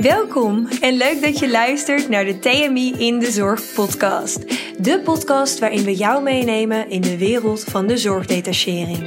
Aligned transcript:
Welkom 0.00 0.68
en 0.80 0.96
leuk 0.96 1.22
dat 1.22 1.38
je 1.38 1.50
luistert 1.50 2.08
naar 2.08 2.24
de 2.24 2.38
TMI 2.38 2.92
in 2.98 3.18
de 3.18 3.30
Zorg 3.30 3.74
podcast. 3.74 4.38
De 4.78 5.00
podcast 5.00 5.58
waarin 5.58 5.84
we 5.84 5.94
jou 5.94 6.22
meenemen 6.22 6.90
in 6.90 7.00
de 7.00 7.18
wereld 7.18 7.64
van 7.64 7.86
de 7.86 7.96
zorgdetachering. 7.96 8.98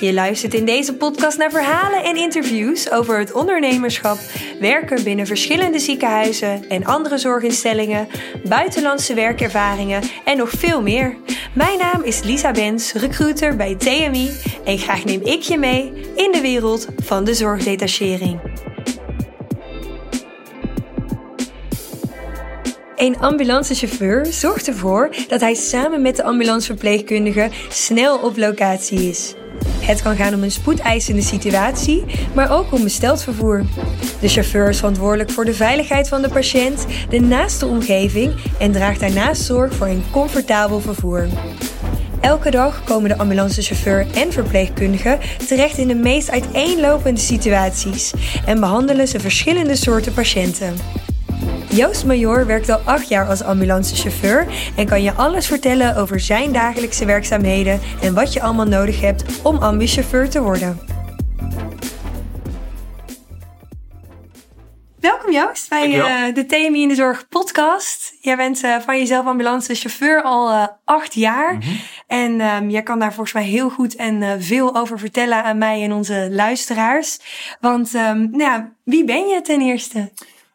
Je 0.00 0.12
luistert 0.12 0.54
in 0.54 0.64
deze 0.64 0.94
podcast 0.94 1.38
naar 1.38 1.50
verhalen 1.50 2.04
en 2.04 2.16
interviews 2.16 2.90
over 2.90 3.18
het 3.18 3.32
ondernemerschap, 3.32 4.18
werken 4.60 5.04
binnen 5.04 5.26
verschillende 5.26 5.78
ziekenhuizen 5.78 6.68
en 6.68 6.84
andere 6.84 7.18
zorginstellingen, 7.18 8.08
buitenlandse 8.44 9.14
werkervaringen 9.14 10.02
en 10.24 10.36
nog 10.36 10.50
veel 10.50 10.82
meer. 10.82 11.16
Mijn 11.54 11.78
naam 11.78 12.02
is 12.02 12.22
Lisa 12.22 12.50
Bens, 12.50 12.92
recruiter 12.92 13.56
bij 13.56 13.74
TMI 13.74 14.30
en 14.64 14.78
graag 14.78 15.04
neem 15.04 15.20
ik 15.24 15.42
je 15.42 15.58
mee 15.58 15.92
in 16.14 16.32
de 16.32 16.40
wereld 16.40 16.86
van 17.04 17.24
de 17.24 17.34
zorgdetachering. 17.34 18.40
Een 23.02 23.18
ambulancechauffeur 23.18 24.26
zorgt 24.26 24.68
ervoor 24.68 25.14
dat 25.28 25.40
hij 25.40 25.54
samen 25.54 26.02
met 26.02 26.16
de 26.16 26.22
ambulanceverpleegkundige 26.22 27.50
snel 27.68 28.18
op 28.18 28.36
locatie 28.36 29.08
is. 29.08 29.34
Het 29.80 30.02
kan 30.02 30.16
gaan 30.16 30.34
om 30.34 30.42
een 30.42 30.50
spoedeisende 30.50 31.22
situatie, 31.22 32.04
maar 32.34 32.52
ook 32.52 32.72
om 32.72 32.82
besteld 32.82 33.22
vervoer. 33.22 33.64
De 34.20 34.28
chauffeur 34.28 34.68
is 34.68 34.76
verantwoordelijk 34.76 35.30
voor 35.30 35.44
de 35.44 35.54
veiligheid 35.54 36.08
van 36.08 36.22
de 36.22 36.28
patiënt, 36.28 36.86
de 37.10 37.20
naaste 37.20 37.66
omgeving 37.66 38.34
en 38.58 38.72
draagt 38.72 39.00
daarnaast 39.00 39.42
zorg 39.42 39.74
voor 39.74 39.86
een 39.86 40.04
comfortabel 40.10 40.80
vervoer. 40.80 41.28
Elke 42.20 42.50
dag 42.50 42.84
komen 42.84 43.08
de 43.08 43.18
ambulancechauffeur 43.18 44.06
en 44.14 44.32
verpleegkundige 44.32 45.18
terecht 45.48 45.78
in 45.78 45.88
de 45.88 45.94
meest 45.94 46.30
uiteenlopende 46.30 47.20
situaties 47.20 48.12
en 48.46 48.60
behandelen 48.60 49.08
ze 49.08 49.20
verschillende 49.20 49.76
soorten 49.76 50.14
patiënten. 50.14 50.74
Joost 51.74 52.04
Major 52.04 52.46
werkt 52.46 52.68
al 52.68 52.78
acht 52.84 53.08
jaar 53.08 53.28
als 53.28 53.42
ambulancechauffeur 53.42 54.46
en 54.76 54.86
kan 54.86 55.02
je 55.02 55.12
alles 55.12 55.46
vertellen 55.46 55.96
over 55.96 56.20
zijn 56.20 56.52
dagelijkse 56.52 57.04
werkzaamheden 57.04 57.80
en 58.02 58.14
wat 58.14 58.32
je 58.32 58.42
allemaal 58.42 58.66
nodig 58.66 59.00
hebt 59.00 59.42
om 59.42 59.56
ambuchauffeur 59.56 60.30
te 60.30 60.42
worden. 60.42 60.80
Welkom 65.00 65.32
Joost 65.32 65.68
bij 65.68 65.96
uh, 65.96 66.34
de 66.34 66.46
TMI 66.46 66.82
in 66.82 66.88
de 66.88 66.94
Zorg 66.94 67.28
podcast. 67.28 68.14
Jij 68.20 68.36
bent 68.36 68.64
uh, 68.64 68.76
van 68.78 68.98
jezelf 68.98 69.26
ambulancechauffeur 69.26 70.22
al 70.22 70.50
uh, 70.50 70.66
acht 70.84 71.14
jaar. 71.14 71.54
Mm 71.54 71.60
-hmm. 71.60 71.80
En 72.06 72.40
um, 72.40 72.70
jij 72.70 72.82
kan 72.82 72.98
daar 72.98 73.12
volgens 73.12 73.32
mij 73.32 73.44
heel 73.44 73.70
goed 73.70 73.96
en 73.96 74.42
veel 74.42 74.76
over 74.76 74.98
vertellen 74.98 75.44
aan 75.44 75.58
mij 75.58 75.82
en 75.82 75.92
onze 75.92 76.28
luisteraars. 76.30 77.18
Want 77.60 77.94
um, 77.94 78.30
nou 78.30 78.42
ja, 78.42 78.72
wie 78.84 79.04
ben 79.04 79.26
je 79.26 79.40
ten 79.40 79.60
eerste? 79.60 80.10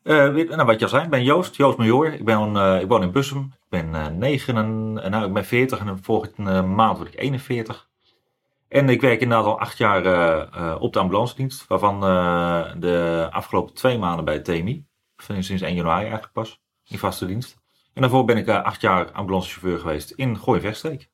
Uh, 0.07 0.49
nou, 0.49 0.65
wat 0.65 0.79
je 0.79 0.85
al 0.85 0.91
zei, 0.91 1.03
ik 1.03 1.09
ben 1.09 1.23
Joost, 1.23 1.55
Joost 1.55 1.77
Major. 1.77 2.13
Ik, 2.13 2.25
ben, 2.25 2.55
uh, 2.55 2.81
ik 2.81 2.87
woon 2.87 3.03
in 3.03 3.11
Bussum. 3.11 3.53
Ik 3.53 3.69
ben 3.69 3.89
uh, 3.93 4.07
9 4.07 4.57
en, 4.57 4.93
nou, 4.93 5.25
ik 5.25 5.33
ben 5.33 5.45
40 5.45 5.79
en 5.79 5.99
volgende 6.01 6.61
maand 6.61 6.97
word 6.97 7.13
ik 7.13 7.19
41. 7.19 7.87
En 8.67 8.89
ik 8.89 9.01
werk 9.01 9.21
inderdaad 9.21 9.47
al 9.47 9.59
acht 9.59 9.77
jaar 9.77 9.99
op 10.79 10.93
de 10.93 10.99
ambulance 10.99 11.35
dienst, 11.35 11.67
waarvan 11.67 11.99
de 12.79 13.27
afgelopen 13.31 13.73
twee 13.73 13.97
maanden 13.97 14.25
bij 14.25 14.39
TMI. 14.39 14.85
Sinds 15.17 15.49
1 15.49 15.75
januari 15.75 16.01
eigenlijk 16.01 16.33
pas, 16.33 16.59
in 16.87 16.97
vaste 16.97 17.25
dienst. 17.25 17.57
En 17.93 18.01
daarvoor 18.01 18.25
ben 18.25 18.37
ik 18.37 18.49
acht 18.49 18.81
jaar 18.81 19.11
ambulancechauffeur 19.11 19.79
geweest 19.79 20.11
in 20.11 20.37
Gooi-Veststreek. 20.37 21.09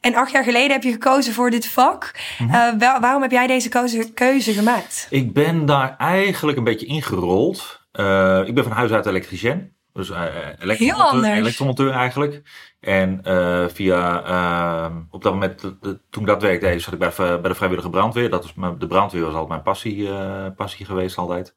En 0.00 0.14
acht 0.14 0.30
jaar 0.30 0.44
geleden 0.44 0.70
heb 0.70 0.82
je 0.82 0.92
gekozen 0.92 1.32
voor 1.32 1.50
dit 1.50 1.68
vak. 1.68 2.20
Mm 2.38 2.50
-hmm. 2.50 2.78
waarom 2.78 3.22
heb 3.22 3.30
jij 3.30 3.46
deze 3.46 3.68
keuze, 3.68 4.12
keuze 4.12 4.52
gemaakt? 4.52 5.06
Ik 5.10 5.32
ben 5.32 5.66
daar 5.66 5.96
eigenlijk 5.96 6.58
een 6.58 6.64
beetje 6.64 6.86
ingerold. 6.86 7.86
Uh, 8.00 8.46
ik 8.46 8.54
ben 8.54 8.64
van 8.64 8.72
huis 8.72 8.90
uit 8.90 9.06
elektricien. 9.06 9.76
Dus 9.92 10.10
uh, 10.10 10.24
elektromonteur, 10.58 11.32
elektromonteur 11.32 11.90
eigenlijk. 11.90 12.42
En 12.80 13.20
uh, 13.24 13.68
via, 13.68 14.92
op 15.10 15.22
dat 15.22 15.32
moment, 15.32 15.60
de, 15.60 15.78
de, 15.80 16.00
toen 16.10 16.22
ik 16.22 16.28
dat 16.28 16.42
werk 16.42 16.60
deed, 16.60 16.82
zat 16.82 16.92
ik 16.92 16.98
bij, 16.98 17.12
bij 17.16 17.40
de 17.40 17.54
vrijwillige 17.54 17.90
brandweer. 17.90 18.30
Dat 18.30 18.42
was 18.42 18.54
mijn, 18.54 18.78
de 18.78 18.86
brandweer 18.86 19.22
was 19.22 19.30
altijd 19.30 19.48
mijn 19.48 19.62
passie, 19.62 20.08
passie 20.56 20.86
geweest 20.86 21.16
altijd. 21.16 21.56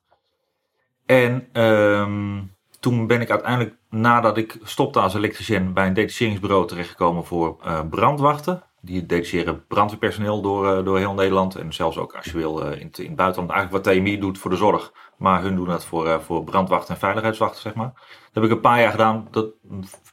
En 1.06 1.62
um, 1.62 2.56
toen 2.80 3.08
ben 3.08 3.22
ik 3.22 3.30
uiteindelijk, 3.30 3.76
nadat 3.90 4.38
ik 4.38 4.58
stopte 4.64 5.00
als 5.00 5.16
elektricien, 5.16 5.74
bij 5.74 5.88
een 5.88 5.94
detacheringsbureau 5.94 6.68
terechtgekomen 6.68 7.26
voor 7.26 7.58
brandwachten. 7.90 8.64
Die 8.82 9.06
detacheren 9.06 9.66
brandweerpersoneel 9.68 10.42
door, 10.42 10.84
door 10.84 10.98
heel 10.98 11.14
Nederland. 11.14 11.56
En 11.56 11.74
zelfs 11.74 11.98
ook 11.98 12.16
als 12.16 12.26
je 12.26 12.38
wil 12.38 12.60
in, 12.60 12.80
in 12.80 13.06
het 13.06 13.16
buitenland. 13.16 13.52
Eigenlijk 13.52 13.86
wat 13.86 13.96
TMI 13.96 14.20
doet 14.20 14.38
voor 14.38 14.52
de 14.52 14.58
zorg. 14.58 14.94
Maar 15.18 15.42
hun 15.42 15.56
doen 15.56 15.68
dat 15.68 15.86
voor, 15.86 16.08
uh, 16.08 16.20
voor 16.20 16.44
brandwachten 16.44 16.94
en 16.94 17.00
veiligheidswachten, 17.00 17.62
zeg 17.62 17.74
maar. 17.74 17.92
Dat 17.94 18.34
heb 18.34 18.44
ik 18.44 18.52
een 18.52 18.60
paar 18.60 18.80
jaar 18.80 18.92
gedaan. 18.92 19.28
Dat 19.32 19.48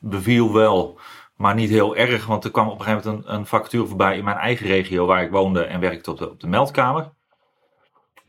beviel 0.00 0.52
wel, 0.52 0.98
maar 1.36 1.54
niet 1.54 1.70
heel 1.70 1.96
erg. 1.96 2.26
Want 2.26 2.44
er 2.44 2.50
kwam 2.50 2.68
op 2.68 2.78
een 2.78 2.84
gegeven 2.84 3.10
moment 3.10 3.26
een, 3.26 3.34
een 3.34 3.46
vacature 3.46 3.86
voorbij 3.86 4.16
in 4.16 4.24
mijn 4.24 4.36
eigen 4.36 4.66
regio 4.66 5.06
waar 5.06 5.22
ik 5.22 5.30
woonde 5.30 5.64
en 5.64 5.80
werkte 5.80 6.10
op 6.10 6.18
de, 6.18 6.30
op 6.30 6.40
de 6.40 6.46
meldkamer. 6.46 7.12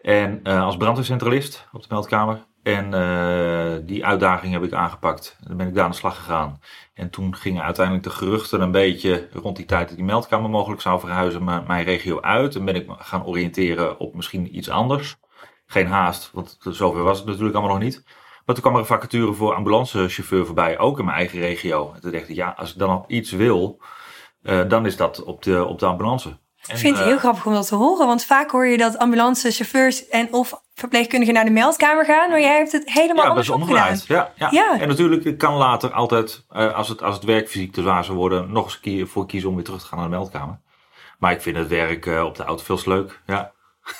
En 0.01 0.43
als 0.43 0.77
brandweercentralist 0.77 1.67
op 1.71 1.81
de 1.81 1.87
meldkamer. 1.89 2.47
En 2.75 2.93
uh, 2.93 3.87
die 3.87 4.05
uitdaging 4.05 4.53
heb 4.53 4.63
ik 4.63 4.73
aangepakt. 4.73 5.37
Dan 5.47 5.57
ben 5.57 5.67
ik 5.67 5.73
daar 5.73 5.83
aan 5.83 5.91
de 5.91 5.97
slag 5.97 6.15
gegaan. 6.15 6.59
En 6.93 7.09
toen 7.09 7.35
gingen 7.35 7.63
uiteindelijk 7.63 8.05
de 8.05 8.11
geruchten 8.11 8.61
een 8.61 8.71
beetje 8.71 9.29
rond 9.33 9.55
die 9.55 9.65
tijd 9.65 9.87
dat 9.87 9.97
die 9.97 10.05
meldkamer 10.05 10.49
mogelijk 10.49 10.81
zou 10.81 10.99
verhuizen 10.99 11.43
mijn 11.43 11.83
regio 11.83 12.21
uit. 12.21 12.55
En 12.55 12.65
ben 12.65 12.75
ik 12.75 12.89
gaan 12.97 13.25
oriënteren 13.25 13.99
op 13.99 14.15
misschien 14.15 14.57
iets 14.57 14.69
anders 14.69 15.17
geen 15.71 15.87
haast, 15.87 16.31
want 16.33 16.57
zover 16.59 17.03
was 17.03 17.17
het 17.17 17.27
natuurlijk 17.27 17.55
allemaal 17.55 17.75
nog 17.75 17.83
niet. 17.83 18.03
Maar 18.45 18.55
toen 18.55 18.63
kwam 18.63 18.73
er 18.73 18.79
een 18.79 18.85
vacature 18.85 19.33
voor 19.33 19.53
ambulancechauffeur 19.53 20.45
voorbij, 20.45 20.79
ook 20.79 20.99
in 20.99 21.05
mijn 21.05 21.17
eigen 21.17 21.39
regio. 21.39 21.91
En 21.93 22.01
toen 22.01 22.11
dacht 22.11 22.29
ik, 22.29 22.35
ja, 22.35 22.53
als 22.57 22.71
ik 22.71 22.79
dan 22.79 22.89
nog 22.89 23.07
iets 23.07 23.31
wil, 23.31 23.81
uh, 24.43 24.69
dan 24.69 24.85
is 24.85 24.97
dat 24.97 25.23
op 25.23 25.43
de, 25.43 25.65
op 25.65 25.79
de 25.79 25.85
ambulance. 25.85 26.37
En, 26.69 26.75
ik 26.75 26.81
vind 26.81 26.95
het 26.95 27.05
heel 27.05 27.15
uh, 27.15 27.19
grappig 27.19 27.45
om 27.45 27.53
dat 27.53 27.67
te 27.67 27.75
horen, 27.75 28.07
want 28.07 28.25
vaak 28.25 28.51
hoor 28.51 28.67
je 28.67 28.77
dat 28.77 28.97
ambulancechauffeurs 28.97 30.07
en 30.07 30.33
of 30.33 30.61
verpleegkundigen 30.73 31.33
naar 31.33 31.45
de 31.45 31.51
meldkamer 31.51 32.05
gaan, 32.05 32.29
maar 32.29 32.41
jij 32.41 32.57
hebt 32.57 32.71
het 32.71 32.91
helemaal 32.91 33.23
ja, 33.23 33.29
anders 33.29 33.49
omgedraaid. 33.49 34.05
Ja, 34.07 34.31
ja. 34.35 34.47
ja. 34.51 34.79
En 34.79 34.87
natuurlijk 34.87 35.37
kan 35.37 35.53
later 35.53 35.91
altijd, 35.91 36.45
uh, 36.51 36.75
als, 36.75 36.87
het, 36.87 37.01
als 37.01 37.15
het 37.15 37.23
werk 37.23 37.49
fysiek 37.49 37.73
te 37.73 37.81
zwaar 37.81 38.05
zou 38.05 38.17
worden, 38.17 38.51
nog 38.51 38.65
eens 38.65 38.79
keer 38.79 39.07
voor 39.07 39.27
kiezen 39.27 39.49
om 39.49 39.55
weer 39.55 39.63
terug 39.63 39.81
te 39.81 39.87
gaan 39.87 39.97
naar 39.97 40.09
de 40.09 40.15
meldkamer. 40.15 40.59
Maar 41.19 41.31
ik 41.31 41.41
vind 41.41 41.57
het 41.57 41.67
werk 41.67 42.05
op 42.05 42.35
de 42.35 42.43
auto 42.43 42.63
veel 42.63 42.93
leuk. 42.93 43.21
Ja. 43.25 43.51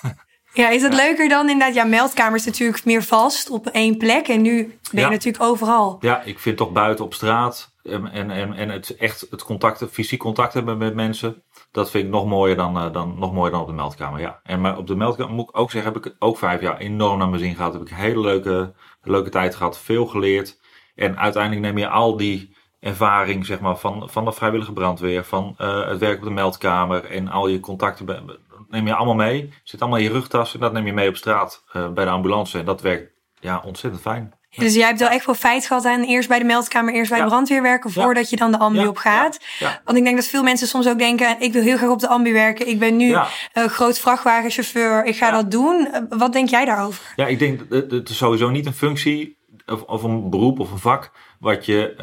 Ja, 0.54 0.70
is 0.70 0.82
het 0.82 0.92
ja. 0.92 0.98
leuker 0.98 1.30
dan 1.30 1.50
inderdaad? 1.50 1.76
Ja, 1.76 1.84
meldkamer 1.84 2.36
is 2.36 2.46
natuurlijk 2.46 2.86
meer 2.86 3.04
vast 3.04 3.50
op 3.50 3.68
één 3.68 3.98
plek 3.98 4.28
en 4.28 4.42
nu 4.42 4.64
ben 4.64 4.78
je 4.92 5.00
ja. 5.00 5.10
natuurlijk 5.10 5.44
overal. 5.44 5.98
Ja, 6.00 6.22
ik 6.22 6.40
vind 6.40 6.58
toch 6.58 6.72
buiten 6.72 7.06
op 7.06 7.14
straat 7.14 7.74
en, 7.84 8.12
en, 8.12 8.54
en 8.54 8.70
het 8.70 8.96
echt 8.96 9.28
het 9.30 9.44
contact, 9.44 9.86
fysiek 9.92 10.20
contact 10.20 10.54
hebben 10.54 10.78
met 10.78 10.96
mensen, 10.96 11.44
dat 11.72 11.90
vind 11.90 12.06
ik 12.06 12.12
nog 12.12 12.26
mooier 12.26 12.56
dan, 12.56 12.78
uh, 12.78 12.92
dan, 12.94 13.16
nog 13.20 13.34
mooier 13.34 13.52
dan 13.52 13.62
op 13.62 13.68
de 13.68 13.74
meldkamer. 13.74 14.20
Ja. 14.20 14.40
En 14.44 14.62
maar 14.62 14.78
op 14.78 14.88
de 14.88 14.96
meldkamer 14.96 15.34
moet 15.34 15.50
ik 15.50 15.58
ook 15.58 15.72
zeggen, 15.72 15.94
heb 15.94 16.06
ik 16.06 16.16
ook 16.20 16.38
vijf 16.38 16.62
jaar 16.62 16.78
enorm 16.78 17.18
naar 17.18 17.30
mijn 17.30 17.42
zin 17.42 17.56
gehad. 17.56 17.74
Heb 17.74 17.82
ik 17.82 17.90
een 17.90 17.96
hele 17.96 18.20
leuke, 18.20 18.74
leuke 19.02 19.30
tijd 19.30 19.56
gehad, 19.56 19.80
veel 19.80 20.06
geleerd. 20.06 20.60
En 20.96 21.18
uiteindelijk 21.18 21.62
neem 21.62 21.78
je 21.78 21.90
al 21.90 22.18
die 22.18 22.58
ervaring 22.80 23.46
zeg 23.46 23.60
maar, 23.60 23.78
van, 23.78 24.10
van 24.10 24.26
de 24.26 24.32
vrijwillige 24.32 24.74
brandweer, 24.74 25.24
van 25.24 25.56
uh, 25.58 25.88
het 25.88 26.00
werk 26.00 26.18
op 26.18 26.24
de 26.24 26.30
meldkamer 26.30 27.06
en 27.06 27.28
al 27.28 27.48
je 27.48 27.60
contacten 27.60 28.40
neem 28.70 28.88
je 28.88 28.96
allemaal 28.96 29.16
mee. 29.16 29.54
Zit 29.64 29.82
allemaal 29.82 30.00
in 30.00 30.06
je 30.06 30.12
rugtas 30.12 30.54
en 30.54 30.60
dat 30.60 30.74
neem 30.74 30.86
je 30.86 30.94
mee 30.94 31.10
op 31.10 31.16
straat 31.16 31.64
uh, 31.74 31.90
bij 31.90 32.06
de 32.06 32.12
ambulance. 32.12 32.60
En 32.60 32.66
dat 32.66 32.82
werkt 32.82 33.12
ja, 33.40 33.62
ontzettend 33.66 34.02
fijn. 34.02 34.39
Ja, 34.50 34.64
dus 34.64 34.74
jij 34.74 34.88
hebt 34.88 35.00
wel 35.00 35.10
echt 35.10 35.26
wel 35.26 35.36
feit 35.36 35.66
gehad 35.66 35.86
aan 35.86 36.02
eerst 36.02 36.28
bij 36.28 36.40
de 36.40 36.46
meldkamer, 36.46 36.94
eerst 36.94 37.12
bij 37.12 37.20
de 37.20 37.26
brandweer 37.26 37.62
werken, 37.62 37.92
voordat 37.92 38.30
je 38.30 38.36
dan 38.36 38.52
de 38.52 38.58
ambu 38.58 38.88
op 38.88 38.98
gaat. 38.98 39.40
Want 39.86 39.98
ik 39.98 40.04
denk 40.04 40.16
dat 40.16 40.26
veel 40.26 40.44
mensen 40.44 40.68
soms 40.68 40.88
ook 40.88 40.98
denken, 40.98 41.36
ik 41.40 41.54
wil 41.54 41.62
heel 41.62 41.78
graag 41.78 41.90
op 41.90 42.00
de 42.00 42.08
ambu 42.08 42.34
werken. 42.34 42.68
Ik 42.68 42.80
ben 42.80 42.96
nu 42.96 43.16
groot 43.54 44.00
vrachtwagenchauffeur, 44.00 45.06
ik 45.06 45.16
ga 45.16 45.32
dat 45.32 45.52
doen. 45.52 45.88
Uh, 45.92 46.00
wat 46.10 46.34
denk 46.34 46.50
jij 46.50 46.66
daarover? 46.66 47.14
Ja, 47.16 47.28
ik 47.28 47.40
denk 47.40 47.70
dat 47.70 47.92
het 47.92 48.10
sowieso 48.10 48.50
niet 48.50 48.66
een 48.66 48.74
functie 48.74 49.38
of, 49.66 49.82
of 49.82 50.04
een 50.04 50.30
beroep 50.30 50.60
of 50.60 50.72
een 50.72 50.78
vak 50.78 51.12
wat 51.40 51.66
je 51.66 51.94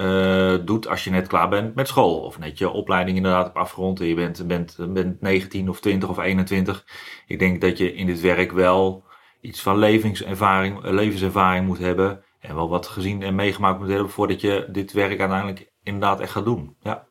uh, 0.61 0.67
doet 0.67 0.89
als 0.89 1.05
je 1.05 1.11
net 1.11 1.27
klaar 1.27 1.49
bent 1.49 1.75
met 1.75 1.89
school. 1.89 2.19
Of 2.19 2.39
net 2.39 2.59
je 2.59 2.71
opleiding 2.71 3.17
inderdaad 3.17 3.45
hebt 3.45 3.57
afgerond 3.57 4.01
en 4.01 4.07
je 4.07 4.15
bent, 4.15 4.47
bent, 4.47 4.77
bent 4.89 5.21
19 5.21 5.69
of 5.69 5.81
20 5.81 6.09
of 6.09 6.19
21. 6.19 6.87
Ik 7.27 7.39
denk 7.39 7.61
dat 7.61 7.79
je 7.79 7.95
in 7.95 8.07
dit 8.07 8.21
werk 8.21 8.53
wel 8.53 9.05
iets 9.41 9.61
van 9.61 9.79
levenservaring, 9.79 10.79
levenservaring 10.83 11.67
moet 11.67 11.79
hebben. 11.79 12.25
En 12.41 12.55
wel 12.55 12.69
wat 12.69 12.87
gezien 12.87 13.23
en 13.23 13.35
meegemaakt 13.35 13.79
moet 13.79 13.89
hebben 13.89 14.11
voordat 14.11 14.41
je 14.41 14.67
dit 14.69 14.93
werk 14.93 15.21
uiteindelijk 15.21 15.73
inderdaad 15.83 16.21
echt 16.21 16.33
gaat 16.33 16.45
doen. 16.45 16.77
Ja. 16.83 17.07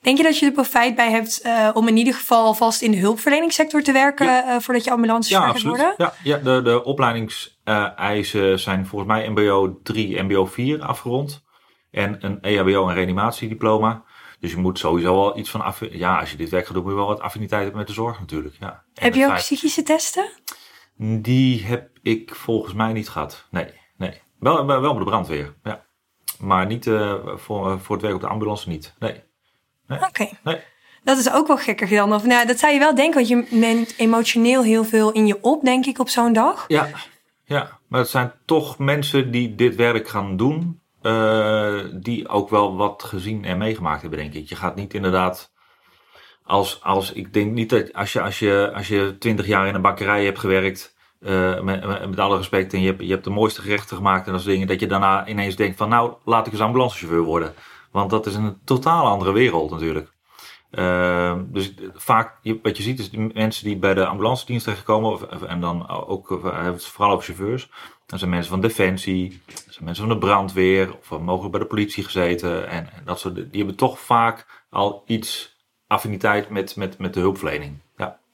Denk 0.00 0.16
je 0.16 0.22
dat 0.22 0.38
je 0.38 0.46
er 0.46 0.52
profijt 0.52 0.94
bij 0.94 1.10
hebt 1.10 1.40
uh, 1.44 1.70
om 1.72 1.88
in 1.88 1.96
ieder 1.96 2.14
geval 2.14 2.54
vast 2.54 2.82
in 2.82 2.90
de 2.90 2.96
hulpverleningssector 2.96 3.82
te 3.82 3.92
werken 3.92 4.26
ja. 4.26 4.54
uh, 4.54 4.60
voordat 4.60 4.84
je 4.84 4.90
ambulancechauffeur 4.90 5.54
ja, 5.54 5.60
gaat 5.60 5.68
worden? 5.68 5.94
Ja, 5.96 6.12
ja 6.22 6.36
de, 6.36 6.62
de 6.62 6.84
opleidingseisen 6.84 8.58
zijn 8.58 8.86
volgens 8.86 9.10
mij 9.10 9.28
MBO 9.28 9.80
3, 9.82 10.22
MBO 10.22 10.46
4 10.46 10.82
afgerond. 10.82 11.44
En 11.90 12.16
een 12.24 12.40
EHBO 12.40 12.88
en 12.88 12.94
reanimatiediploma. 12.94 14.04
Dus 14.40 14.50
je 14.50 14.56
moet 14.56 14.78
sowieso 14.78 15.14
wel 15.14 15.38
iets 15.38 15.50
van 15.50 15.60
af. 15.60 15.80
Ja, 15.90 16.18
als 16.18 16.30
je 16.30 16.36
dit 16.36 16.48
werk 16.48 16.64
gaat 16.64 16.74
doen, 16.74 16.82
moet 16.82 16.92
je 16.92 16.98
wel 16.98 17.06
wat 17.06 17.20
affiniteit 17.20 17.62
hebben 17.62 17.78
met 17.78 17.88
de 17.88 17.94
zorg 17.94 18.20
natuurlijk. 18.20 18.54
Ja. 18.60 18.84
Heb 18.94 19.14
je 19.14 19.26
ook 19.26 19.34
psychische 19.34 19.82
testen? 19.82 20.30
Die 20.98 21.64
heb 21.64 21.90
ik 22.02 22.34
volgens 22.34 22.74
mij 22.74 22.92
niet 22.92 23.08
gehad. 23.08 23.46
Nee. 23.50 23.66
Wel, 24.46 24.66
wel 24.66 24.80
bij 24.80 24.98
de 24.98 25.04
brandweer, 25.04 25.54
ja. 25.62 25.84
Maar 26.38 26.66
niet 26.66 26.84
voor, 27.36 27.80
voor 27.80 27.94
het 27.94 28.02
werk 28.02 28.14
op 28.14 28.20
de 28.20 28.26
ambulance 28.26 28.68
niet. 28.68 28.94
Nee. 28.98 29.22
nee. 29.86 29.98
Oké. 30.02 30.28
Nee. 30.44 30.60
Dat 31.04 31.18
is 31.18 31.30
ook 31.30 31.46
wel 31.46 31.56
gekker 31.56 31.88
dan. 31.88 32.14
Of, 32.14 32.24
nou, 32.24 32.46
dat 32.46 32.58
zou 32.58 32.72
je 32.72 32.78
wel 32.78 32.94
denken, 32.94 33.14
want 33.14 33.28
je 33.28 33.56
neemt 33.56 33.94
emotioneel 33.96 34.62
heel 34.62 34.84
veel 34.84 35.12
in 35.12 35.26
je 35.26 35.38
op, 35.40 35.64
denk 35.64 35.86
ik, 35.86 35.98
op 35.98 36.08
zo'n 36.08 36.32
dag. 36.32 36.64
Ja, 36.68 36.88
ja, 37.44 37.78
maar 37.88 38.00
het 38.00 38.08
zijn 38.08 38.32
toch 38.44 38.78
mensen 38.78 39.30
die 39.30 39.54
dit 39.54 39.74
werk 39.74 40.08
gaan 40.08 40.36
doen, 40.36 40.80
uh, 41.02 41.84
die 41.92 42.28
ook 42.28 42.50
wel 42.50 42.76
wat 42.76 43.02
gezien 43.02 43.44
en 43.44 43.58
meegemaakt 43.58 44.00
hebben, 44.00 44.18
denk 44.18 44.34
ik. 44.34 44.48
Je 44.48 44.56
gaat 44.56 44.76
niet 44.76 44.94
inderdaad 44.94 45.52
als, 46.42 46.82
als 46.82 47.12
ik 47.12 47.32
denk 47.32 47.52
niet 47.52 47.70
dat 47.70 47.92
als 47.92 48.12
je, 48.12 48.20
als 48.20 48.38
je, 48.38 48.72
als 48.74 48.88
je 48.88 49.16
twintig 49.18 49.46
jaar 49.46 49.66
in 49.66 49.74
een 49.74 49.82
bakkerij 49.82 50.24
hebt 50.24 50.38
gewerkt, 50.38 50.95
uh, 51.20 51.60
met, 51.60 52.18
alle 52.18 52.36
respect, 52.36 52.72
en 52.72 52.80
je 52.80 52.86
hebt, 52.86 53.02
je 53.02 53.10
hebt 53.10 53.24
de 53.24 53.30
mooiste 53.30 53.60
gerechten 53.60 53.96
gemaakt 53.96 54.26
en 54.26 54.32
dat 54.32 54.40
soort 54.40 54.52
dingen, 54.52 54.68
dat 54.68 54.80
je 54.80 54.86
daarna 54.86 55.26
ineens 55.26 55.56
denkt 55.56 55.76
van 55.76 55.88
nou, 55.88 56.14
laat 56.24 56.46
ik 56.46 56.52
eens 56.52 56.62
ambulancechauffeur 56.62 57.22
worden. 57.22 57.54
Want 57.90 58.10
dat 58.10 58.26
is 58.26 58.34
een 58.34 58.58
totaal 58.64 59.06
andere 59.06 59.32
wereld 59.32 59.70
natuurlijk. 59.70 60.14
Uh, 60.70 61.36
dus 61.46 61.74
vaak, 61.94 62.38
wat 62.62 62.76
je 62.76 62.82
ziet 62.82 62.98
is 62.98 63.10
de 63.10 63.30
mensen 63.34 63.64
die 63.64 63.76
bij 63.76 63.94
de 63.94 64.06
ambulance 64.06 64.46
dienst 64.46 64.64
terechtkomen, 64.64 65.48
en 65.48 65.60
dan 65.60 65.88
ook, 65.88 66.40
het 66.44 66.84
vooral 66.84 67.12
over 67.12 67.24
chauffeurs, 67.24 67.70
dat 68.06 68.18
zijn 68.18 68.30
mensen 68.30 68.50
van 68.50 68.60
Defensie, 68.60 69.42
dat 69.46 69.64
zijn 69.68 69.84
mensen 69.84 70.06
van 70.06 70.14
de 70.14 70.26
brandweer, 70.26 70.96
of 70.98 71.18
mogelijk 71.18 71.50
bij 71.50 71.60
de 71.60 71.66
politie 71.66 72.04
gezeten. 72.04 72.68
En, 72.68 72.92
en 72.92 73.02
dat 73.04 73.18
soort, 73.18 73.34
die 73.34 73.46
hebben 73.52 73.76
toch 73.76 74.00
vaak 74.00 74.64
al 74.70 75.02
iets 75.06 75.56
affiniteit 75.86 76.48
met, 76.50 76.76
met, 76.76 76.98
met 76.98 77.14
de 77.14 77.20
hulpverlening. 77.20 77.78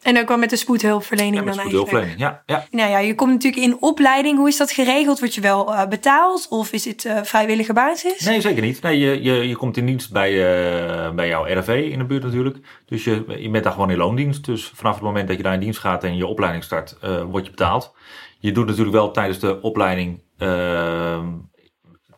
En 0.02 0.18
ook 0.18 0.28
wel 0.28 0.38
met 0.38 0.50
de 0.50 0.56
spoedhulpverlening 0.56 1.36
ja, 1.36 1.42
met 1.42 1.54
dan 1.54 1.60
spoedhulpverlening, 1.60 2.18
ja, 2.18 2.42
ja. 2.46 2.66
Nou 2.70 2.90
ja, 2.90 2.98
je 2.98 3.14
komt 3.14 3.32
natuurlijk 3.32 3.62
in 3.62 3.76
opleiding. 3.80 4.38
Hoe 4.38 4.48
is 4.48 4.56
dat 4.56 4.70
geregeld? 4.70 5.20
Word 5.20 5.34
je 5.34 5.40
wel 5.40 5.72
uh, 5.72 5.86
betaald 5.86 6.46
of 6.48 6.72
is 6.72 6.84
het 6.84 7.04
uh, 7.04 7.22
vrijwillige 7.22 7.72
basis? 7.72 8.20
Nee, 8.20 8.40
zeker 8.40 8.62
niet. 8.62 8.82
Nee, 8.82 8.98
je, 8.98 9.22
je, 9.22 9.48
je 9.48 9.56
komt 9.56 9.76
in 9.76 9.86
dienst 9.86 10.12
bij, 10.12 10.32
uh, 10.32 11.10
bij 11.10 11.28
jouw 11.28 11.44
RV 11.44 11.88
in 11.90 11.98
de 11.98 12.04
buurt 12.04 12.22
natuurlijk. 12.22 12.56
Dus 12.86 13.04
je, 13.04 13.24
je 13.38 13.50
bent 13.50 13.64
daar 13.64 13.72
gewoon 13.72 13.90
in 13.90 13.96
loondienst. 13.96 14.44
Dus 14.44 14.72
vanaf 14.74 14.94
het 14.94 15.02
moment 15.02 15.28
dat 15.28 15.36
je 15.36 15.42
daar 15.42 15.54
in 15.54 15.60
dienst 15.60 15.80
gaat 15.80 16.04
en 16.04 16.16
je 16.16 16.26
opleiding 16.26 16.64
start, 16.64 16.96
word 17.30 17.44
je 17.44 17.50
betaald. 17.50 17.94
Je 18.38 18.52
doet 18.52 18.66
natuurlijk 18.66 18.96
wel 18.96 19.10
tijdens 19.10 19.38
de 19.38 19.60
opleiding, 19.60 20.22
ehm, 20.38 21.26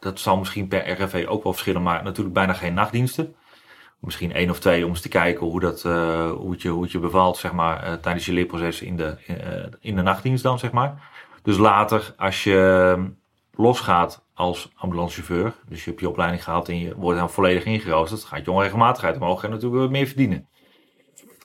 dat 0.00 0.20
zal 0.20 0.36
misschien 0.36 0.69
per 0.69 1.02
RV 1.02 1.25
ook 1.28 1.42
wel 1.42 1.52
verschillen, 1.52 1.82
maar 1.82 2.02
natuurlijk 2.02 2.34
bijna 2.34 2.52
geen 2.52 2.75
nachtdiensten 2.75 3.34
misschien 4.04 4.32
één 4.32 4.50
of 4.50 4.58
twee 4.60 4.84
om 4.84 4.90
eens 4.90 5.00
te 5.00 5.08
kijken 5.08 5.46
hoe, 5.46 5.60
dat, 5.60 5.84
uh, 5.86 6.30
hoe, 6.30 6.50
het 6.50 6.62
je, 6.62 6.68
hoe 6.68 6.82
het 6.82 6.92
je 6.92 6.98
bevalt 6.98 7.36
zeg 7.36 7.52
maar, 7.52 7.86
uh, 7.86 7.92
tijdens 7.92 8.26
je 8.26 8.32
leerproces 8.32 8.82
in 8.82 8.96
de, 8.96 9.16
uh, 9.28 9.36
in 9.80 9.96
de 9.96 10.02
nachtdienst 10.02 10.42
dan. 10.42 10.58
Zeg 10.58 10.72
maar. 10.72 11.10
Dus 11.42 11.56
later, 11.56 12.14
als 12.16 12.44
je 12.44 12.92
ehm, 12.96 13.08
losgaat 13.54 14.24
als 14.34 14.70
ambulancechauffeur, 14.74 15.54
dus 15.68 15.84
je 15.84 15.90
hebt 15.90 16.02
je 16.02 16.08
opleiding 16.08 16.44
gehaald 16.44 16.68
en 16.68 16.78
je 16.78 16.94
wordt 16.96 17.18
dan 17.18 17.30
volledig 17.30 17.64
ingeroosterd, 17.64 18.24
gaat 18.24 18.44
je 18.44 18.50
onregelmatigheid 18.50 19.16
omhoog 19.16 19.44
en 19.44 19.50
natuurlijk 19.50 19.80
wat 19.80 19.90
meer 19.90 20.06
verdienen. 20.06 20.48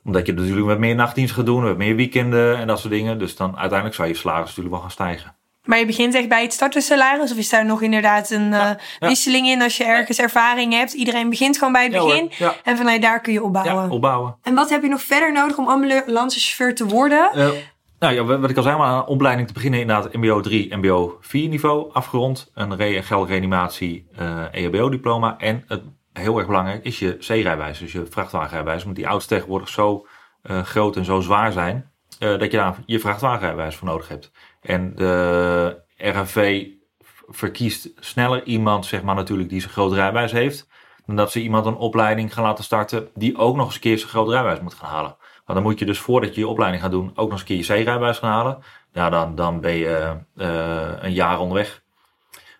Omdat 0.04 0.26
je 0.26 0.34
natuurlijk 0.34 0.68
met 0.68 0.80
meer 0.80 0.96
nachtdienst 0.96 1.34
gaat 1.34 1.46
doen, 1.46 1.64
met 1.64 1.78
meer 1.78 1.96
weekenden 1.96 2.58
en 2.58 2.68
dat 2.68 2.80
soort 2.80 2.94
dingen. 2.94 3.20
Dus 3.20 3.36
dan 3.36 3.58
uiteindelijk 3.58 3.96
zou 3.96 4.08
je 4.08 4.14
salaris 4.14 4.48
natuurlijk 4.48 4.70
wel 4.70 4.82
gaan 4.82 4.92
stijgen. 4.92 5.36
Maar 5.64 5.80
je 5.80 5.86
begint 5.86 6.16
echt 6.16 6.30
bij 6.30 6.42
het 6.42 6.54
startersalaris? 6.54 7.32
Of 7.32 7.38
is 7.38 7.50
daar 7.50 7.66
nog 7.66 7.82
inderdaad 7.82 8.30
een 8.30 8.52
uh, 8.52 8.70
wisseling 9.00 9.48
in 9.48 9.62
als 9.62 9.78
je 9.78 9.84
ergens 9.84 10.20
ervaring 10.20 10.74
hebt? 10.74 10.94
Iedereen 10.94 11.30
begint 11.30 11.58
gewoon 11.58 11.74
bij 11.74 11.84
het 11.84 11.92
begin. 11.92 12.32
en 12.64 12.78
vanuit 12.78 13.02
daar 13.02 13.22
kun 13.22 13.34
je 13.34 13.44
opbouwen. 13.44 13.90
opbouwen. 13.90 14.36
En 14.44 14.56
wat 14.56 14.70
heb 14.70 14.82
je 14.82 14.90
nog 14.90 15.02
verder 15.02 15.32
nodig 15.32 15.58
om 15.58 15.68
ambulancechauffeur 15.68 16.76
te 16.76 16.86
worden? 16.86 17.30
Uh, 17.36 17.50
nou 18.00 18.14
ja, 18.14 18.24
wat 18.24 18.50
ik 18.50 18.58
al 18.58 18.64
zei, 18.64 18.78
maar 18.78 18.94
een 18.94 19.06
opleiding 19.06 19.48
te 19.48 19.54
beginnen 19.54 19.80
inderdaad 19.80 20.14
MBO 20.14 20.42
3, 20.42 20.78
MBO 20.78 21.18
4 21.22 21.50
niveau 21.50 21.94
afgerond. 21.94 22.52
Een 22.54 22.76
re 22.76 23.02
geldreanimatie 23.02 24.08
uh, 24.20 24.46
eh, 24.46 24.64
EHBO-diploma. 24.64 25.38
En 25.38 25.64
het, 25.68 25.82
heel 26.14 26.38
erg 26.38 26.48
belangrijk 26.48 26.84
is 26.84 27.00
je 27.00 27.18
C-rijbewijs, 27.18 27.80
dus 27.80 27.92
je 27.92 28.06
vrachtwagenrijbewijs. 28.10 28.84
Want 28.84 28.96
die 28.96 29.06
auto's 29.06 29.28
tegenwoordig 29.28 29.70
zo 29.70 30.06
groot 30.64 30.96
en 30.96 31.06
zo 31.06 31.20
zwaar 31.20 31.52
zijn, 31.52 31.92
dat 32.20 32.52
je 32.52 32.58
daar 32.58 32.76
je 32.86 33.00
vrachtwagenrijbewijs 33.00 33.76
voor 33.76 33.88
nodig 33.88 34.08
hebt. 34.08 34.32
En 34.62 34.96
de 34.96 35.82
RNV 35.98 36.66
verkiest 37.28 37.90
sneller 38.00 38.44
iemand, 38.44 38.86
zeg 38.86 39.02
maar 39.02 39.16
natuurlijk, 39.16 39.50
die 39.50 39.60
zijn 39.60 39.74
groot 39.74 39.94
rijbewijs 39.94 40.32
heeft. 40.32 40.68
Dan 41.06 41.16
dat 41.16 41.32
ze 41.32 41.42
iemand 41.42 41.66
een 41.66 41.76
opleiding 41.76 42.34
gaan 42.34 42.44
laten 42.44 42.64
starten 42.64 43.10
die 43.14 43.38
ook 43.38 43.56
nog 43.56 43.66
eens 43.66 43.76
een 43.76 43.82
keer 43.82 43.98
zijn 43.98 44.10
groot 44.10 44.30
rijbewijs 44.30 44.60
moet 44.60 44.74
gaan 44.74 44.90
halen. 44.90 45.18
Maar 45.46 45.56
dan 45.56 45.64
moet 45.64 45.80
je 45.80 45.86
dus 45.86 46.00
voordat 46.00 46.36
je 46.36 46.42
je 46.42 46.48
opleiding 46.48 46.82
gaat 46.84 46.92
doen 46.92 47.10
ook 47.10 47.16
nog 47.16 47.32
eens 47.32 47.42
een 47.42 47.66
keer 47.66 47.76
je 47.78 47.84
C-rijbewijs 47.84 48.18
gaan 48.18 48.32
halen. 48.32 48.64
Ja, 48.94 49.10
dan, 49.10 49.36
dan 49.36 49.62
ben 49.62 49.74
je 49.74 50.16
uh, 50.36 50.92
een 51.00 51.14
jaar 51.14 51.40
onderweg. 51.40 51.82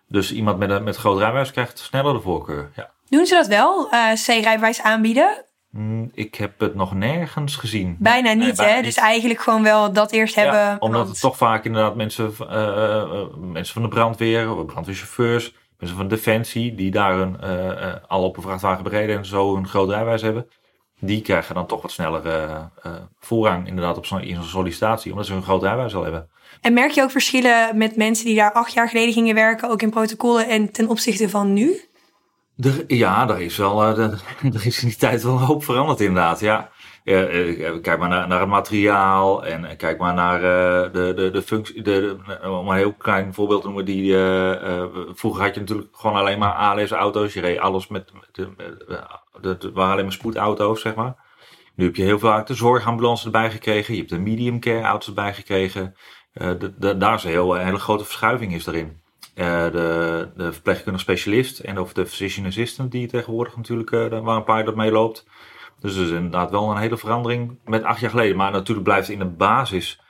Dus 0.06 0.32
iemand 0.32 0.58
met 0.58 0.70
een 0.70 0.82
met 0.82 0.96
groot 0.96 1.18
rijbewijs 1.18 1.50
krijgt 1.50 1.78
sneller 1.78 2.12
de 2.12 2.20
voorkeur. 2.20 2.70
Ja. 2.76 2.90
Doen 3.08 3.26
ze 3.26 3.34
dat 3.34 3.46
wel, 3.46 3.94
uh, 3.94 4.12
C-rijbewijs 4.12 4.82
aanbieden? 4.82 5.44
Mm, 5.70 6.10
ik 6.14 6.34
heb 6.34 6.60
het 6.60 6.74
nog 6.74 6.94
nergens 6.94 7.56
gezien. 7.56 7.96
Bijna 7.98 8.32
niet, 8.32 8.58
hè? 8.58 8.82
Dus 8.82 8.96
eigenlijk 8.96 9.40
gewoon 9.40 9.62
wel 9.62 9.92
dat 9.92 10.12
eerst 10.12 10.34
ja, 10.34 10.42
hebben. 10.42 10.82
Omdat 10.82 11.08
het 11.08 11.20
toch 11.20 11.36
vaak 11.36 11.64
inderdaad 11.64 11.96
mensen, 11.96 12.32
uh, 12.40 13.24
mensen 13.36 13.74
van 13.74 13.82
de 13.82 13.88
brandweer, 13.88 14.64
brandweerchauffeurs, 14.64 15.54
mensen 15.78 15.96
van 15.96 16.08
Defensie, 16.08 16.74
die 16.74 16.90
daar 16.90 17.18
een, 17.18 17.36
uh, 17.44 17.94
al 18.08 18.24
op 18.24 18.36
een 18.36 18.42
vrachtwagen 18.42 18.84
bereden 18.84 19.16
en 19.16 19.26
zo 19.26 19.56
een 19.56 19.68
groot 19.68 19.90
rijwijs 19.90 20.22
hebben, 20.22 20.46
die 21.00 21.22
krijgen 21.22 21.54
dan 21.54 21.66
toch 21.66 21.82
wat 21.82 21.90
sneller 21.90 22.70
voorrang 23.18 23.66
inderdaad 23.66 23.96
op 23.96 24.06
zo'n, 24.06 24.22
in 24.22 24.34
zo'n 24.34 24.44
sollicitatie, 24.44 25.10
omdat 25.10 25.26
ze 25.26 25.34
een 25.34 25.42
groot 25.42 25.62
rijwijs 25.62 25.94
al 25.94 26.02
hebben. 26.02 26.28
En 26.60 26.72
merk 26.72 26.90
je 26.90 27.02
ook 27.02 27.10
verschillen 27.10 27.76
met 27.76 27.96
mensen 27.96 28.24
die 28.24 28.36
daar 28.36 28.52
acht 28.52 28.72
jaar 28.72 28.88
geleden 28.88 29.12
gingen 29.12 29.34
werken, 29.34 29.70
ook 29.70 29.82
in 29.82 29.90
protocollen 29.90 30.48
en 30.48 30.72
ten 30.72 30.88
opzichte 30.88 31.28
van 31.28 31.52
nu? 31.52 31.89
Ja, 32.86 33.28
er 33.28 33.40
is 33.40 33.56
wel, 33.56 33.98
uh, 33.98 33.98
er 34.54 34.66
is 34.66 34.82
in 34.82 34.88
die 34.88 34.96
tijd 34.96 35.22
wel 35.22 35.32
een 35.32 35.38
hoop 35.38 35.64
veranderd 35.64 36.00
inderdaad, 36.00 36.40
ja. 36.40 36.70
Uh, 37.04 37.80
kijk 37.82 37.98
maar 37.98 38.08
naar, 38.08 38.28
naar, 38.28 38.40
het 38.40 38.48
materiaal 38.48 39.44
en 39.44 39.76
kijk 39.76 39.98
maar 39.98 40.14
naar 40.14 40.36
uh, 40.36 40.92
de, 40.92 41.12
de, 41.16 41.30
de 41.30 41.42
functie. 41.42 41.82
De, 41.82 42.16
om 42.42 42.68
een 42.68 42.76
heel 42.76 42.92
klein 42.92 43.34
voorbeeld 43.34 43.60
te 43.60 43.66
noemen, 43.66 43.84
die, 43.84 44.14
vroeger 45.14 45.42
had 45.42 45.54
je 45.54 45.60
natuurlijk 45.60 45.88
gewoon 45.92 46.16
alleen 46.16 46.38
maar 46.38 46.52
ALS-auto's. 46.52 47.32
Je 47.32 47.40
reed 47.40 47.58
alles 47.58 47.88
met, 47.88 48.12
de, 48.32 49.70
waren 49.72 49.92
alleen 49.92 50.04
maar 50.04 50.12
spoedauto's, 50.12 50.80
zeg 50.80 50.94
maar. 50.94 51.14
Nu 51.74 51.84
heb 51.84 51.96
je 51.96 52.02
heel 52.02 52.18
veel 52.18 52.44
de 52.44 52.54
zorgambulance 52.54 53.24
erbij 53.24 53.50
gekregen. 53.50 53.92
Je 53.94 53.98
hebt 53.98 54.12
de 54.12 54.18
medium 54.18 54.60
care 54.60 54.82
auto's 54.82 55.06
erbij 55.06 55.34
gekregen. 55.34 55.94
Daar 56.98 57.14
is 57.14 57.24
een, 57.24 57.30
heel, 57.30 57.56
een 57.56 57.64
hele 57.64 57.78
grote 57.78 58.04
verschuiving 58.04 58.54
is 58.54 58.66
erin. 58.66 59.00
Uh, 59.40 59.70
de, 59.70 60.28
de 60.36 60.52
verpleegkundige 60.52 61.04
specialist 61.04 61.58
en 61.58 61.78
of 61.78 61.92
de 61.92 62.06
physician 62.06 62.46
assistant 62.46 62.90
die 62.90 63.08
tegenwoordig 63.08 63.56
natuurlijk, 63.56 63.90
uh, 63.90 64.20
waar 64.20 64.36
een 64.36 64.44
paar 64.44 64.64
dat 64.64 64.74
meeloopt. 64.74 65.26
Dus 65.78 65.96
er 65.96 66.02
is 66.02 66.10
inderdaad 66.10 66.50
wel 66.50 66.70
een 66.70 66.76
hele 66.76 66.96
verandering 66.96 67.58
met 67.64 67.82
acht 67.82 68.00
jaar 68.00 68.10
geleden. 68.10 68.36
Maar 68.36 68.52
natuurlijk 68.52 68.84
blijft 68.84 69.08
in 69.08 69.18
de 69.18 69.24
basis, 69.24 70.00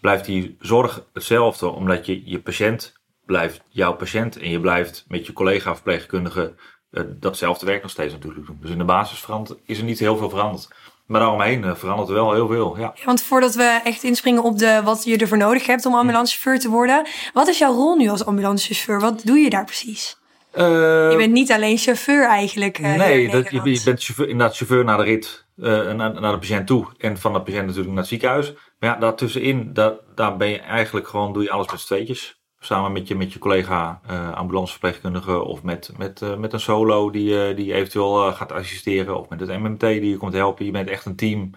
blijft 0.00 0.24
die 0.24 0.56
zorg 0.60 1.04
hetzelfde, 1.12 1.66
omdat 1.66 2.06
je 2.06 2.30
je 2.30 2.40
patiënt 2.40 2.98
blijft 3.28 3.62
jouw 3.68 3.94
patiënt 3.94 4.36
en 4.38 4.50
je 4.50 4.60
blijft 4.60 5.04
met 5.08 5.26
je 5.26 5.32
collega 5.32 5.74
verpleegkundige 5.74 6.54
uh, 6.90 7.02
datzelfde 7.06 7.66
werk 7.66 7.82
nog 7.82 7.90
steeds 7.90 8.12
natuurlijk 8.12 8.46
doen. 8.46 8.58
Dus 8.60 8.70
in 8.70 8.78
de 8.78 8.84
basis 8.84 9.26
is 9.64 9.78
er 9.78 9.84
niet 9.84 9.98
heel 9.98 10.16
veel 10.16 10.30
veranderd. 10.30 10.68
Maar 11.08 11.20
daaromheen 11.20 11.64
uh, 11.64 11.74
verandert 11.74 12.08
er 12.08 12.14
wel 12.14 12.32
heel 12.32 12.48
veel. 12.48 12.78
Ja. 12.78 12.92
ja. 12.94 13.04
want 13.04 13.22
voordat 13.22 13.54
we 13.54 13.80
echt 13.84 14.02
inspringen 14.02 14.42
op 14.42 14.58
de, 14.58 14.80
wat 14.84 15.04
je 15.04 15.16
ervoor 15.16 15.36
nodig 15.36 15.66
hebt 15.66 15.86
om 15.86 15.94
ambulancechauffeur 15.94 16.58
te 16.58 16.68
worden. 16.68 17.06
Wat 17.32 17.48
is 17.48 17.58
jouw 17.58 17.72
rol 17.72 17.96
nu 17.96 18.08
als 18.08 18.24
ambulancechauffeur? 18.24 19.00
Wat 19.00 19.22
doe 19.24 19.38
je 19.38 19.50
daar 19.50 19.64
precies? 19.64 20.16
Uh, 20.54 21.10
je 21.10 21.16
bent 21.16 21.32
niet 21.32 21.52
alleen 21.52 21.78
chauffeur 21.78 22.26
eigenlijk. 22.26 22.78
Uh, 22.78 22.94
nee, 22.94 23.30
dat, 23.30 23.50
je, 23.50 23.60
je, 23.64 23.80
bent 23.84 24.04
chauffeur, 24.04 24.28
inderdaad 24.28 24.56
chauffeur 24.56 24.84
naar 24.84 24.96
de 24.96 25.02
rit, 25.02 25.46
naar, 25.54 25.96
naar, 25.96 26.32
de 26.32 26.38
patiënt 26.38 26.66
toe. 26.66 26.86
En 26.98 27.18
van 27.18 27.32
de 27.32 27.42
patiënt 27.42 27.62
natuurlijk 27.66 27.88
naar 27.88 27.98
het 27.98 28.08
ziekenhuis. 28.08 28.52
Maar 28.78 28.90
ja, 28.90 28.96
daartussenin, 28.96 29.72
daar, 29.72 29.92
daar 30.14 30.36
ben 30.36 30.48
je 30.48 30.58
eigenlijk 30.58 31.08
gewoon, 31.08 31.32
doe 31.32 31.42
je 31.42 31.50
alles 31.50 31.70
met 31.70 31.80
z'n 31.80 31.86
tweetjes 31.86 32.37
samen 32.60 32.92
met 32.92 33.08
je, 33.08 33.16
met 33.16 33.32
je 33.32 33.38
collega 33.38 34.00
uh, 34.10 34.32
ambulanceverpleegkundige 34.32 35.42
of 35.42 35.62
met, 35.62 35.92
met, 35.96 36.20
uh, 36.20 36.36
met 36.36 36.52
een 36.52 36.60
solo 36.60 37.10
die, 37.10 37.48
uh, 37.48 37.56
die 37.56 37.74
eventueel 37.74 38.32
gaat 38.32 38.52
assisteren 38.52 39.18
of 39.18 39.28
met 39.28 39.40
het 39.40 39.48
MMT 39.48 39.80
die 39.80 40.08
je 40.08 40.16
komt 40.16 40.32
helpen. 40.32 40.64
Je 40.64 40.70
bent 40.70 40.88
echt 40.88 41.04
een 41.04 41.16
team. 41.16 41.50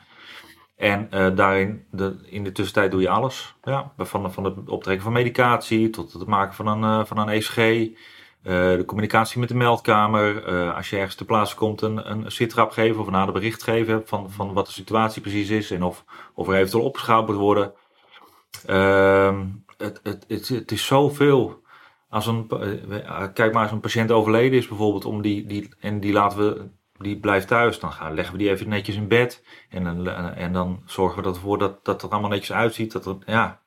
En 0.76 1.10
daarin, 1.36 1.86
de, 1.92 2.16
in 2.24 2.44
de 2.44 2.52
tussentijd 2.52 2.92
doe 2.92 3.02
je 3.02 3.10
alles. 3.10 3.56
Ja, 3.64 3.92
van, 3.98 4.32
van 4.32 4.44
het 4.44 4.70
optrekken 4.70 5.04
van 5.04 5.14
medicatie 5.14 5.90
tot 5.90 6.14
het 6.14 6.28
maken 6.28 6.56
van 6.56 6.68
een, 6.68 7.08
van 7.08 7.18
een 7.18 7.30
ECG. 7.30 7.56
de 8.42 8.84
communicatie 8.86 9.40
met 9.40 9.50
de 9.50 9.56
meldkamer. 9.56 10.46
als 10.74 10.90
je 10.90 10.96
ergens 10.96 11.16
ter 11.16 11.26
plaatse 11.26 11.56
komt, 11.56 11.82
een, 11.82 12.12
een 12.12 12.32
sitrap 12.32 12.72
geven 12.72 13.00
of 13.00 13.06
een 13.06 13.12
nader 13.12 13.34
bericht 13.34 13.64
geven 13.64 14.02
van, 14.06 14.32
van 14.32 14.54
wat 14.54 14.66
de 14.66 14.72
situatie 14.72 15.22
precies 15.22 15.50
is 15.50 15.72
en 15.72 15.84
of, 15.84 16.04
of 16.34 16.48
er 16.48 16.56
eventueel 16.56 16.84
opgeschouwd 16.84 17.28
moet 17.28 17.36
worden. 17.36 17.74
Ehm, 18.66 19.46
het, 19.82 20.00
het, 20.04 20.48
het, 20.48 20.72
is 20.72 20.86
zoveel. 20.86 21.62
Als 22.10 22.28
een, 22.28 22.50
eh, 22.50 23.28
kijk 23.34 23.54
maar, 23.54 23.64
als 23.64 23.72
een 23.72 23.80
patiënt 23.80 24.12
overleden 24.12 24.58
is 24.58 24.68
bijvoorbeeld, 24.68 25.06
om 25.06 25.22
die, 25.22 25.46
die, 25.46 25.70
en 25.80 26.00
die 26.00 26.14
laten 26.14 26.38
we, 26.38 26.68
die 26.98 27.20
blijft 27.20 27.48
thuis, 27.48 27.80
dan 27.80 27.92
gaan, 27.92 28.14
leggen 28.14 28.34
we 28.34 28.40
die 28.40 28.50
even 28.50 28.70
netjes 28.70 28.96
in 28.96 29.08
bed. 29.08 29.44
En, 29.70 29.84
dan, 29.84 30.08
en 30.36 30.54
dan 30.54 30.82
zorgen 30.86 31.24
we 31.24 31.30
ervoor 31.30 31.58
dat, 31.58 31.86
dat 31.86 32.02
het 32.02 32.12
allemaal 32.12 32.30
netjes 32.30 32.52
uitziet. 32.52 32.92
Dat 32.92 33.06
het, 33.06 33.18
ja, 33.26 33.60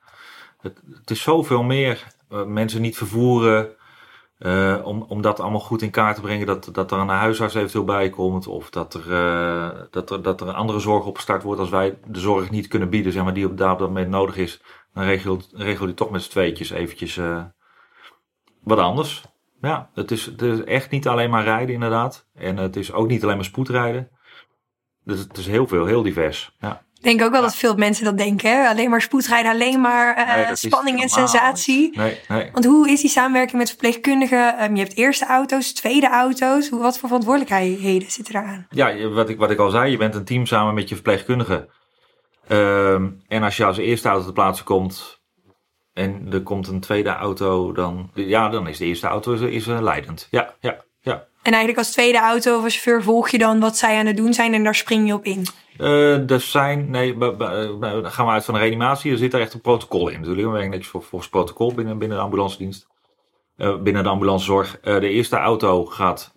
het, 0.60 1.10
is 1.10 1.22
zoveel 1.22 1.62
meer. 1.62 2.12
Mensen 2.46 2.82
niet 2.82 2.96
vervoeren. 2.96 3.68
Om, 4.84 5.02
om 5.02 5.22
dat 5.22 5.40
allemaal 5.40 5.60
goed 5.60 5.82
in 5.82 5.90
kaart 5.90 6.14
te 6.14 6.20
brengen, 6.20 6.46
dat, 6.46 6.68
dat 6.72 6.92
er 6.92 6.98
een 6.98 7.08
huisarts 7.08 7.54
eventueel 7.54 7.84
bij 7.84 8.10
komt. 8.10 8.46
Of 8.46 8.70
dat 8.70 8.94
er, 8.94 9.88
dat 9.90 10.10
er, 10.10 10.22
dat 10.22 10.40
er 10.40 10.48
een 10.48 10.54
andere 10.54 10.78
zorg 10.78 11.04
opgestart 11.04 11.42
wordt 11.42 11.60
als 11.60 11.70
wij 11.70 11.98
de 12.06 12.20
zorg 12.20 12.50
niet 12.50 12.68
kunnen 12.68 12.90
bieden, 12.90 13.12
zeg 13.12 13.24
maar, 13.24 13.34
die 13.34 13.46
op, 13.46 13.58
daar 13.58 13.72
op 13.72 13.78
dat 13.78 13.88
moment 13.88 14.10
nodig 14.10 14.36
is. 14.36 14.60
Dan 14.94 15.04
regel, 15.04 15.42
regel 15.52 15.86
je 15.86 15.94
toch 15.94 16.10
met 16.10 16.22
z'n 16.22 16.30
tweetjes 16.30 16.70
eventjes 16.70 17.16
uh, 17.16 17.44
wat 18.60 18.78
anders. 18.78 19.22
Ja, 19.60 19.90
het 19.94 20.10
is, 20.10 20.24
het 20.24 20.42
is 20.42 20.64
echt 20.64 20.90
niet 20.90 21.08
alleen 21.08 21.30
maar 21.30 21.44
rijden 21.44 21.74
inderdaad. 21.74 22.26
En 22.34 22.56
het 22.56 22.76
is 22.76 22.92
ook 22.92 23.08
niet 23.08 23.22
alleen 23.22 23.36
maar 23.36 23.44
spoedrijden. 23.44 24.08
Dus 25.04 25.18
het 25.18 25.36
is 25.36 25.46
heel 25.46 25.66
veel, 25.66 25.86
heel 25.86 26.02
divers. 26.02 26.56
Ja. 26.58 26.82
Ik 26.94 27.02
denk 27.10 27.22
ook 27.22 27.32
wel 27.32 27.42
dat 27.42 27.56
veel 27.56 27.74
mensen 27.74 28.04
dat 28.04 28.18
denken. 28.18 28.50
Hè? 28.50 28.68
Alleen 28.68 28.90
maar 28.90 29.02
spoedrijden, 29.02 29.50
alleen 29.50 29.80
maar 29.80 30.18
uh, 30.18 30.54
spanning 30.54 31.02
en 31.02 31.08
sensatie. 31.08 31.96
Nee, 31.96 32.20
nee. 32.28 32.50
Want 32.52 32.64
hoe 32.64 32.90
is 32.90 33.00
die 33.00 33.10
samenwerking 33.10 33.58
met 33.58 33.68
verpleegkundigen? 33.68 34.62
Um, 34.62 34.76
je 34.76 34.82
hebt 34.82 34.96
eerste 34.96 35.26
auto's, 35.26 35.72
tweede 35.72 36.08
auto's. 36.08 36.68
Hoe, 36.68 36.80
wat 36.80 36.98
voor 36.98 37.08
verantwoordelijkheden 37.08 38.10
zitten 38.10 38.34
eraan? 38.34 38.66
Ja, 38.70 39.08
wat 39.08 39.28
ik, 39.28 39.38
wat 39.38 39.50
ik 39.50 39.58
al 39.58 39.70
zei, 39.70 39.90
je 39.90 39.96
bent 39.96 40.14
een 40.14 40.24
team 40.24 40.46
samen 40.46 40.74
met 40.74 40.88
je 40.88 40.94
verpleegkundige. 40.94 41.68
Um, 42.48 43.22
en 43.28 43.42
als 43.42 43.56
je 43.56 43.64
als 43.64 43.76
eerste 43.76 44.08
auto 44.08 44.26
te 44.26 44.32
plaatsen 44.32 44.64
komt 44.64 45.22
en 45.92 46.26
er 46.32 46.42
komt 46.42 46.68
een 46.68 46.80
tweede 46.80 47.08
auto, 47.08 47.72
dan, 47.72 48.10
ja, 48.14 48.48
dan 48.48 48.68
is 48.68 48.78
de 48.78 48.84
eerste 48.84 49.06
auto 49.06 49.32
is, 49.32 49.40
is 49.40 49.66
uh, 49.66 49.80
leidend. 49.80 50.28
Ja, 50.30 50.54
ja, 50.60 50.84
ja. 51.00 51.26
En 51.42 51.52
eigenlijk 51.52 51.78
als 51.78 51.90
tweede 51.90 52.18
auto 52.18 52.56
of 52.56 52.64
als 52.64 52.72
chauffeur 52.72 53.02
volg 53.02 53.28
je 53.28 53.38
dan 53.38 53.60
wat 53.60 53.76
zij 53.76 53.98
aan 53.98 54.06
het 54.06 54.16
doen 54.16 54.32
zijn 54.32 54.54
en 54.54 54.64
daar 54.64 54.74
spring 54.74 55.06
je 55.06 55.14
op 55.14 55.24
in? 55.24 55.46
Uh, 55.78 56.30
er 56.30 56.40
zijn, 56.40 56.90
nee, 56.90 57.18
dan 57.18 58.10
gaan 58.10 58.26
we 58.26 58.32
uit 58.32 58.44
van 58.44 58.54
de 58.54 58.60
reanimatie. 58.60 59.12
Er 59.12 59.18
zit 59.18 59.34
er 59.34 59.40
echt 59.40 59.54
een 59.54 59.60
protocol 59.60 60.08
in. 60.08 60.20
Natuurlijk, 60.20 60.46
we 60.46 60.52
werken 60.52 60.70
netjes 60.70 60.88
voor, 60.88 61.02
volgens 61.02 61.30
protocol 61.30 61.74
binnen, 61.74 61.98
binnen 61.98 62.16
de 62.16 62.24
ambulance 62.24 62.58
dienst. 62.58 62.86
Uh, 63.56 63.76
binnen 63.76 64.02
de 64.02 64.08
ambulancezorg. 64.08 64.78
Uh, 64.84 65.00
de 65.00 65.08
eerste 65.08 65.36
auto 65.36 65.84
gaat, 65.84 66.32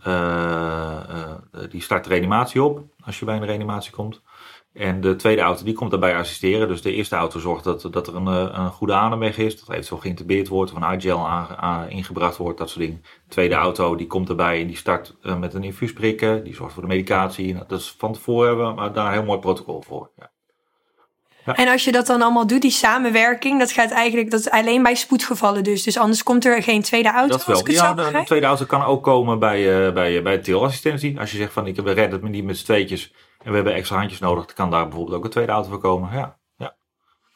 die 1.70 1.82
start 1.82 2.04
de 2.04 2.10
reanimatie 2.10 2.64
op 2.64 2.84
als 3.06 3.20
je 3.20 3.26
bij 3.26 3.36
een 3.36 3.46
reanimatie 3.46 3.92
komt. 3.92 4.22
En 4.78 5.02
de 5.02 5.16
tweede 5.16 5.42
auto 5.42 5.64
die 5.64 5.74
komt 5.74 5.92
daarbij 5.92 6.16
assisteren. 6.16 6.68
Dus 6.68 6.82
de 6.82 6.94
eerste 6.94 7.16
auto 7.16 7.40
zorgt 7.40 7.64
dat, 7.64 7.88
dat 7.92 8.08
er 8.08 8.16
een, 8.16 8.28
eh, 8.28 8.50
een 8.52 8.72
goede 8.72 8.94
ademweg 8.94 9.38
is. 9.38 9.60
Dat 9.60 9.70
eventueel 9.70 10.00
geïntubeerd 10.00 10.48
wordt 10.48 10.72
of 10.72 10.82
een 10.82 11.00
iGel 11.00 11.28
ingebracht 11.90 12.38
wordt. 12.38 12.58
Dat 12.58 12.70
soort 12.70 12.86
dingen. 12.86 13.02
De 13.02 13.34
tweede 13.34 13.56
auto 13.56 13.96
die 13.96 14.08
komt 14.08 14.30
erbij 14.30 14.62
en 14.62 14.68
die 14.68 14.78
start 14.78 15.16
uh, 15.24 15.38
met 15.38 15.54
een 15.54 15.64
infuusprikken. 15.64 16.44
Die 16.44 16.56
zorgt 16.56 16.74
voor 16.74 16.82
de 16.82 16.88
medicatie. 16.88 17.54
Nou, 17.54 17.66
dat 17.68 17.80
is 17.80 17.96
van 17.98 18.14
tevoren 18.14 18.48
hebben 18.48 18.84
we 18.86 18.92
daar 18.92 19.06
een 19.06 19.14
heel 19.14 19.24
mooi 19.24 19.40
protocol 19.40 19.82
voor. 19.82 20.10
Ja. 20.18 20.30
Ja. 21.48 21.56
En 21.56 21.68
als 21.68 21.84
je 21.84 21.92
dat 21.92 22.08
dan 22.08 22.22
allemaal 22.22 22.48
doet, 22.48 22.62
die 22.62 22.72
samenwerking, 22.72 23.60
dat 23.60 23.72
gaat 23.72 23.92
eigenlijk 23.92 24.32
dat 24.32 24.40
is 24.40 24.50
alleen 24.50 24.84
bij 24.84 24.96
spoedgevallen 24.96 25.64
dus. 25.64 25.84
Dus 25.84 25.98
anders 25.98 26.24
komt 26.24 26.46
er 26.46 26.64
geen 26.64 26.82
tweede 26.82 27.10
auto. 27.10 27.38
Dat 27.38 27.46
wel. 27.46 27.72
ja, 27.72 27.94
de, 27.94 28.22
tweede 28.26 28.46
auto 28.46 28.66
kan 28.66 28.84
ook 28.84 29.04
komen 29.04 29.40
bij, 29.40 29.88
uh, 29.88 29.94
bij, 29.94 30.22
bij 30.22 30.42
de. 30.42 30.56
Als 30.56 30.82
je 30.82 31.26
zegt 31.26 31.54
van 31.54 31.68
ik 31.68 31.78
redden 31.78 32.12
het 32.12 32.22
niet 32.22 32.44
met 32.44 32.58
z'n 32.58 32.66
tweetjes 32.66 33.14
en 33.48 33.54
we 33.54 33.60
hebben 33.60 33.76
extra 33.76 33.98
handjes 33.98 34.20
nodig, 34.20 34.46
dan 34.46 34.56
kan 34.56 34.72
daar 34.72 34.88
bijvoorbeeld 34.88 35.18
ook 35.18 35.24
een 35.24 35.30
tweede 35.30 35.52
auto 35.52 35.70
voor 35.70 35.80
komen. 35.80 36.10
Ja. 36.14 36.38
ja. 36.58 36.76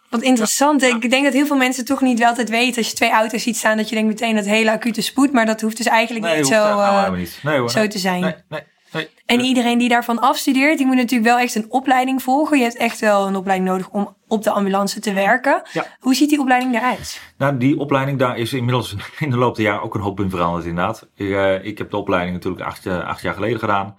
Wat 0.09 0.21
interessant. 0.21 0.83
Ik 0.83 1.09
denk 1.09 1.23
dat 1.23 1.33
heel 1.33 1.45
veel 1.45 1.57
mensen 1.57 1.85
toch 1.85 2.01
niet 2.01 2.19
wel 2.19 2.27
altijd 2.27 2.49
weten. 2.49 2.77
Als 2.77 2.89
je 2.89 2.95
twee 2.95 3.11
auto's 3.11 3.43
ziet 3.43 3.57
staan, 3.57 3.77
dat 3.77 3.89
je 3.89 3.95
denkt 3.95 4.09
meteen 4.09 4.35
dat 4.35 4.45
hele 4.45 4.71
acute 4.71 5.01
spoed. 5.01 5.31
Maar 5.31 5.45
dat 5.45 5.61
hoeft 5.61 5.77
dus 5.77 5.85
eigenlijk 5.85 6.35
niet, 6.35 6.47
zo, 6.47 6.75
nou, 6.75 7.17
niet. 7.17 7.39
Nee, 7.43 7.59
hoor, 7.59 7.69
zo 7.69 7.87
te 7.87 7.99
zijn. 7.99 8.21
Nee, 8.21 8.33
nee. 8.49 8.61
Nee. 8.91 9.09
En 9.25 9.39
iedereen 9.39 9.77
die 9.77 9.89
daarvan 9.89 10.19
afstudeert, 10.19 10.77
die 10.77 10.85
moet 10.85 10.95
natuurlijk 10.95 11.29
wel 11.29 11.39
echt 11.39 11.55
een 11.55 11.65
opleiding 11.69 12.21
volgen. 12.21 12.57
Je 12.57 12.63
hebt 12.63 12.77
echt 12.77 12.99
wel 12.99 13.27
een 13.27 13.35
opleiding 13.35 13.69
nodig 13.69 13.89
om 13.89 14.15
op 14.27 14.43
de 14.43 14.51
ambulance 14.51 14.99
te 14.99 15.13
werken. 15.13 15.61
Ja. 15.71 15.85
Hoe 15.99 16.15
ziet 16.15 16.29
die 16.29 16.39
opleiding 16.39 16.75
eruit? 16.75 17.21
Nou, 17.37 17.57
die 17.57 17.79
opleiding 17.79 18.19
daar 18.19 18.37
is 18.37 18.53
inmiddels 18.53 18.95
in 19.19 19.29
de 19.29 19.37
loop 19.37 19.55
der 19.55 19.65
jaren 19.65 19.83
ook 19.83 19.95
een 19.95 20.01
hoop 20.01 20.19
in 20.19 20.29
veranderd 20.29 20.65
inderdaad. 20.65 21.07
Ik, 21.15 21.27
uh, 21.27 21.65
ik 21.65 21.77
heb 21.77 21.91
de 21.91 21.97
opleiding 21.97 22.33
natuurlijk 22.33 22.63
acht, 22.63 22.87
acht 22.87 23.21
jaar 23.21 23.33
geleden 23.33 23.59
gedaan. 23.59 23.95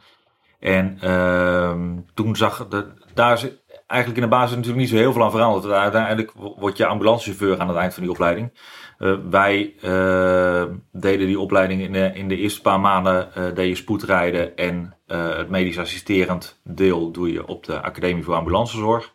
En 0.62 0.98
uh, 1.04 1.80
toen 2.14 2.36
zag, 2.36 2.68
de, 2.68 2.86
daar 3.14 3.32
is 3.32 3.48
eigenlijk 3.86 4.22
in 4.22 4.30
de 4.30 4.36
basis 4.36 4.50
natuurlijk 4.50 4.80
niet 4.80 4.88
zo 4.88 4.96
heel 4.96 5.12
veel 5.12 5.22
aan 5.22 5.30
veranderd. 5.30 5.72
Uiteindelijk 5.72 6.32
word 6.32 6.76
je 6.76 6.86
ambulancechauffeur 6.86 7.60
aan 7.60 7.68
het 7.68 7.76
eind 7.76 7.94
van 7.94 8.02
die 8.02 8.12
opleiding. 8.12 8.52
Uh, 8.98 9.14
wij 9.30 9.74
uh, 9.84 10.64
deden 10.92 11.26
die 11.26 11.40
opleiding 11.40 11.82
in 11.82 11.92
de, 11.92 12.10
in 12.14 12.28
de 12.28 12.36
eerste 12.36 12.60
paar 12.60 12.80
maanden 12.80 13.28
uh, 13.38 13.54
deed 13.54 13.68
je 13.68 13.74
spoedrijden 13.74 14.56
en 14.56 14.96
het 15.06 15.48
medisch 15.48 15.78
assisterend 15.78 16.60
deel 16.64 17.10
doe 17.10 17.32
je 17.32 17.46
op 17.46 17.64
de 17.64 17.80
Academie 17.80 18.24
voor 18.24 18.34
Ambulancezorg. 18.34 19.14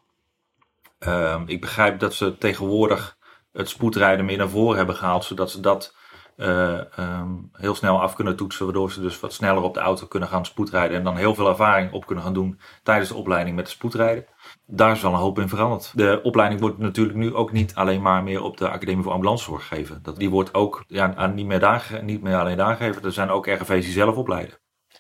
Ehm, 1.00 1.42
ik 1.46 1.62
begrijp 1.62 2.00
dat 2.00 2.14
ze 2.14 2.38
tegenwoordig 2.38 3.18
het 3.54 3.70
spoedrijden 3.70 4.26
meer 4.26 4.38
naar 4.38 4.50
voren 4.50 4.78
hebben 4.78 4.96
gehaald, 4.96 5.24
zodat 5.24 5.52
ze 5.52 5.60
dat 5.60 5.96
uh, 6.38 6.80
um, 7.00 7.50
heel 7.54 7.76
snel 7.76 8.02
af 8.02 8.16
kunnen 8.16 8.36
toetsen, 8.36 8.66
waardoor 8.66 8.92
ze 8.92 9.02
dus 9.02 9.20
wat 9.20 9.34
sneller 9.34 9.64
op 9.64 9.74
de 9.74 9.80
auto 9.80 10.08
kunnen 10.08 10.30
gaan 10.30 10.46
spoedrijden 10.46 10.98
en 10.98 11.04
dan 11.04 11.18
heel 11.18 11.36
veel 11.36 11.48
ervaring 11.48 11.92
op 11.92 12.06
kunnen 12.06 12.24
gaan 12.24 12.34
doen 12.34 12.60
tijdens 12.84 13.10
de 13.10 13.16
opleiding 13.16 13.56
met 13.56 13.66
de 13.66 13.72
spoedrijden. 13.72 14.26
Daar 14.66 14.92
is 14.92 15.02
wel 15.02 15.12
een 15.12 15.18
hoop 15.18 15.40
in 15.40 15.50
veranderd. 15.50 15.92
De 15.96 16.20
opleiding 16.24 16.62
wordt 16.62 16.78
natuurlijk 16.78 17.18
nu 17.18 17.36
ook 17.36 17.52
niet 17.52 17.76
alleen 17.76 18.02
maar 18.02 18.24
meer 18.24 18.42
op 18.42 18.58
de 18.58 18.70
Academie 18.70 19.04
voor 19.04 19.12
Ambulancezorg 19.12 19.68
gegeven. 19.68 20.00
Dat, 20.04 20.18
die 20.18 20.30
wordt 20.30 20.54
ook 20.54 20.84
ja, 20.88 21.28
niet, 21.28 21.46
meer 21.46 21.60
daar, 21.60 22.00
niet 22.02 22.22
meer 22.22 22.36
alleen 22.36 22.58
daar 22.58 22.76
gegeven. 22.76 23.04
Er 23.04 23.12
zijn 23.12 23.30
ook 23.30 23.48
RGV's 23.48 23.86
die 23.86 23.94
zelf 23.94 24.16
opleiden. 24.16 24.58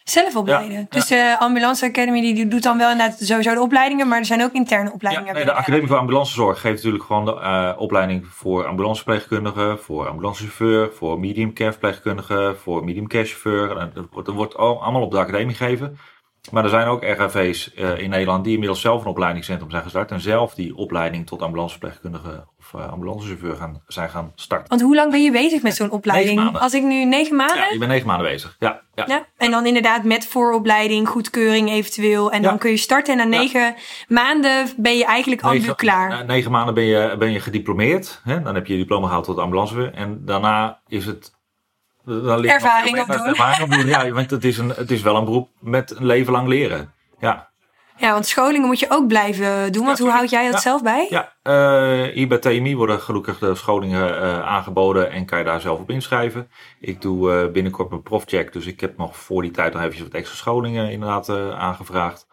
Zelf 0.09 0.35
opleiden. 0.35 0.85
dus 0.89 1.07
de 1.07 1.35
Ambulance 1.39 1.85
Academy 1.85 2.21
die 2.21 2.47
doet 2.47 2.63
dan 2.63 2.77
wel 2.77 2.91
inderdaad 2.91 3.19
sowieso 3.19 3.53
de 3.53 3.61
opleidingen, 3.61 4.07
maar 4.07 4.19
er 4.19 4.25
zijn 4.25 4.43
ook 4.43 4.51
interne 4.51 4.91
opleidingen. 4.91 5.27
Ja, 5.29 5.33
nee, 5.33 5.45
de 5.45 5.53
Academie 5.53 5.87
voor 5.87 5.97
Ambulancezorg 5.97 6.61
geeft 6.61 6.75
natuurlijk 6.75 7.03
gewoon 7.03 7.25
de 7.25 7.31
uh, 7.33 7.81
opleiding 7.81 8.27
voor 8.27 8.65
ambulanceverpleegkundigen, 8.65 9.79
voor 9.79 10.07
ambulancechauffeur, 10.07 10.91
voor 10.93 11.19
medium 11.19 11.53
care 11.53 11.71
verpleegkundige, 11.71 12.55
voor 12.61 12.83
medium 12.83 13.07
care 13.07 13.25
chauffeur. 13.25 13.89
Dat 14.13 14.27
wordt 14.27 14.57
allemaal 14.57 15.01
op 15.01 15.11
de 15.11 15.17
academie 15.17 15.55
gegeven. 15.55 15.97
Maar 16.51 16.63
er 16.63 16.69
zijn 16.69 16.87
ook 16.87 17.03
RHV's 17.03 17.71
uh, 17.75 17.97
in 17.97 18.09
Nederland 18.09 18.43
die 18.43 18.53
inmiddels 18.53 18.81
zelf 18.81 19.01
een 19.01 19.07
opleidingscentrum 19.07 19.69
zijn 19.69 19.83
gestart. 19.83 20.11
En 20.11 20.19
zelf 20.19 20.53
die 20.53 20.75
opleiding 20.75 21.27
tot 21.27 21.41
ambulanceverpleegkundige 21.41 22.45
of 22.73 22.81
uh, 22.81 22.91
ambulancechauffeur 22.91 23.55
gaan, 23.55 23.81
zijn 23.87 24.09
gaan 24.09 24.31
starten. 24.35 24.69
Want 24.69 24.81
hoe 24.81 24.95
lang 24.95 25.11
ben 25.11 25.23
je 25.23 25.31
bezig 25.31 25.61
met 25.61 25.75
zo'n 25.75 25.89
opleiding? 25.89 26.57
Als 26.59 26.73
ik 26.73 26.83
nu 26.83 27.05
negen 27.05 27.35
maanden? 27.35 27.57
Ja, 27.57 27.67
je 27.71 27.77
bent 27.77 27.91
negen 27.91 28.07
maanden 28.07 28.27
bezig. 28.27 28.55
Ja, 28.59 28.81
ja. 28.95 29.03
ja. 29.07 29.25
En 29.37 29.51
dan 29.51 29.65
inderdaad 29.65 30.03
met 30.03 30.27
vooropleiding, 30.27 31.07
goedkeuring 31.07 31.69
eventueel. 31.69 32.31
En 32.31 32.41
dan 32.41 32.57
kun 32.57 32.69
je 32.69 32.77
starten. 32.77 33.19
En 33.19 33.29
na 33.29 33.37
negen 33.37 33.75
maanden 34.07 34.69
ben 34.77 34.97
je 34.97 35.05
eigenlijk 35.05 35.41
al 35.41 35.53
nu 35.53 35.73
klaar. 35.73 36.09
Na 36.09 36.21
negen 36.21 36.51
maanden 36.51 36.73
ben 36.73 36.83
je, 36.83 37.15
ben 37.19 37.31
je 37.31 37.39
gediplomeerd. 37.39 38.21
Hè? 38.23 38.41
Dan 38.41 38.55
heb 38.55 38.67
je 38.67 38.73
je 38.73 38.79
diploma 38.79 39.05
gehaald 39.05 39.25
tot 39.25 39.37
ambulancechauffeur. 39.37 39.99
En 39.99 40.25
daarna 40.25 40.79
is 40.87 41.05
het 41.05 41.35
dan 42.05 42.45
ervaring 42.45 42.99
op 42.99 43.07
doen. 43.07 43.25
Ervaring 43.25 43.75
doen, 43.75 43.87
ja. 43.87 44.11
Want 44.11 44.31
het 44.31 44.43
is, 44.43 44.57
een, 44.57 44.69
het 44.69 44.91
is 44.91 45.01
wel 45.01 45.15
een 45.15 45.25
beroep 45.25 45.49
met 45.59 45.95
een 45.97 46.05
leven 46.05 46.33
lang 46.33 46.47
leren. 46.47 46.93
Ja. 47.19 47.49
Ja, 47.97 48.11
want 48.13 48.25
scholingen 48.25 48.67
moet 48.67 48.79
je 48.79 48.89
ook 48.89 49.07
blijven 49.07 49.71
doen. 49.71 49.85
Want 49.85 49.99
hoe 49.99 50.09
houd 50.09 50.29
jij 50.29 50.51
dat 50.51 50.61
zelf 50.61 50.83
bij? 50.83 51.07
Ja, 51.09 51.33
uh, 51.43 52.13
hier 52.13 52.27
bij 52.27 52.37
TMI 52.37 52.75
worden 52.75 52.99
gelukkig 52.99 53.39
de 53.39 53.55
scholingen 53.55 54.09
uh, 54.09 54.41
aangeboden 54.41 55.11
en 55.11 55.25
kan 55.25 55.37
je 55.37 55.45
daar 55.45 55.61
zelf 55.61 55.79
op 55.79 55.89
inschrijven. 55.89 56.49
Ik 56.79 57.01
doe 57.01 57.31
uh, 57.31 57.51
binnenkort 57.51 57.89
mijn 57.89 58.01
profcheck, 58.01 58.53
dus 58.53 58.65
ik 58.65 58.79
heb 58.79 58.97
nog 58.97 59.17
voor 59.17 59.41
die 59.41 59.51
tijd 59.51 59.73
nog 59.73 59.81
even 59.81 60.03
wat 60.03 60.13
extra 60.13 60.35
scholingen 60.35 60.91
inderdaad 60.91 61.29
aangevraagd. 61.53 62.27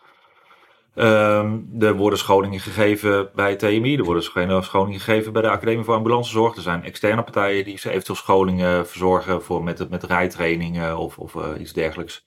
Um, 0.97 1.69
er 1.81 1.95
worden 1.95 2.19
scholingen 2.19 2.61
gegeven 2.61 3.31
bij 3.35 3.57
TMI, 3.57 3.97
er 3.97 4.05
worden 4.05 4.23
scholingen 4.65 5.01
gegeven 5.01 5.33
bij 5.33 5.43
de 5.43 5.49
Academie 5.49 5.85
voor 5.85 5.95
Ambulancezorg. 5.95 6.57
Er 6.57 6.63
zijn 6.63 6.85
externe 6.85 7.23
partijen 7.23 7.65
die 7.65 7.75
eventueel 7.75 8.17
scholingen 8.17 8.87
verzorgen 8.87 9.43
voor 9.43 9.65
met, 9.65 9.91
met 9.91 10.03
rijtrainingen 10.03 10.97
of, 10.97 11.19
of 11.19 11.35
iets 11.59 11.73
dergelijks. 11.73 12.27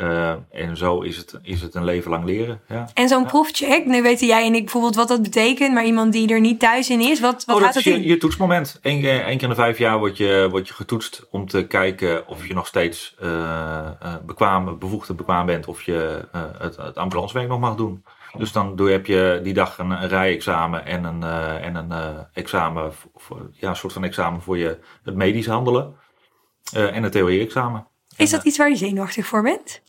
Uh, 0.00 0.32
en 0.50 0.76
zo 0.76 1.00
is 1.00 1.16
het, 1.16 1.38
is 1.42 1.62
het 1.62 1.74
een 1.74 1.84
leven 1.84 2.10
lang 2.10 2.24
leren. 2.24 2.60
Ja. 2.68 2.88
En 2.94 3.08
zo'n 3.08 3.26
proefcheck, 3.26 3.86
nu 3.86 4.02
weten 4.02 4.26
jij 4.26 4.46
en 4.46 4.54
ik 4.54 4.62
bijvoorbeeld 4.62 4.94
wat 4.94 5.08
dat 5.08 5.22
betekent, 5.22 5.74
maar 5.74 5.84
iemand 5.84 6.12
die 6.12 6.32
er 6.32 6.40
niet 6.40 6.60
thuis 6.60 6.90
in 6.90 7.00
is, 7.00 7.20
wat, 7.20 7.44
wat 7.44 7.56
oh, 7.56 7.62
gaat 7.62 7.74
dat 7.74 7.86
is 7.86 7.92
je, 7.92 8.06
je 8.06 8.16
toetsmoment. 8.16 8.78
Eén, 8.82 9.00
keer 9.00 9.26
in 9.26 9.48
de 9.48 9.54
vijf 9.54 9.78
jaar 9.78 9.98
word 9.98 10.16
je, 10.16 10.48
word 10.50 10.68
je 10.68 10.74
getoetst 10.74 11.26
om 11.30 11.48
te 11.48 11.66
kijken 11.66 12.28
of 12.28 12.46
je 12.46 12.54
nog 12.54 12.66
steeds 12.66 13.16
uh, 13.22 13.28
uh, 13.28 14.14
bekwaam, 14.26 14.78
bevoegd 14.78 15.08
en 15.08 15.16
bekwaam 15.16 15.46
bent, 15.46 15.66
of 15.66 15.82
je 15.82 16.28
het, 16.58 16.76
het 16.76 16.96
ambulancewerk 16.96 17.48
nog 17.48 17.60
mag 17.60 17.74
doen. 17.74 18.04
Dus 18.36 18.52
dan 18.52 18.76
doe, 18.76 18.90
heb 18.90 19.06
je 19.06 19.40
die 19.42 19.54
dag 19.54 19.78
een, 19.78 19.90
een 19.90 20.08
rijexamen 20.08 20.86
en 20.86 21.04
een, 21.04 21.22
en 21.62 21.74
een 21.74 22.26
examen, 22.32 22.92
voor, 23.14 23.50
ja, 23.52 23.68
een 23.68 23.76
soort 23.76 23.92
van 23.92 24.04
examen 24.04 24.42
voor 24.42 24.58
je 24.58 24.78
het 25.04 25.14
medisch 25.14 25.46
handelen 25.46 25.94
en 26.72 27.04
een 27.04 27.10
theorie-examen. 27.10 27.86
Is 28.16 28.30
dat 28.30 28.44
iets 28.44 28.58
waar 28.58 28.68
je 28.68 28.76
zenuwachtig 28.76 29.26
voor 29.26 29.42
bent? 29.42 29.82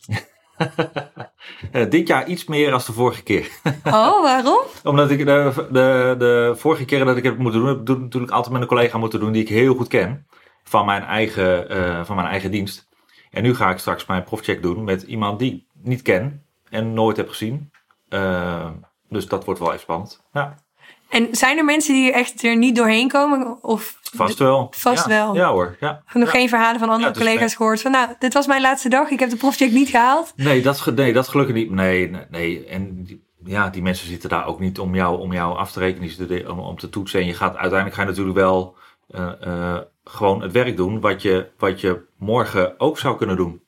uh, 1.72 1.90
dit 1.90 2.08
jaar 2.08 2.26
iets 2.26 2.44
meer 2.44 2.72
als 2.72 2.86
de 2.86 2.92
vorige 2.92 3.22
keer. 3.22 3.48
oh, 3.84 4.22
waarom? 4.22 4.62
Omdat 4.82 5.10
ik 5.10 5.18
de, 5.18 5.66
de, 5.70 6.14
de 6.18 6.54
vorige 6.56 6.84
keer 6.84 7.04
dat 7.04 7.16
ik 7.16 7.24
het 7.24 7.38
moeten 7.38 7.60
doen, 7.60 7.68
heb 7.68 7.80
ik 7.80 7.98
natuurlijk 7.98 8.32
altijd 8.32 8.52
met 8.52 8.62
een 8.62 8.68
collega 8.68 8.98
moeten 8.98 9.20
doen 9.20 9.32
die 9.32 9.42
ik 9.42 9.48
heel 9.48 9.74
goed 9.74 9.88
ken. 9.88 10.26
Van 10.64 10.86
mijn 10.86 11.02
eigen, 11.02 11.76
uh, 11.76 12.04
van 12.04 12.16
mijn 12.16 12.28
eigen 12.28 12.50
dienst. 12.50 12.88
En 13.30 13.42
nu 13.42 13.54
ga 13.54 13.70
ik 13.70 13.78
straks 13.78 14.06
mijn 14.06 14.24
profcheck 14.24 14.62
doen 14.62 14.84
met 14.84 15.02
iemand 15.02 15.38
die 15.38 15.54
ik 15.54 15.64
niet 15.82 16.02
ken 16.02 16.44
en 16.70 16.92
nooit 16.92 17.16
heb 17.16 17.28
gezien. 17.28 17.70
Uh, 18.08 18.70
dus 19.08 19.28
dat 19.28 19.44
wordt 19.44 19.60
wel 19.60 19.68
even 19.68 19.80
spannend. 19.80 20.24
Ja. 20.32 20.62
En 21.08 21.28
zijn 21.30 21.58
er 21.58 21.64
mensen 21.64 21.94
die 21.94 22.12
er 22.12 22.18
echt 22.18 22.42
er 22.42 22.56
niet 22.56 22.76
doorheen 22.76 23.08
komen? 23.08 23.62
Of 23.62 23.98
Vast 24.14 24.38
wel. 24.38 24.68
Vast 24.70 25.06
wel. 25.06 25.34
Ja 25.34 25.48
hoor. 25.50 25.76
Ja. 25.80 26.02
Nog 26.12 26.30
geen 26.30 26.48
verhalen 26.48 26.80
van 26.80 26.88
andere 26.88 27.12
collega's 27.12 27.54
gehoord 27.54 27.80
van 27.80 27.90
nou, 27.90 28.08
dit 28.18 28.34
was 28.34 28.46
mijn 28.46 28.60
laatste 28.60 28.88
dag, 28.88 29.10
ik 29.10 29.20
heb 29.20 29.30
de 29.30 29.36
profcheck 29.36 29.72
niet 29.72 29.88
gehaald. 29.88 30.32
Nee, 30.36 30.62
dat, 30.62 30.92
nee, 30.94 31.12
dat 31.12 31.28
gelukkig 31.28 31.54
niet. 31.54 31.70
Nee, 31.70 32.10
nee, 32.10 32.24
nee. 32.30 32.66
En 32.66 33.06
ja, 33.44 33.70
die 33.70 33.82
mensen 33.82 34.08
zitten 34.08 34.28
daar 34.28 34.46
ook 34.46 34.60
niet 34.60 34.78
om 34.78 34.94
jou, 34.94 35.20
om 35.20 35.32
jou 35.32 35.56
af 35.56 35.72
te 35.72 35.78
rekenen, 35.78 36.50
om, 36.50 36.58
om 36.58 36.78
te 36.78 36.88
toetsen. 36.88 37.20
En 37.20 37.26
je 37.26 37.34
gaat 37.34 37.56
uiteindelijk 37.56 37.94
ga 37.94 38.02
je 38.02 38.08
natuurlijk 38.08 38.36
wel 38.36 38.76
uh, 39.10 39.30
uh, 39.46 39.78
gewoon 40.04 40.42
het 40.42 40.52
werk 40.52 40.76
doen 40.76 41.00
wat 41.00 41.22
je, 41.22 41.50
wat 41.58 41.80
je 41.80 42.06
morgen 42.18 42.80
ook 42.80 42.98
zou 42.98 43.16
kunnen 43.16 43.36
doen. 43.36 43.62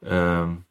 Um, 0.00 0.66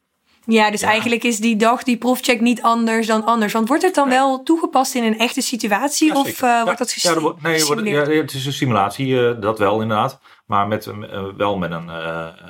ja, 0.50 0.70
dus 0.70 0.82
eigenlijk 0.82 1.22
is 1.22 1.38
die 1.38 1.56
dag, 1.56 1.82
die 1.82 1.96
profcheck 1.96 2.40
niet 2.40 2.62
anders 2.62 3.06
dan 3.06 3.24
anders. 3.24 3.52
Want 3.52 3.68
wordt 3.68 3.82
het 3.82 3.94
dan 3.94 4.08
wel 4.08 4.42
toegepast 4.42 4.94
in 4.94 5.04
een 5.04 5.18
echte 5.18 5.40
situatie 5.40 6.14
of 6.14 6.42
uh, 6.42 6.62
wordt 6.62 6.78
dat 6.78 6.92
ja, 6.92 7.20
wordt, 7.20 7.42
nee, 7.42 7.64
wordt, 7.64 7.86
ja, 7.86 8.04
het 8.04 8.34
is 8.34 8.46
een 8.46 8.52
simulatie, 8.52 9.06
uh, 9.06 9.40
dat 9.40 9.58
wel 9.58 9.80
inderdaad. 9.80 10.20
Maar 10.46 10.68
met, 10.68 10.86
uh, 10.86 11.24
wel 11.36 11.58
met 11.58 11.70
een, 11.70 11.88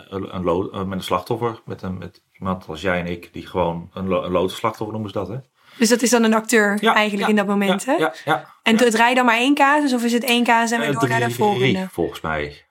een, 0.09 0.43
lood, 0.43 0.73
met 0.87 0.99
een 0.99 1.05
slachtoffer. 1.05 1.61
Met, 1.65 1.83
een, 1.83 1.99
met 1.99 2.21
iemand 2.39 2.65
als 2.69 2.81
jij 2.81 3.01
en 3.01 3.07
ik, 3.07 3.33
die 3.33 3.47
gewoon 3.47 3.91
een, 3.95 4.09
lo 4.09 4.43
een 4.43 4.51
slachtoffer 4.51 4.93
noemen 4.93 5.11
ze 5.11 5.19
dat, 5.19 5.29
hè? 5.29 5.37
Dus 5.79 5.89
dat 5.89 6.03
is 6.03 6.11
dan 6.11 6.25
een 6.25 6.35
acteur 6.35 6.83
eigenlijk 6.83 7.29
in 7.29 7.37
dat 7.37 7.47
moment, 7.47 7.85
hè? 7.85 7.93
Ja, 7.93 8.15
ja. 8.25 8.55
En 8.63 8.79
het 8.79 8.95
rijdt 8.95 9.17
dan 9.17 9.27
maar 9.27 9.37
één 9.37 9.55
casus 9.55 9.95
of 9.95 10.05
is 10.05 10.13
het 10.13 10.25
één 10.25 10.45
casus 10.45 10.71
en 10.71 10.81
we 10.81 10.99
door 10.99 11.09
naar 11.09 11.21
de 11.21 11.31
volgende? 11.31 11.87
volgens 11.91 12.21
mij. 12.21 12.68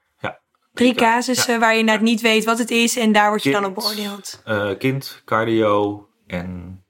Drie 0.77 0.93
casussen 0.93 1.60
waar 1.60 1.75
je 1.75 1.84
net 1.84 2.01
niet 2.01 2.22
weet 2.22 2.46
wat 2.46 2.57
het 2.57 2.72
is 2.72 2.98
en 2.98 3.12
daar 3.12 3.29
word 3.29 3.43
je 3.43 3.51
dan 3.51 3.65
op 3.65 3.75
beoordeeld. 3.75 4.41
Uh, 4.48 4.77
kind, 4.77 5.22
cardio 5.25 6.07
en... 6.27 6.81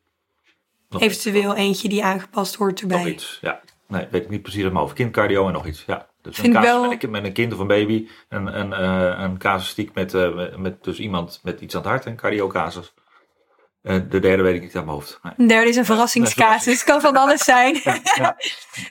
Eventueel 0.98 1.56
eentje 1.56 1.90
die 1.90 2.04
aangepast 2.04 2.58
wordt 2.58 2.82
erbij. 2.82 2.98
Nog 2.98 3.08
iets, 3.08 3.38
ja. 3.42 3.62
Nee, 3.88 4.08
weet 4.12 4.24
ik 4.24 4.30
niet 4.30 4.42
precies 4.42 4.70
maar 4.70 4.82
over. 4.82 4.96
Kind, 4.96 5.12
cardio 5.12 5.48
en 5.48 5.54
nog 5.54 5.68
iets, 5.68 5.84
ja. 5.88 6.08
Dus 6.22 6.36
Vind 6.36 6.48
een 6.48 6.62
casus 6.62 6.72
wel... 6.72 6.88
met, 6.90 7.10
met, 7.10 7.26
een 7.26 7.34
kind 7.34 7.54
of 7.54 7.60
een 7.60 7.68
baby. 7.68 8.08
Een, 8.30 8.60
een, 8.60 8.70
uh, 8.70 9.24
een 9.24 9.38
casustiek 9.38 9.94
met, 9.94 10.14
uh, 10.14 10.56
met 10.56 10.84
dus 10.84 11.00
iemand 11.00 11.40
met 11.44 11.62
iets 11.62 11.76
aan 11.76 11.82
het 11.82 11.90
hart, 11.90 12.06
een 12.06 12.16
cardio 12.16 12.48
casus. 12.48 12.94
Uh, 13.88 13.96
de 14.10 14.20
derde 14.20 14.44
weet 14.44 14.56
ik 14.56 14.62
niet 14.62 14.76
aan 14.76 14.86
mijn 14.86 14.96
hoofd. 14.96 15.20
Nee. 15.24 15.34
De 15.38 15.46
derde 15.46 15.70
is 15.70 15.76
een 15.76 15.86
verrassingscasus. 15.86 16.84
kan 16.84 17.02
van 17.02 17.16
alles 17.16 17.44
zijn. 17.44 17.76
Ja, 18.16 18.36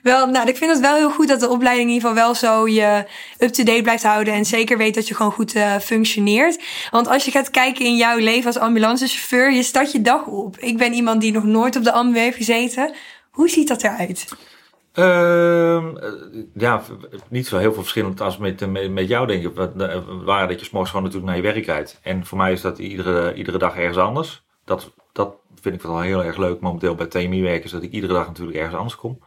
wel, 0.03 0.27
nou, 0.27 0.49
ik 0.49 0.57
vind 0.57 0.71
het 0.71 0.81
wel 0.81 0.95
heel 0.95 1.11
goed 1.11 1.29
dat 1.29 1.41
de 1.41 1.49
opleiding 1.49 1.89
in 1.89 1.95
ieder 1.95 2.09
geval 2.09 2.25
wel 2.25 2.35
zo 2.35 2.69
je 2.69 3.05
up-to-date 3.39 3.83
blijft 3.83 4.03
houden. 4.03 4.35
En 4.35 4.45
zeker 4.45 4.79
weet 4.79 4.95
dat 4.95 5.09
je 5.09 5.15
gewoon 5.15 5.33
goed 5.33 5.55
uh, 5.55 5.77
functioneert. 5.77 6.63
Want 6.91 7.09
als 7.09 7.25
je 7.25 7.31
gaat 7.31 7.51
kijken 7.51 7.85
in 7.85 7.97
jouw 7.97 8.19
leven 8.19 8.47
als 8.47 8.59
ambulancechauffeur, 8.59 9.53
je 9.53 9.63
start 9.63 9.93
je 9.93 10.01
dag 10.01 10.27
op. 10.27 10.59
Ik 10.59 10.79
ben 10.79 10.93
iemand 10.93 11.21
die 11.21 11.33
nog 11.33 11.45
nooit 11.45 11.77
op 11.77 11.85
de 11.85 11.93
ambu 11.93 12.19
heeft 12.19 12.37
gezeten. 12.37 12.95
Hoe 13.31 13.49
ziet 13.49 13.69
dat 13.69 13.83
eruit? 13.83 14.29
Uh, 14.95 15.85
ja, 16.55 16.83
niet 17.29 17.47
zo 17.47 17.59
heel 17.59 17.73
veel 17.73 17.83
verschillend 17.83 18.21
als 18.21 18.39
met, 18.39 18.71
met, 18.71 18.91
met 18.91 19.09
jou, 19.09 19.27
denk 19.27 19.45
ik. 19.45 19.53
Waar 20.25 20.49
dat 20.49 20.59
je 20.59 20.67
s'morgens 20.67 20.91
gewoon 20.91 21.07
natuurlijk 21.07 21.33
naar 21.33 21.37
je 21.37 21.53
werk 21.53 21.67
rijdt. 21.67 21.99
En 22.03 22.27
voor 22.27 22.39
mij 22.39 22.53
is 22.53 22.61
dat 22.61 22.79
iedere, 22.79 23.35
iedere 23.35 23.59
dag 23.59 23.77
ergens 23.77 23.99
anders 23.99 24.45
dat, 24.67 24.93
dat 25.13 25.37
vind 25.61 25.75
ik 25.75 25.83
wel 25.83 26.01
heel 26.01 26.25
erg 26.25 26.37
leuk 26.37 26.61
momenteel 26.61 26.95
bij 26.95 27.07
TMI 27.07 27.43
werken, 27.43 27.71
dat 27.71 27.83
ik 27.83 27.93
iedere 27.93 28.13
dag 28.13 28.27
natuurlijk 28.27 28.57
ergens 28.57 28.77
anders 28.77 28.97
kom. 28.97 29.19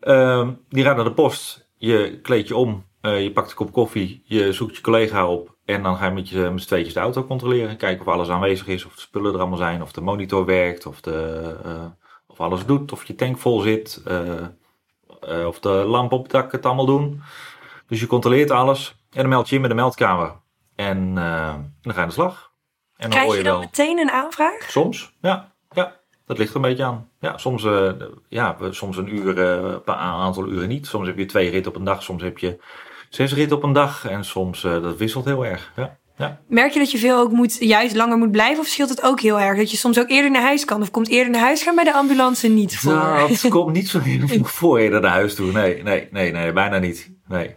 Uh, 0.00 0.48
die 0.68 0.84
gaat 0.84 0.96
naar 0.96 1.04
de 1.04 1.12
post, 1.12 1.68
je 1.76 2.20
kleed 2.22 2.48
je 2.48 2.56
om, 2.56 2.84
uh, 3.02 3.22
je 3.22 3.32
pakt 3.32 3.50
een 3.50 3.56
kop 3.56 3.72
koffie, 3.72 4.22
je 4.24 4.52
zoekt 4.52 4.76
je 4.76 4.82
collega 4.82 5.28
op 5.28 5.56
en 5.64 5.82
dan 5.82 5.96
ga 5.96 6.06
je 6.06 6.12
met, 6.12 6.28
je, 6.28 6.50
met 6.50 6.68
de 6.68 7.00
auto 7.00 7.24
controleren. 7.24 7.76
Kijken 7.76 8.06
of 8.06 8.12
alles 8.12 8.28
aanwezig 8.28 8.66
is, 8.66 8.84
of 8.84 8.94
de 8.94 9.00
spullen 9.00 9.32
er 9.32 9.38
allemaal 9.38 9.58
zijn, 9.58 9.82
of 9.82 9.92
de 9.92 10.00
monitor 10.00 10.44
werkt, 10.44 10.86
of, 10.86 11.00
de, 11.00 11.56
uh, 11.66 11.84
of 12.26 12.40
alles 12.40 12.66
doet, 12.66 12.92
of 12.92 13.04
je 13.04 13.14
tank 13.14 13.38
vol 13.38 13.60
zit, 13.60 14.02
uh, 14.08 15.46
of 15.46 15.60
de 15.60 15.68
lamp 15.68 16.12
op 16.12 16.22
het 16.22 16.32
dak 16.32 16.52
het 16.52 16.66
allemaal 16.66 16.86
doen. 16.86 17.22
Dus 17.86 18.00
je 18.00 18.06
controleert 18.06 18.50
alles 18.50 18.96
en 19.10 19.20
dan 19.20 19.28
meld 19.28 19.48
je 19.48 19.54
in 19.54 19.60
met 19.60 19.70
de 19.70 19.76
meldkamer. 19.76 20.32
En 20.74 21.14
dan 21.14 21.92
ga 21.92 21.92
je 21.92 22.00
aan 22.00 22.06
de 22.06 22.12
slag. 22.14 22.45
En 22.96 23.10
dan 23.10 23.18
Krijg 23.20 23.36
je, 23.36 23.42
dan 23.42 23.60
meteen 23.60 23.98
een 23.98 24.10
aanvraag? 24.10 24.70
Soms, 24.70 25.12
ja. 25.20 25.52
ja. 25.70 25.96
Dat 26.26 26.38
ligt 26.38 26.50
er 26.50 26.56
een 26.56 26.62
beetje 26.62 26.84
aan. 26.84 27.08
Ja, 27.20 27.38
soms, 27.38 27.64
uh, 27.64 27.90
ja, 28.28 28.56
soms 28.70 28.96
een 28.96 29.14
uur, 29.16 29.38
uh, 29.38 29.74
een 29.84 29.94
aantal 29.94 30.48
uren 30.48 30.68
niet. 30.68 30.86
Soms 30.86 31.06
heb 31.06 31.18
je 31.18 31.24
twee 31.24 31.50
ritten 31.50 31.72
op 31.72 31.78
een 31.78 31.84
dag, 31.84 32.02
soms 32.02 32.22
heb 32.22 32.38
je 32.38 32.58
zes 33.10 33.34
ritten 33.34 33.56
op 33.56 33.62
een 33.62 33.72
dag. 33.72 34.08
En 34.08 34.24
soms, 34.24 34.64
uh, 34.64 34.82
dat 34.82 34.96
wisselt 34.96 35.24
heel 35.24 35.46
erg. 35.46 35.72
Ja. 35.76 35.98
Ja. 36.18 36.40
Merk 36.48 36.72
je 36.72 36.78
dat 36.78 36.90
je 36.90 36.98
veel 36.98 37.18
ook 37.18 37.30
moet, 37.30 37.56
juist 37.60 37.94
langer 37.94 38.18
moet 38.18 38.30
blijven? 38.30 38.58
Of 38.58 38.66
scheelt 38.66 38.88
het 38.88 39.02
ook 39.02 39.20
heel 39.20 39.40
erg? 39.40 39.58
Dat 39.58 39.70
je 39.70 39.76
soms 39.76 39.98
ook 39.98 40.08
eerder 40.08 40.30
naar 40.30 40.42
huis 40.42 40.64
kan? 40.64 40.82
Of 40.82 40.90
komt 40.90 41.08
eerder 41.08 41.32
naar 41.32 41.40
huis 41.40 41.62
gaan 41.62 41.74
bij 41.74 41.84
de 41.84 41.92
ambulance 41.92 42.48
niet 42.48 42.78
voor? 42.78 42.92
Nou, 42.92 43.28
het 43.32 43.48
komt 43.48 43.72
niet 43.72 43.88
zo 43.88 44.00
heel 44.00 44.26
veel 44.26 44.44
voor 44.44 44.78
eerder 44.78 45.00
naar 45.00 45.10
huis 45.10 45.34
toe. 45.34 45.52
Nee, 45.52 45.82
nee, 45.82 46.08
nee, 46.10 46.32
nee, 46.32 46.52
bijna 46.52 46.78
niet. 46.78 47.10
Nee, 47.28 47.56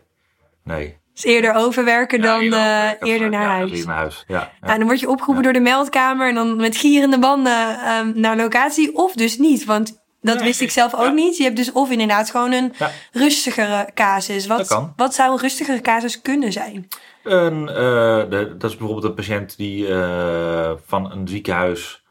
nee. 0.64 0.98
Dus 1.22 1.32
eerder 1.32 1.54
overwerken 1.54 2.22
dan 2.22 2.44
uh, 2.44 2.90
eerder 3.00 3.30
naar 3.30 3.46
huis. 3.46 3.86
naar 3.86 3.96
huis. 3.96 4.24
Ja, 4.28 4.52
Nou, 4.62 4.78
dan 4.78 4.88
word 4.88 5.00
je 5.00 5.10
opgeroepen 5.10 5.44
door 5.44 5.54
de 5.54 5.60
meldkamer 5.60 6.30
en 6.30 6.36
dan 6.36 6.56
met 6.56 6.78
gierende 6.78 7.20
banden 7.20 7.80
um, 7.98 8.12
naar 8.16 8.38
locatie. 8.38 8.96
Of 8.96 9.14
dus 9.14 9.38
niet, 9.38 9.66
want 9.66 10.02
dat 10.22 10.42
wist 10.42 10.62
ik 10.62 10.72
zelf 10.72 10.96
ook 10.96 11.14
niet. 11.14 11.38
Je 11.38 11.44
hebt 11.44 11.56
dus 11.56 11.72
of 11.72 11.92
inderdaad 11.92 12.32
gewoon 12.32 12.52
een 12.52 12.74
rustigere 13.12 13.90
casus. 13.94 14.48
Wat, 14.48 14.92
wat 14.96 15.14
zou 15.14 15.32
een 15.32 15.40
rustigere 15.40 15.82
casus 15.82 16.22
kunnen 16.22 16.52
zijn? 16.52 16.88
Een, 17.24 17.62
uh, 17.62 17.76
de, 18.30 18.56
dat 18.58 18.70
is 18.70 18.78
bijvoorbeeld 18.78 19.04
een 19.04 19.14
patiënt 19.14 19.58
die 19.58 19.88
uh, 19.88 20.72
van 20.86 21.12
een 21.12 21.28
ziekenhuis 21.28 22.04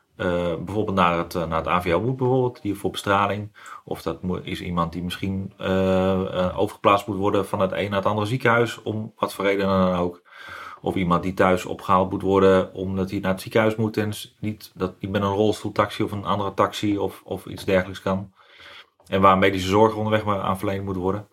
bijvoorbeeld 0.65 0.97
naar 0.97 1.19
het, 1.19 1.35
naar 1.35 1.59
het 1.59 1.67
AVL 1.67 1.99
moet, 1.99 2.17
bijvoorbeeld, 2.17 2.63
die 2.63 2.75
voor 2.75 2.91
bestraling. 2.91 3.51
Of 3.89 4.03
dat 4.03 4.19
is 4.43 4.61
iemand 4.61 4.93
die 4.93 5.03
misschien 5.03 5.53
uh, 5.61 6.59
overgeplaatst 6.59 7.07
moet 7.07 7.17
worden 7.17 7.47
van 7.47 7.61
het 7.61 7.73
een 7.73 7.91
naar 7.91 7.99
het 7.99 8.09
andere 8.09 8.27
ziekenhuis, 8.27 8.83
om 8.83 9.13
wat 9.17 9.35
voor 9.35 9.45
reden 9.45 9.67
dan 9.67 9.95
ook. 9.95 10.23
Of 10.81 10.95
iemand 10.95 11.23
die 11.23 11.35
thuis 11.35 11.65
opgehaald 11.65 12.11
moet 12.11 12.23
worden 12.23 12.75
omdat 12.75 13.11
hij 13.11 13.19
naar 13.19 13.33
het 13.33 13.41
ziekenhuis 13.41 13.77
moet 13.77 13.97
en 13.97 14.13
niet, 14.41 14.71
dat 14.75 15.01
niet 15.01 15.11
met 15.11 15.23
een 15.23 15.29
rolstoeltaxi 15.29 16.03
of 16.03 16.13
een 16.13 16.25
andere 16.25 16.55
taxi 16.55 16.99
of, 16.99 17.23
of 17.25 17.47
iets 17.47 17.65
dergelijks 17.65 18.03
kan. 18.03 18.33
En 19.07 19.21
waar 19.21 19.39
medische 19.39 19.69
zorg 19.69 19.95
onderweg 19.95 20.25
maar 20.25 20.41
aan 20.41 20.59
verleend 20.59 20.85
moet 20.85 20.97
worden. 20.97 21.29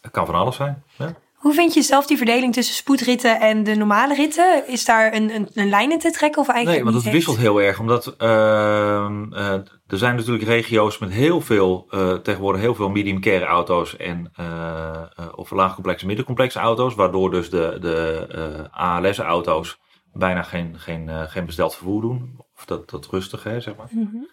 Het 0.00 0.10
kan 0.10 0.26
van 0.26 0.34
alles 0.34 0.56
zijn. 0.56 0.84
Ja. 0.96 1.14
Hoe 1.40 1.54
vind 1.54 1.74
je 1.74 1.82
zelf 1.82 2.06
die 2.06 2.16
verdeling 2.16 2.52
tussen 2.52 2.74
spoedritten 2.74 3.40
en 3.40 3.64
de 3.64 3.74
normale 3.74 4.14
ritten? 4.14 4.68
Is 4.68 4.84
daar 4.84 5.14
een, 5.14 5.34
een, 5.34 5.48
een 5.54 5.68
lijn 5.68 5.92
in 5.92 5.98
te 5.98 6.10
trekken 6.10 6.40
of 6.40 6.48
eigenlijk 6.48 6.84
Nee, 6.84 6.92
want 6.92 7.04
het 7.04 7.14
wisselt 7.14 7.36
heel 7.36 7.62
erg. 7.62 7.80
Omdat 7.80 8.14
uh, 8.18 8.28
uh, 8.28 9.52
er 9.86 9.98
zijn 9.98 10.16
natuurlijk 10.16 10.44
regio's 10.44 10.98
met 10.98 11.10
heel 11.10 11.40
veel, 11.40 11.86
uh, 11.90 12.14
tegenwoordig 12.14 12.60
heel 12.60 12.74
veel 12.74 12.90
medium 12.90 13.20
care 13.20 13.44
auto's 13.44 13.96
en 13.96 14.32
of 15.34 15.50
laagcomplexe 15.50 16.06
middencomplexe 16.06 16.58
auto's. 16.58 16.94
Waardoor 16.94 17.30
dus 17.30 17.50
de, 17.50 17.76
de 17.80 18.68
ALS 18.70 19.18
auto's 19.18 19.78
bijna 20.12 20.42
geen, 20.42 20.78
geen, 20.78 21.10
geen 21.28 21.46
besteld 21.46 21.74
vervoer 21.74 22.00
doen. 22.00 22.34
Of 22.56 22.64
dat, 22.64 22.90
dat 22.90 23.06
rustig, 23.10 23.42
hè, 23.42 23.60
zeg 23.60 23.76
maar. 23.76 23.88
Mm 23.90 24.28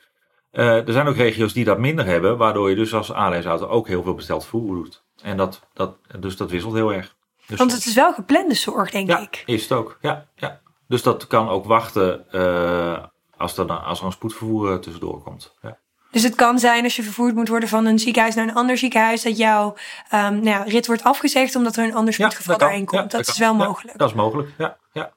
er 0.52 0.94
zijn 0.94 1.08
ook 1.08 1.16
regio's 1.16 1.54
die 1.54 1.66
dat 1.66 1.78
minder 1.78 2.06
hebben, 2.06 2.38
waardoor 2.38 2.70
je 2.70 2.76
dus 2.76 2.94
als 2.94 3.12
ALS 3.12 3.46
auto 3.46 3.68
ook 3.68 3.88
heel 3.88 4.04
veel 4.04 4.16
besteld 4.16 4.46
vervoer 4.46 4.76
doet. 4.76 5.04
En 5.22 5.38
dat, 5.38 5.68
dat, 5.74 5.98
dus 6.20 6.38
dat 6.38 6.52
wisselt 6.52 6.74
heel 6.74 6.94
erg. 6.94 7.16
Dus 7.48 7.58
Want 7.58 7.72
het 7.72 7.86
is 7.86 7.94
wel 7.94 8.14
geplande 8.14 8.54
zorg, 8.54 8.92
denk 8.92 9.08
ja, 9.08 9.20
ik. 9.20 9.44
is 9.46 9.62
het 9.62 9.72
ook. 9.72 9.98
Ja, 10.02 10.28
ja. 10.36 10.60
Dus 10.88 11.04
dat 11.04 11.28
kan 11.28 11.50
ook 11.50 11.66
wachten 11.66 12.26
uh, 12.32 12.98
als, 13.38 13.58
er, 13.58 13.72
als 13.72 14.00
er 14.00 14.06
een 14.06 14.12
spoedvervoer 14.12 14.72
uh, 14.72 14.78
tussendoor 14.78 15.22
komt. 15.22 15.56
Ja. 15.62 15.78
Dus 16.12 16.24
het 16.24 16.36
kan 16.36 16.60
zijn 16.60 16.84
als 16.84 16.96
je 16.96 17.04
vervoerd 17.04 17.36
moet 17.36 17.48
worden 17.48 17.70
van 17.70 17.86
een 17.86 18.00
ziekenhuis 18.00 18.36
naar 18.36 18.48
een 18.48 18.56
ander 18.56 18.78
ziekenhuis, 18.78 19.24
dat 19.24 19.38
jouw 19.38 19.76
um, 20.14 20.34
nou 20.34 20.46
ja, 20.46 20.64
rit 20.64 20.88
wordt 20.88 21.04
afgezegd 21.04 21.56
omdat 21.56 21.76
er 21.76 21.84
een 21.84 21.96
ander 21.96 22.14
spoedgeval 22.14 22.70
ja, 22.70 22.84
komt. 22.84 23.12
Dat 23.12 23.28
is 23.28 23.38
wel 23.38 23.54
mogelijk. 23.56 23.98
dat 23.98 24.10
is 24.10 24.16
mogelijk, 24.16 24.50
ja. 24.58 24.78
ja. 24.94 25.12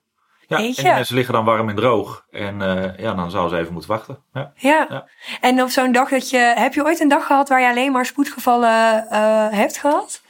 Ja, 0.59 0.59
en 0.59 0.95
mensen 0.95 1.15
liggen 1.15 1.35
dan 1.35 1.45
warm 1.45 1.69
en 1.69 1.75
droog. 1.75 2.25
En 2.31 2.61
uh, 2.61 2.99
ja, 2.99 3.15
dan 3.15 3.31
zou 3.31 3.49
ze 3.49 3.57
even 3.57 3.73
moeten 3.73 3.91
wachten. 3.91 4.19
Ja. 4.33 4.53
ja. 4.55 4.87
ja. 4.89 5.09
En 5.41 5.63
op 5.63 5.69
zo'n 5.69 5.93
dag 5.93 6.09
dat 6.09 6.31
je... 6.31 6.53
Heb 6.57 6.75
je 6.75 6.85
ooit 6.85 7.01
een 7.01 7.09
dag 7.09 7.27
gehad 7.27 7.49
waar 7.49 7.61
je 7.61 7.69
alleen 7.69 7.93
maar 7.93 8.07
spoedgevallen 8.07 9.07
uh, 9.13 9.49
hebt 9.51 9.79
gehad? 9.79 10.23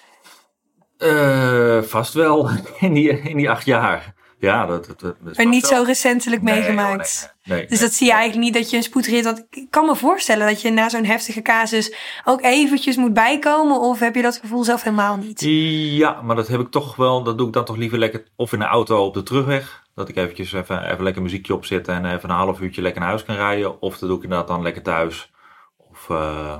Uh, 0.98 1.82
vast 1.82 2.14
wel. 2.14 2.50
In 2.80 2.92
die, 2.92 3.20
in 3.20 3.36
die 3.36 3.50
acht 3.50 3.64
jaar. 3.64 4.14
Ja, 4.40 4.66
dat, 4.66 4.86
dat, 4.86 5.00
dat 5.00 5.36
Maar 5.36 5.46
niet 5.46 5.66
zo 5.66 5.82
recentelijk 5.82 6.42
meegemaakt. 6.42 7.34
Nee, 7.42 7.58
nee, 7.58 7.68
dus 7.68 7.80
dat 7.80 7.92
zie 7.92 8.06
je 8.06 8.12
eigenlijk 8.12 8.44
niet 8.44 8.54
dat 8.54 8.70
je 8.70 8.76
een 8.76 8.82
spoedrit. 8.82 9.46
Ik 9.50 9.70
kan 9.70 9.86
me 9.86 9.96
voorstellen 9.96 10.46
dat 10.46 10.62
je 10.62 10.70
na 10.70 10.88
zo'n 10.88 11.04
heftige 11.04 11.42
casus 11.42 11.94
ook 12.24 12.42
eventjes 12.42 12.96
moet 12.96 13.12
bijkomen. 13.12 13.80
Of 13.80 13.98
heb 13.98 14.14
je 14.14 14.22
dat 14.22 14.36
gevoel 14.36 14.64
zelf 14.64 14.82
helemaal 14.82 15.16
niet? 15.16 15.40
Ja, 15.40 16.22
maar 16.22 16.36
dat 16.36 16.48
heb 16.48 16.60
ik 16.60 16.70
toch 16.70 16.96
wel. 16.96 17.22
Dat 17.22 17.38
doe 17.38 17.46
ik 17.46 17.52
dan 17.52 17.64
toch 17.64 17.76
liever 17.76 17.98
lekker 17.98 18.24
of 18.36 18.52
in 18.52 18.58
de 18.58 18.64
auto 18.64 19.04
op 19.04 19.14
de 19.14 19.22
terugweg. 19.22 19.82
Dat 20.00 20.08
ik 20.08 20.16
eventjes 20.16 20.52
even, 20.52 20.90
even 20.90 21.04
lekker 21.04 21.22
muziekje 21.22 21.54
opzet 21.54 21.88
en 21.88 22.04
even 22.04 22.30
een 22.30 22.36
half 22.36 22.60
uurtje 22.60 22.82
lekker 22.82 23.00
naar 23.00 23.10
huis 23.10 23.24
kan 23.24 23.34
rijden. 23.34 23.80
Of 23.80 23.98
dat 23.98 24.08
doe 24.08 24.18
ik 24.18 24.24
inderdaad 24.24 24.48
dan 24.48 24.62
lekker 24.62 24.82
thuis. 24.82 25.32
Of 25.76 26.08
uh, 26.08 26.56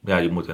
ja, 0.00 0.16
je 0.16 0.30
moet, 0.30 0.46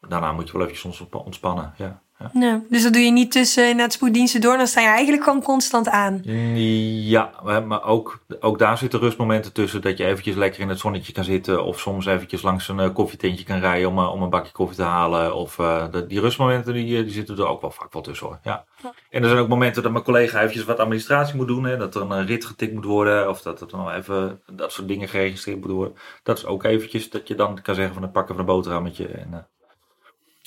daarna 0.00 0.32
moet 0.32 0.46
je 0.46 0.58
wel 0.58 0.66
eventjes 0.66 1.06
ontspannen. 1.10 1.74
Ja. 1.76 2.02
Ja. 2.32 2.62
dus 2.68 2.82
dat 2.82 2.92
doe 2.92 3.02
je 3.02 3.10
niet 3.10 3.32
tussen 3.32 3.76
naar 3.76 3.84
het 3.84 3.92
spoeddiensten 3.92 4.40
door, 4.40 4.56
dan 4.56 4.66
sta 4.66 4.80
je 4.80 4.86
eigenlijk 4.86 5.22
gewoon 5.22 5.42
constant 5.42 5.88
aan. 5.88 6.20
Ja, 6.24 7.30
maar 7.66 7.84
ook, 7.84 8.18
ook 8.40 8.58
daar 8.58 8.78
zitten 8.78 9.00
rustmomenten 9.00 9.52
tussen 9.52 9.82
dat 9.82 9.98
je 9.98 10.04
eventjes 10.04 10.34
lekker 10.34 10.60
in 10.60 10.68
het 10.68 10.78
zonnetje 10.78 11.12
kan 11.12 11.24
zitten 11.24 11.64
of 11.64 11.80
soms 11.80 12.06
eventjes 12.06 12.42
langs 12.42 12.68
een 12.68 12.78
uh, 12.78 12.94
koffietentje 12.94 13.44
kan 13.44 13.58
rijden 13.58 13.88
om, 13.88 13.98
uh, 13.98 14.12
om 14.12 14.22
een 14.22 14.30
bakje 14.30 14.52
koffie 14.52 14.76
te 14.76 14.82
halen. 14.82 15.34
Of 15.34 15.58
uh, 15.58 15.84
die 16.08 16.20
rustmomenten 16.20 16.72
die, 16.74 17.04
die 17.04 17.12
zitten 17.12 17.36
er 17.36 17.46
ook 17.46 17.60
wel 17.60 17.70
vaak 17.70 17.92
wel 17.92 18.02
tussen 18.02 18.26
hoor. 18.26 18.38
Ja. 18.42 18.64
En 19.10 19.22
er 19.22 19.28
zijn 19.28 19.40
ook 19.40 19.48
momenten 19.48 19.82
dat 19.82 19.92
mijn 19.92 20.04
collega 20.04 20.38
eventjes 20.38 20.64
wat 20.64 20.78
administratie 20.78 21.36
moet 21.36 21.48
doen, 21.48 21.64
hè, 21.64 21.76
dat 21.76 21.94
er 21.94 22.10
een 22.10 22.26
rit 22.26 22.44
getikt 22.44 22.74
moet 22.74 22.84
worden 22.84 23.28
of 23.28 23.42
dat 23.42 23.60
er 23.60 23.66
nog 23.70 23.92
even 23.92 24.40
dat 24.52 24.72
soort 24.72 24.88
dingen 24.88 25.08
geregistreerd 25.08 25.60
moet 25.60 25.70
worden. 25.70 25.96
Dat 26.22 26.38
is 26.38 26.46
ook 26.46 26.64
eventjes 26.64 27.10
dat 27.10 27.28
je 27.28 27.34
dan 27.34 27.62
kan 27.62 27.74
zeggen 27.74 27.92
van 27.92 28.02
dan 28.02 28.12
pakken 28.12 28.34
van 28.34 28.44
een 28.44 28.54
boterhammetje 28.54 29.06
en 29.06 29.46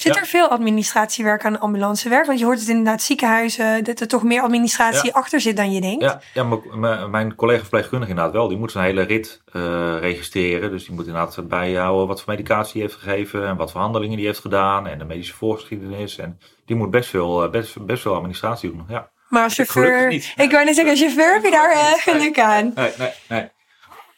Zit 0.01 0.15
er 0.15 0.25
veel 0.25 0.47
administratiewerk 0.47 1.45
aan 1.45 1.59
ambulancewerk? 1.59 2.25
Want 2.25 2.39
je 2.39 2.45
hoort 2.45 2.59
het 2.59 2.67
inderdaad 2.67 3.01
ziekenhuizen, 3.01 3.83
dat 3.83 3.99
er 3.99 4.07
toch 4.07 4.23
meer 4.23 4.41
administratie 4.41 5.13
achter 5.13 5.41
zit 5.41 5.57
dan 5.57 5.71
je 5.71 5.81
denkt. 5.81 6.03
Ja, 6.03 6.21
ja 6.33 7.07
mijn 7.07 7.35
collega 7.35 7.59
verpleegkundige 7.59 8.09
inderdaad 8.09 8.33
wel. 8.33 8.47
Die 8.47 8.57
moet 8.57 8.71
zijn 8.71 8.85
hele 8.85 9.01
rit 9.01 9.41
uh, 9.53 9.97
registreren. 9.99 10.71
Dus 10.71 10.85
die 10.85 10.95
moet 10.95 11.07
inderdaad 11.07 11.47
bijhouden 11.47 12.07
wat 12.07 12.21
voor 12.21 12.33
medicatie 12.33 12.81
hij 12.81 12.89
heeft 12.89 13.01
gegeven 13.01 13.47
en 13.47 13.55
wat 13.55 13.71
voor 13.71 13.81
handelingen 13.81 14.17
die 14.17 14.25
heeft 14.25 14.39
gedaan 14.39 14.87
en 14.87 14.97
de 14.97 15.05
medische 15.05 15.33
voorgeschiedenis. 15.33 16.17
En 16.17 16.39
die 16.65 16.75
moet 16.75 16.91
best 16.91 17.09
veel, 17.09 17.43
eh, 17.43 17.49
best, 17.49 17.85
best 17.85 18.01
veel 18.01 18.15
administratie 18.15 18.69
doen. 18.71 18.85
Ja. 18.87 19.09
Maar 19.29 19.43
als 19.43 19.55
chauffeur, 19.55 20.11
ik 20.11 20.51
wou 20.51 20.65
net 20.65 20.75
zeggen, 20.75 20.89
als 20.89 20.99
chauffeur 20.99 21.33
heb 21.33 21.43
je 21.43 21.51
daar 21.51 21.73
uh, 21.73 21.93
geluk 21.93 22.39
aan. 22.39 22.71
Nee, 22.75 22.91
nee, 22.97 23.11
nee. 23.27 23.49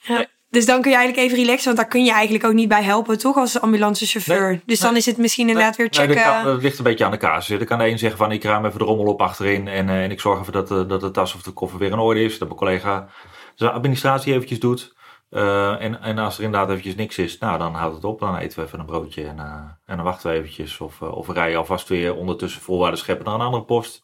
Ja. 0.02 0.26
Dus 0.54 0.66
dan 0.66 0.82
kun 0.82 0.92
je 0.92 0.98
eigenlijk 0.98 1.28
even 1.28 1.44
relaxen, 1.44 1.66
want 1.66 1.78
daar 1.78 1.88
kun 1.88 2.04
je 2.04 2.12
eigenlijk 2.12 2.46
ook 2.46 2.54
niet 2.54 2.68
bij 2.68 2.84
helpen, 2.84 3.18
toch, 3.18 3.36
als 3.36 3.62
ambulancechauffeur. 3.62 4.50
Nee, 4.50 4.62
dus 4.66 4.80
dan 4.80 4.96
is 4.96 5.06
het 5.06 5.18
misschien 5.18 5.48
inderdaad 5.48 5.76
weer 5.76 5.88
checken. 5.90 6.16
Nee, 6.16 6.44
dat, 6.44 6.62
ligt 6.62 6.78
een 6.78 6.84
beetje 6.84 7.06
aan 7.06 7.12
de 7.12 7.18
kaas. 7.18 7.50
Er 7.50 7.66
kan 7.66 7.78
de 7.78 7.88
een 7.88 8.00
zeggen 8.00 8.18
van, 8.18 8.32
ik 8.32 8.44
ruim 8.44 8.66
even 8.66 8.80
de 8.80 8.86
rommel 8.86 9.06
op 9.06 9.22
achterin 9.22 9.68
en, 9.68 9.88
uh, 9.88 10.04
en 10.04 10.12
ik 10.12 10.20
zorg 10.20 10.40
even 10.40 10.54
dat, 10.54 10.72
uh, 10.72 10.88
dat 10.88 11.02
de 11.02 11.12
tas 11.12 11.36
of 11.36 11.42
de 11.42 11.52
koffer 11.52 11.80
weer 11.80 11.92
in 11.92 12.00
orde 12.00 12.24
is. 12.24 12.38
Dat 12.38 12.48
mijn 12.48 12.60
collega 12.60 13.08
zijn 13.56 13.72
administratie 13.72 14.34
eventjes 14.34 14.60
doet. 14.60 14.96
Uh, 15.30 15.82
en, 15.82 16.02
en 16.02 16.18
als 16.18 16.38
er 16.38 16.44
inderdaad 16.44 16.70
eventjes 16.70 16.96
niks 16.96 17.18
is, 17.18 17.38
nou 17.38 17.58
dan 17.58 17.74
houdt 17.74 17.96
het 17.96 18.04
op. 18.04 18.20
Dan 18.20 18.38
eten 18.38 18.60
we 18.60 18.66
even 18.66 18.80
een 18.80 18.86
broodje 18.86 19.24
en, 19.24 19.38
en 19.86 19.96
dan 19.96 20.06
wachten 20.06 20.32
we 20.32 20.38
eventjes. 20.38 20.80
Of, 20.80 21.02
of 21.02 21.28
we 21.28 21.34
rijden 21.34 21.58
alvast 21.58 21.88
weer 21.88 22.16
ondertussen 22.16 22.62
voorwaarden 22.62 23.00
scheppen 23.00 23.26
naar 23.26 23.34
een 23.36 23.42
andere 23.42 23.64
post. 23.64 24.03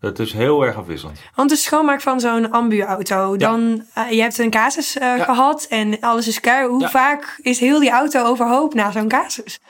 Het 0.00 0.18
is 0.18 0.32
heel 0.32 0.62
erg 0.62 0.76
afwisselend. 0.76 1.20
Want 1.34 1.50
de 1.50 1.56
schoonmaak 1.56 2.00
van 2.00 2.20
zo'n 2.20 2.50
ambu-auto, 2.50 3.36
dan 3.36 3.84
uh, 3.98 4.10
je 4.10 4.20
hebt 4.20 4.38
een 4.38 4.50
casus 4.50 4.96
uh, 4.96 5.20
gehad 5.20 5.66
en 5.68 6.00
alles 6.00 6.28
is 6.28 6.40
klaar. 6.40 6.66
Hoe 6.66 6.88
vaak 6.88 7.38
is 7.42 7.60
heel 7.60 7.80
die 7.80 7.90
auto 7.90 8.24
overhoop 8.24 8.74
na 8.74 8.90
zo'n 8.90 9.08
casus? 9.08 9.60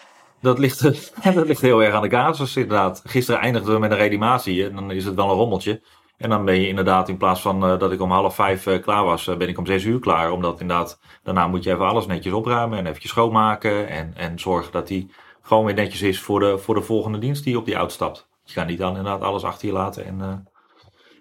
Dat 0.40 0.58
ligt, 0.58 0.82
dat 1.34 1.46
ligt 1.46 1.60
heel 1.60 1.82
erg 1.82 1.94
aan 1.94 2.02
de 2.02 2.08
casus 2.08 2.56
inderdaad. 2.56 3.02
Gisteren 3.04 3.40
eindigden 3.40 3.74
we 3.74 3.80
met 3.80 3.90
een 3.90 3.96
reanimatie 3.96 4.64
en 4.64 4.74
dan 4.74 4.90
is 4.90 5.04
het 5.04 5.14
wel 5.14 5.30
een 5.30 5.36
rommeltje. 5.36 5.82
En 6.16 6.30
dan 6.30 6.44
ben 6.44 6.60
je 6.60 6.68
inderdaad, 6.68 7.08
in 7.08 7.16
plaats 7.16 7.40
van 7.40 7.64
uh, 7.64 7.78
dat 7.78 7.92
ik 7.92 8.00
om 8.00 8.10
half 8.10 8.34
vijf 8.34 8.80
klaar 8.80 9.04
was, 9.04 9.24
ben 9.24 9.48
ik 9.48 9.58
om 9.58 9.66
zes 9.66 9.84
uur 9.84 9.98
klaar. 9.98 10.30
Omdat 10.30 10.60
inderdaad, 10.60 11.00
daarna 11.22 11.46
moet 11.46 11.64
je 11.64 11.70
even 11.70 11.86
alles 11.86 12.06
netjes 12.06 12.32
opruimen 12.32 12.78
en 12.78 12.86
eventjes 12.86 13.10
schoonmaken. 13.10 13.88
En, 13.88 14.12
en 14.16 14.38
zorgen 14.38 14.72
dat 14.72 14.88
die 14.88 15.10
gewoon 15.42 15.64
weer 15.64 15.74
netjes 15.74 16.02
is 16.02 16.20
voor 16.20 16.40
de, 16.40 16.58
voor 16.58 16.74
de 16.74 16.82
volgende 16.82 17.18
dienst 17.18 17.44
die 17.44 17.58
op 17.58 17.64
die 17.64 17.74
auto 17.74 17.92
stapt. 17.92 18.29
Je 18.52 18.60
gaat 18.60 18.68
niet 18.68 18.78
dan 18.78 18.96
inderdaad 18.96 19.22
alles 19.22 19.42
achter 19.42 19.68
je 19.68 19.74
laten 19.74 20.06
en, 20.06 20.18
uh, 20.18 20.26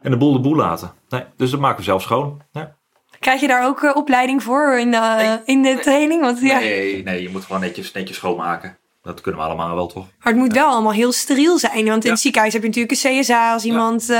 en 0.02 0.12
de 0.12 0.18
boel 0.18 0.34
de 0.34 0.40
boel 0.40 0.56
laten. 0.56 0.92
Nee, 1.10 1.24
dus 1.36 1.52
dat 1.52 1.60
maken 1.60 1.78
we 1.78 1.84
zelf 1.84 2.02
schoon. 2.02 2.42
Ja. 2.52 2.76
Krijg 3.20 3.42
je 3.42 3.48
daar 3.48 3.66
ook 3.66 3.82
uh, 3.82 3.96
opleiding 3.96 4.44
voor 4.44 4.80
in 4.80 4.92
de, 4.92 5.14
nee, 5.18 5.40
in 5.46 5.62
de 5.62 5.70
nee, 5.70 5.80
training? 5.80 6.22
Want, 6.22 6.42
ja. 6.42 6.60
nee, 6.60 7.04
nee, 7.04 7.22
je 7.22 7.30
moet 7.30 7.46
gewoon 7.46 7.62
netjes, 7.62 7.92
netjes 7.92 8.18
schoonmaken. 8.18 8.78
Dat 9.02 9.22
kunnen 9.22 9.42
we 9.42 9.48
allemaal 9.48 9.76
wel 9.76 9.88
toch? 9.88 10.06
Maar 10.20 10.34
het 10.34 10.42
moet 10.42 10.54
wel 10.54 10.68
allemaal 10.68 10.92
heel 10.92 11.12
steriel 11.12 11.58
zijn. 11.58 11.86
Want 11.86 12.04
in 12.04 12.08
ja. 12.08 12.10
het 12.10 12.20
ziekenhuis 12.20 12.54
heb 12.54 12.62
je 12.62 12.68
natuurlijk 12.68 13.04
een 13.04 13.20
CSA 13.20 13.54
als 13.54 13.66
iemand 13.66 14.10
uh, 14.10 14.18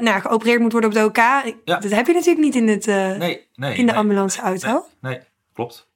nou, 0.00 0.20
geopereerd 0.20 0.60
moet 0.60 0.72
worden 0.72 0.90
op 0.90 0.96
de 0.96 1.04
OK. 1.04 1.54
Dat 1.64 1.90
heb 1.90 2.06
je 2.06 2.12
natuurlijk 2.12 2.44
niet 2.44 2.54
in, 2.54 2.68
het, 2.68 2.86
nee, 2.86 3.48
nee, 3.54 3.76
in 3.76 3.86
de 3.86 3.94
ambulanceauto. 3.94 4.86
Nee, 5.00 5.12
nee, 5.12 5.22
klopt. 5.52 5.88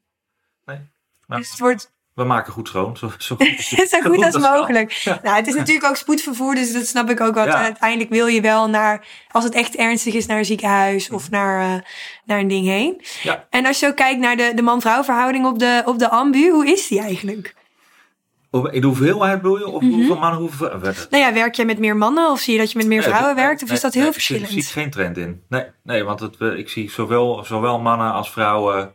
Nee. 0.64 0.78
Maar, 1.26 1.38
dus 1.38 1.50
het 1.50 1.58
wordt 1.58 1.93
we 2.14 2.24
maken 2.24 2.52
goed 2.52 2.68
schoon. 2.68 2.96
Zo, 2.96 3.10
zo 3.18 3.36
goed, 3.36 3.88
zo 3.88 4.00
goed 4.00 4.24
als, 4.24 4.38
mogelijk. 4.38 5.02
Nou, 5.22 5.36
het 5.36 5.46
is 5.46 5.54
natuurlijk 5.54 5.86
ook 5.86 5.96
spoedvervoer, 5.96 6.54
dus 6.54 6.72
dat 6.72 6.86
snap 6.86 7.10
ik 7.10 7.20
ook 7.20 7.34
wel. 7.34 7.46
Uiteindelijk 7.46 8.10
wil 8.10 8.26
je 8.26 8.40
wel 8.40 8.68
naar, 8.68 9.06
als 9.30 9.44
het 9.44 9.54
echt 9.54 9.76
ernstig 9.76 10.14
is, 10.14 10.26
naar 10.26 10.38
een 10.38 10.44
ziekenhuis 10.44 11.10
of 11.10 11.30
naar, 11.30 11.60
uh, 11.60 11.80
naar 12.24 12.38
een 12.38 12.48
ding 12.48 12.66
heen. 12.66 13.02
Ja. 13.22 13.46
En 13.50 13.66
als 13.66 13.80
je 13.80 13.86
ook 13.86 13.96
kijkt 13.96 14.20
naar 14.20 14.36
de, 14.36 14.52
de 14.54 14.62
man-vrouw 14.62 15.02
verhouding 15.02 15.46
op 15.46 15.58
de, 15.58 15.82
op 15.84 15.98
de 15.98 16.10
ambu, 16.10 16.50
hoe 16.50 16.66
is 16.66 16.88
die 16.88 17.00
eigenlijk? 17.00 17.54
In 18.70 18.80
de 18.80 18.86
hoeveelheid 18.86 19.42
bedoel 19.42 19.58
je? 19.58 19.68
Of 19.68 19.82
mm 19.82 19.88
-hmm. 19.88 19.98
hoeveel 19.98 20.18
mannen, 20.18 20.40
hoeveel 20.40 20.68
Nou 21.10 21.22
ja, 21.22 21.32
werk 21.32 21.54
je 21.54 21.64
met 21.64 21.78
meer 21.78 21.96
mannen 21.96 22.30
of 22.30 22.40
zie 22.40 22.52
je 22.52 22.58
dat 22.58 22.72
je 22.72 22.78
met 22.78 22.86
meer 22.86 23.02
vrouwen 23.02 23.34
werkt? 23.34 23.62
Of 23.62 23.68
nee, 23.68 23.76
is 23.76 23.82
dat 23.82 23.94
heel 23.94 24.02
nee, 24.02 24.12
verschillend? 24.12 24.50
Ik 24.50 24.62
zie 24.62 24.72
geen 24.72 24.90
trend 24.90 25.16
in. 25.16 25.42
Nee, 25.48 25.64
nee 25.82 26.04
want 26.04 26.20
het, 26.20 26.40
ik 26.40 26.68
zie 26.68 26.90
zowel, 26.90 27.44
zowel 27.44 27.80
mannen 27.80 28.12
als 28.12 28.30
vrouwen. 28.30 28.94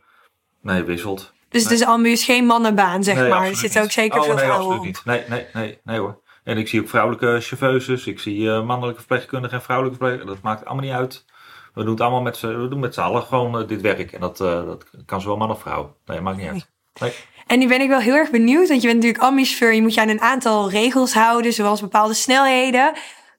Nee, 0.61 0.83
wisselt. 0.83 1.33
Dus 1.49 1.63
het 1.63 1.71
is 1.71 1.83
ambuus 1.83 2.23
geen 2.23 2.45
mannenbaan, 2.45 3.03
zeg 3.03 3.15
nee, 3.15 3.29
maar. 3.29 3.47
Er 3.47 3.55
zitten 3.55 3.83
ook 3.83 3.91
zeker 3.91 4.19
oh, 4.19 4.25
veel 4.25 4.35
nee, 4.35 4.43
vrouwen 4.43 4.67
absoluut 4.67 4.85
niet. 4.85 5.05
Nee, 5.05 5.23
nee, 5.27 5.45
nee, 5.53 5.79
nee 5.83 5.99
hoor. 5.99 6.21
En 6.43 6.57
ik 6.57 6.67
zie 6.67 6.81
ook 6.81 6.89
vrouwelijke 6.89 7.37
chauffeuses. 7.41 8.07
Ik 8.07 8.19
zie 8.19 8.39
uh, 8.39 8.65
mannelijke 8.65 8.99
verpleegkundigen 8.99 9.57
en 9.57 9.63
vrouwelijke 9.63 9.99
verpleegkundigen. 9.99 10.43
Dat 10.43 10.51
maakt 10.51 10.65
allemaal 10.67 10.85
niet 10.85 10.93
uit. 10.93 11.25
We 11.73 11.83
doen 11.83 11.91
het 11.91 12.01
allemaal 12.01 12.21
met 12.21 12.37
z'n, 12.37 12.47
we 12.47 12.67
doen 12.67 12.79
met 12.79 12.93
z'n 12.93 13.01
allen 13.01 13.23
gewoon 13.23 13.61
uh, 13.61 13.67
dit 13.67 13.81
werk. 13.81 14.11
En 14.11 14.19
dat, 14.19 14.39
uh, 14.39 14.65
dat 14.65 14.85
kan 15.05 15.21
zowel 15.21 15.37
man 15.37 15.51
of 15.51 15.61
vrouw. 15.61 15.95
Nee, 16.05 16.21
maakt 16.21 16.37
niet 16.37 16.47
uit. 16.47 16.69
Nee. 16.99 17.13
En 17.47 17.59
nu 17.59 17.67
ben 17.67 17.81
ik 17.81 17.89
wel 17.89 17.99
heel 17.99 18.15
erg 18.15 18.29
benieuwd, 18.29 18.67
want 18.67 18.81
je 18.81 18.87
bent 18.87 18.99
natuurlijk 18.99 19.23
ambuchauffeur. 19.23 19.73
Je 19.73 19.81
moet 19.81 19.93
je 19.93 20.01
aan 20.01 20.09
een 20.09 20.21
aantal 20.21 20.69
regels 20.69 21.13
houden, 21.13 21.53
zoals 21.53 21.81
bepaalde 21.81 22.13
snelheden. 22.13 22.93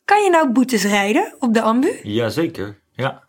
Kan 0.05 0.23
je 0.23 0.31
nou 0.31 0.53
boetes 0.53 0.85
rijden 0.85 1.35
op 1.39 1.55
de 1.55 1.63
ambu? 1.63 2.01
Jazeker, 2.03 2.81
ja. 2.93 3.29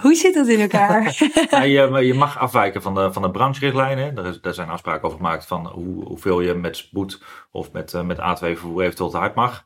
Hoe 0.00 0.14
zit 0.14 0.34
dat 0.34 0.48
in 0.48 0.60
elkaar? 0.60 1.16
ja, 1.50 1.62
je, 1.88 2.06
je, 2.06 2.14
mag 2.14 2.38
afwijken 2.38 2.82
van 2.82 2.94
de, 2.94 3.12
van 3.12 3.22
de 3.22 3.30
brancherichtlijnen. 3.30 4.14
Daar, 4.14 4.40
daar 4.40 4.54
zijn 4.54 4.68
afspraken 4.68 5.04
over 5.04 5.16
gemaakt 5.16 5.46
van 5.46 5.66
hoe, 5.66 6.04
hoeveel 6.04 6.40
je 6.40 6.54
met 6.54 6.76
spoed 6.76 7.22
of 7.50 7.72
met, 7.72 7.92
uh, 7.92 8.02
met 8.02 8.18
A2-vervoer 8.18 8.82
eventueel 8.82 9.10
te 9.10 9.16
hard 9.16 9.34
mag. 9.34 9.64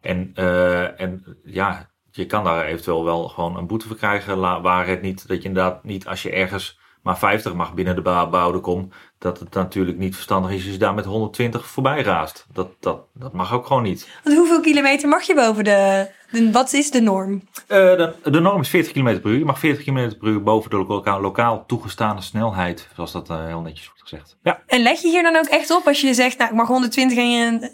En, 0.00 0.32
uh, 0.34 1.00
en 1.00 1.38
ja, 1.44 1.90
je 2.10 2.26
kan 2.26 2.44
daar 2.44 2.64
eventueel 2.64 3.04
wel 3.04 3.28
gewoon 3.28 3.56
een 3.56 3.66
boete 3.66 3.86
voor 3.86 3.96
krijgen. 3.96 4.40
Waar 4.62 4.86
het 4.86 5.02
niet 5.02 5.28
dat 5.28 5.42
je 5.42 5.48
inderdaad 5.48 5.84
niet 5.84 6.06
als 6.06 6.22
je 6.22 6.30
ergens 6.30 6.78
maar 7.06 7.18
50 7.18 7.54
mag 7.54 7.74
binnen 7.74 7.94
de 7.94 8.02
bebouwde 8.02 8.58
kom, 8.58 8.88
dat 9.18 9.38
het 9.38 9.54
natuurlijk 9.54 9.98
niet 9.98 10.14
verstandig 10.14 10.50
is 10.50 10.62
als 10.62 10.72
je 10.72 10.78
daar 10.78 10.94
met 10.94 11.04
120 11.04 11.66
voorbij 11.66 12.02
raast. 12.02 12.46
Dat, 12.52 12.68
dat, 12.80 13.00
dat 13.14 13.32
mag 13.32 13.52
ook 13.52 13.66
gewoon 13.66 13.82
niet. 13.82 14.08
Want 14.24 14.36
hoeveel 14.36 14.60
kilometer 14.60 15.08
mag 15.08 15.22
je 15.22 15.34
boven 15.34 15.64
de, 15.64 16.08
de 16.30 16.50
wat 16.50 16.72
is 16.72 16.90
de 16.90 17.00
norm? 17.00 17.32
Uh, 17.32 17.68
de, 17.68 18.14
de, 18.22 18.40
norm 18.40 18.60
is 18.60 18.68
40 18.68 18.92
km 18.92 19.20
per 19.20 19.30
uur. 19.30 19.38
Je 19.38 19.44
mag 19.44 19.58
40 19.58 19.84
km 19.84 20.18
per 20.18 20.28
uur 20.28 20.42
boven 20.42 20.70
de 20.70 20.76
lokaal, 20.76 21.20
lokaal 21.20 21.66
toegestane 21.66 22.20
snelheid, 22.20 22.88
zoals 22.94 23.12
dat 23.12 23.30
uh, 23.30 23.46
heel 23.46 23.60
netjes 23.60 23.86
wordt 23.86 24.02
gezegd. 24.02 24.36
Ja. 24.42 24.62
En 24.66 24.82
leg 24.82 25.00
je 25.00 25.08
hier 25.08 25.22
dan 25.22 25.36
ook 25.36 25.46
echt 25.46 25.70
op 25.70 25.86
als 25.86 26.00
je 26.00 26.14
zegt, 26.14 26.38
nou 26.38 26.50
ik 26.50 26.56
mag 26.56 26.66
120 26.66 27.18
en 27.18 27.30
je 27.30 27.70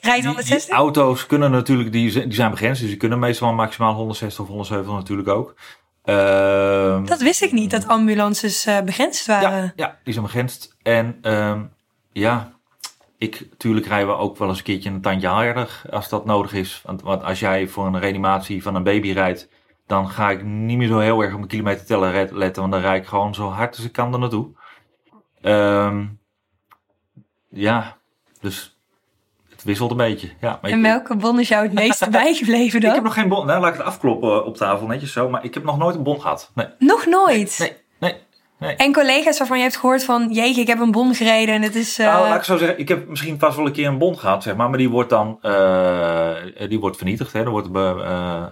rijdt 0.00 0.24
160? 0.24 0.64
Die, 0.64 0.74
auto's 0.74 1.26
kunnen 1.26 1.50
natuurlijk, 1.50 1.92
die, 1.92 2.12
die 2.12 2.34
zijn 2.34 2.50
begrensd, 2.50 2.80
dus 2.80 2.90
die 2.90 2.98
kunnen 2.98 3.18
meestal 3.18 3.52
maximaal 3.52 3.94
160 3.94 4.40
of 4.40 4.48
170 4.48 4.94
natuurlijk 4.94 5.28
ook. 5.28 5.54
Uh, 6.04 7.06
dat 7.06 7.20
wist 7.20 7.42
ik 7.42 7.52
niet, 7.52 7.70
dat 7.70 7.86
ambulances 7.86 8.66
uh, 8.66 8.80
begrensd 8.80 9.26
waren. 9.26 9.62
Ja, 9.62 9.72
ja, 9.76 9.98
die 10.04 10.12
zijn 10.12 10.24
begrensd. 10.24 10.76
En 10.82 11.18
uh, 11.22 11.60
ja, 12.12 12.52
ik, 13.18 13.46
natuurlijk 13.50 13.86
rijden 13.86 14.08
we 14.08 14.14
ook 14.14 14.36
wel 14.36 14.48
eens 14.48 14.58
een 14.58 14.64
keertje 14.64 14.90
een 14.90 15.00
tandje 15.00 15.28
harder 15.28 15.82
als 15.90 16.08
dat 16.08 16.24
nodig 16.24 16.52
is. 16.52 16.82
Want, 16.84 17.02
want, 17.02 17.22
als 17.22 17.40
jij 17.40 17.68
voor 17.68 17.86
een 17.86 17.98
reanimatie 17.98 18.62
van 18.62 18.74
een 18.74 18.82
baby 18.82 19.12
rijdt, 19.12 19.48
dan 19.86 20.08
ga 20.08 20.30
ik 20.30 20.42
niet 20.44 20.78
meer 20.78 20.88
zo 20.88 20.98
heel 20.98 21.20
erg 21.20 21.30
op 21.30 21.36
mijn 21.36 21.48
kilometer 21.48 21.86
teller 21.86 22.32
letten, 22.32 22.60
want 22.62 22.74
dan 22.74 22.82
rijd 22.82 23.02
ik 23.02 23.08
gewoon 23.08 23.34
zo 23.34 23.48
hard 23.48 23.76
als 23.76 23.84
ik 23.84 23.92
kan 23.92 24.12
er 24.12 24.18
naartoe. 24.18 24.48
Um, 25.42 26.20
ja, 27.48 27.96
dus 28.40 28.71
het 29.62 29.70
wisselt 29.70 29.90
een 29.90 29.96
beetje. 29.96 30.28
Ja, 30.40 30.58
maar 30.62 30.70
en 30.70 30.82
welke 30.82 31.16
bon 31.16 31.40
is 31.40 31.48
jou 31.48 31.62
het 31.62 31.72
meest 31.72 32.10
bijgebleven 32.20 32.80
dan? 32.80 32.88
Ik 32.88 32.94
heb 32.94 33.04
nog 33.04 33.14
geen 33.14 33.28
bon. 33.28 33.46
Nou, 33.46 33.60
laat 33.60 33.72
ik 33.72 33.78
het 33.78 33.86
afkloppen 33.86 34.44
op 34.44 34.56
tafel, 34.56 34.86
netjes 34.86 35.12
zo. 35.12 35.28
Maar 35.28 35.44
ik 35.44 35.54
heb 35.54 35.64
nog 35.64 35.78
nooit 35.78 35.94
een 35.94 36.02
bon 36.02 36.20
gehad. 36.20 36.50
Nee. 36.54 36.66
Nog 36.78 37.06
nooit? 37.06 37.56
Nee, 37.58 37.72
nee. 37.98 38.14
nee. 38.58 38.76
En 38.76 38.92
collega's 38.92 39.38
waarvan 39.38 39.56
je 39.56 39.62
hebt 39.62 39.76
gehoord 39.76 40.04
van, 40.04 40.28
jeetje, 40.30 40.60
ik 40.60 40.66
heb 40.66 40.80
een 40.80 40.90
bon 40.90 41.14
gereden 41.14 41.54
en 41.54 41.62
het 41.62 41.74
is... 41.74 41.98
Uh... 41.98 42.06
Nou, 42.06 42.28
laat 42.28 42.36
ik 42.36 42.44
zo 42.44 42.56
zeggen, 42.56 42.78
ik 42.78 42.88
heb 42.88 43.08
misschien 43.08 43.36
pas 43.36 43.56
wel 43.56 43.66
een 43.66 43.72
keer 43.72 43.88
een 43.88 43.98
bon 43.98 44.18
gehad, 44.18 44.42
zeg 44.42 44.56
maar. 44.56 44.68
Maar 44.68 44.78
die 44.78 44.90
wordt 44.90 45.10
dan, 45.10 45.38
uh, 45.42 46.34
die 46.68 46.80
wordt 46.80 46.96
vernietigd. 46.96 47.32
Hè. 47.32 47.40
Er 47.40 47.50
wordt, 47.50 47.68
uh, 47.76 48.44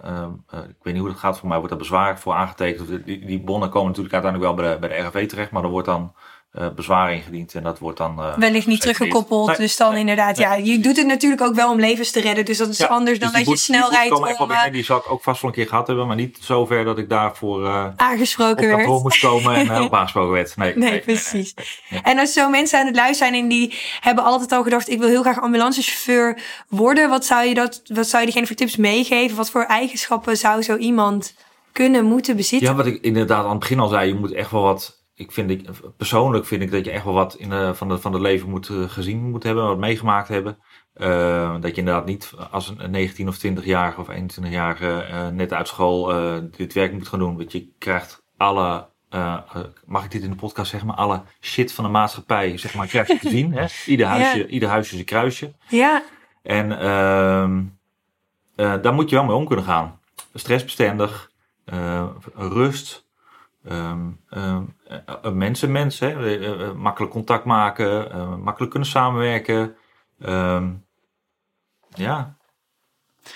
ik 0.69 0.83
weet 0.83 0.95
niet 0.95 1.03
hoe 1.03 1.13
dat 1.13 1.21
gaat, 1.21 1.39
voor 1.39 1.49
mij 1.49 1.59
wordt 1.59 1.73
er 1.73 1.79
bezwaar 1.79 2.19
voor 2.19 2.35
aangetekend. 2.35 3.05
Die, 3.05 3.25
die 3.25 3.41
bonnen 3.41 3.69
komen 3.71 3.89
natuurlijk 3.89 4.15
uiteindelijk 4.15 4.55
wel 4.55 4.65
bij 4.65 4.75
de, 4.75 4.81
bij 4.81 4.89
de 4.89 5.07
RV 5.07 5.29
terecht. 5.29 5.51
Maar 5.51 5.63
er 5.63 5.69
wordt 5.69 5.87
dan 5.87 6.13
uh, 6.59 6.69
bezwaar 6.69 7.13
ingediend 7.13 7.55
en 7.55 7.63
dat 7.63 7.79
wordt 7.79 7.99
dan... 7.99 8.19
Uh, 8.19 8.37
Wellicht 8.37 8.67
niet 8.67 8.81
teruggekoppeld, 8.81 9.57
dus 9.57 9.77
dan 9.77 9.97
inderdaad, 9.97 10.39
ja, 10.39 10.55
je 10.55 10.81
doet 10.81 10.97
het 10.97 11.07
natuurlijk 11.07 11.43
ook 11.43 11.55
wel 11.55 11.71
om 11.71 11.81
levens 11.81 12.11
te 12.11 12.21
redden, 12.21 12.45
dus 12.45 12.59
dat 12.59 12.69
is 12.69 12.89
anders 12.89 13.19
dan 13.19 13.33
dus 13.33 13.39
dat 13.39 13.49
je 13.49 13.57
snel 13.57 13.91
rijdt 13.91 14.13
om... 14.13 14.51
Uh, 14.51 14.63
die 14.73 14.85
zou 14.85 15.01
ik 15.01 15.11
ook 15.11 15.23
vast 15.23 15.43
wel 15.43 15.51
een 15.51 15.57
keer 15.57 15.69
gehad 15.69 15.87
hebben, 15.87 16.07
maar 16.07 16.17
niet 16.17 16.39
zover 16.41 16.85
dat 16.85 16.99
ik 16.99 17.09
daarvoor 17.09 17.93
aangesproken 17.97 18.71
op 18.71 18.77
werd. 18.77 19.03
moest 19.03 19.21
komen 19.21 19.55
en 19.55 19.83
op 19.83 19.95
aangesproken 20.01 20.33
werd. 20.33 20.57
Nee, 20.57 20.77
nee, 20.77 20.91
nee 20.91 21.01
precies. 21.01 21.55
en 22.03 22.19
als 22.19 22.33
zo 22.33 22.49
mensen 22.49 22.79
aan 22.79 22.87
het 22.87 22.97
luisteren 22.97 23.19
zijn 23.21 23.35
en 23.35 23.49
die 23.49 23.75
hebben 24.01 24.25
altijd 24.25 24.53
al 24.53 24.63
gedacht, 24.63 24.89
ik 24.89 24.99
wil 24.99 25.09
heel 25.09 25.23
graag 25.23 25.41
ambulancechauffeur 25.41 26.39
worden, 26.69 27.09
wat 27.09 27.25
zou 27.25 27.45
je, 27.45 27.55
dat, 27.55 27.83
wat 27.85 28.07
zou 28.07 28.19
je 28.19 28.25
diegene 28.25 28.47
voor 28.47 28.57
tips 28.57 28.77
meegeven? 28.77 29.37
Wat 29.37 29.51
voor 29.51 29.63
eigenschappen 29.63 30.37
zou 30.37 30.63
zo 30.63 30.77
iemand 30.77 31.35
kunnen, 31.73 32.05
moeten 32.05 32.37
bezitten? 32.37 32.69
Ja, 32.69 32.75
wat 32.75 32.87
ik 32.87 33.03
inderdaad 33.03 33.45
aan 33.45 33.51
het 33.51 33.59
begin 33.59 33.81
al 33.81 33.89
zei, 33.89 34.09
je 34.09 34.15
moet 34.15 34.33
echt 34.33 34.51
wel 34.51 34.63
wat 34.63 35.00
ik 35.21 35.33
vind, 35.33 35.51
ik, 35.51 35.69
persoonlijk 35.97 36.47
vind 36.47 36.63
ik 36.63 36.71
dat 36.71 36.85
je 36.85 36.91
echt 36.91 37.05
wel 37.05 37.15
wat 37.15 37.35
in 37.35 37.51
de, 37.51 37.75
van, 37.75 37.89
de, 37.89 37.99
van 37.99 38.13
het 38.13 38.23
leven 38.23 38.49
moet 38.49 38.69
uh, 38.69 38.89
gezien 38.89 39.31
moet 39.31 39.43
hebben, 39.43 39.65
wat 39.65 39.79
meegemaakt 39.79 40.29
hebben. 40.29 40.59
Uh, 40.97 41.55
dat 41.61 41.71
je 41.71 41.77
inderdaad 41.77 42.07
niet 42.07 42.33
als 42.51 42.75
een 42.77 42.91
19 42.91 43.29
of 43.29 43.47
20-jarige 43.47 44.01
of 44.01 44.09
21-jarige 44.09 45.07
uh, 45.11 45.29
net 45.29 45.53
uit 45.53 45.69
school 45.69 46.13
dit 46.57 46.73
werk 46.73 46.93
moet 46.93 47.09
gaan 47.09 47.19
doen. 47.19 47.37
Want 47.37 47.53
je 47.53 47.73
krijgt 47.79 48.23
alle, 48.37 48.89
mag 49.85 50.05
ik 50.05 50.11
dit 50.11 50.23
in 50.23 50.31
de 50.31 50.37
podcast 50.37 50.71
zeggen, 50.71 50.89
maar 50.89 50.99
alle 50.99 51.23
shit 51.41 51.73
van 51.73 51.85
de 51.85 51.91
maatschappij, 51.91 52.59
zeg 52.59 52.75
maar, 52.75 52.87
krijg 52.87 53.09
je 53.09 53.19
te 53.19 53.31
zien. 53.31 53.53
Hè? 53.53 53.67
Ieder, 53.93 54.07
huisje, 54.07 54.39
ja. 54.39 54.47
ieder 54.47 54.69
huisje 54.69 54.93
is 54.93 54.99
een 54.99 55.05
kruisje. 55.05 55.53
Ja. 55.69 56.03
En 56.43 56.79
ehm, 56.79 57.63
daar 58.83 58.95
moet 58.95 59.11
je 59.11 59.17
wel 59.17 59.25
mee 59.25 59.37
om 59.37 59.47
kunnen 59.47 59.65
gaan. 59.65 60.01
Stressbestendig, 60.35 61.31
rust. 62.35 63.09
Um, 63.69 64.21
um, 64.31 64.77
mensen, 65.37 65.73
mensen, 65.73 66.19
hè? 66.19 66.75
makkelijk 66.75 67.13
contact 67.13 67.45
maken, 67.45 68.41
makkelijk 68.43 68.71
kunnen 68.71 68.89
samenwerken. 68.89 69.77
Um, 70.19 70.87
ja, 71.89 72.37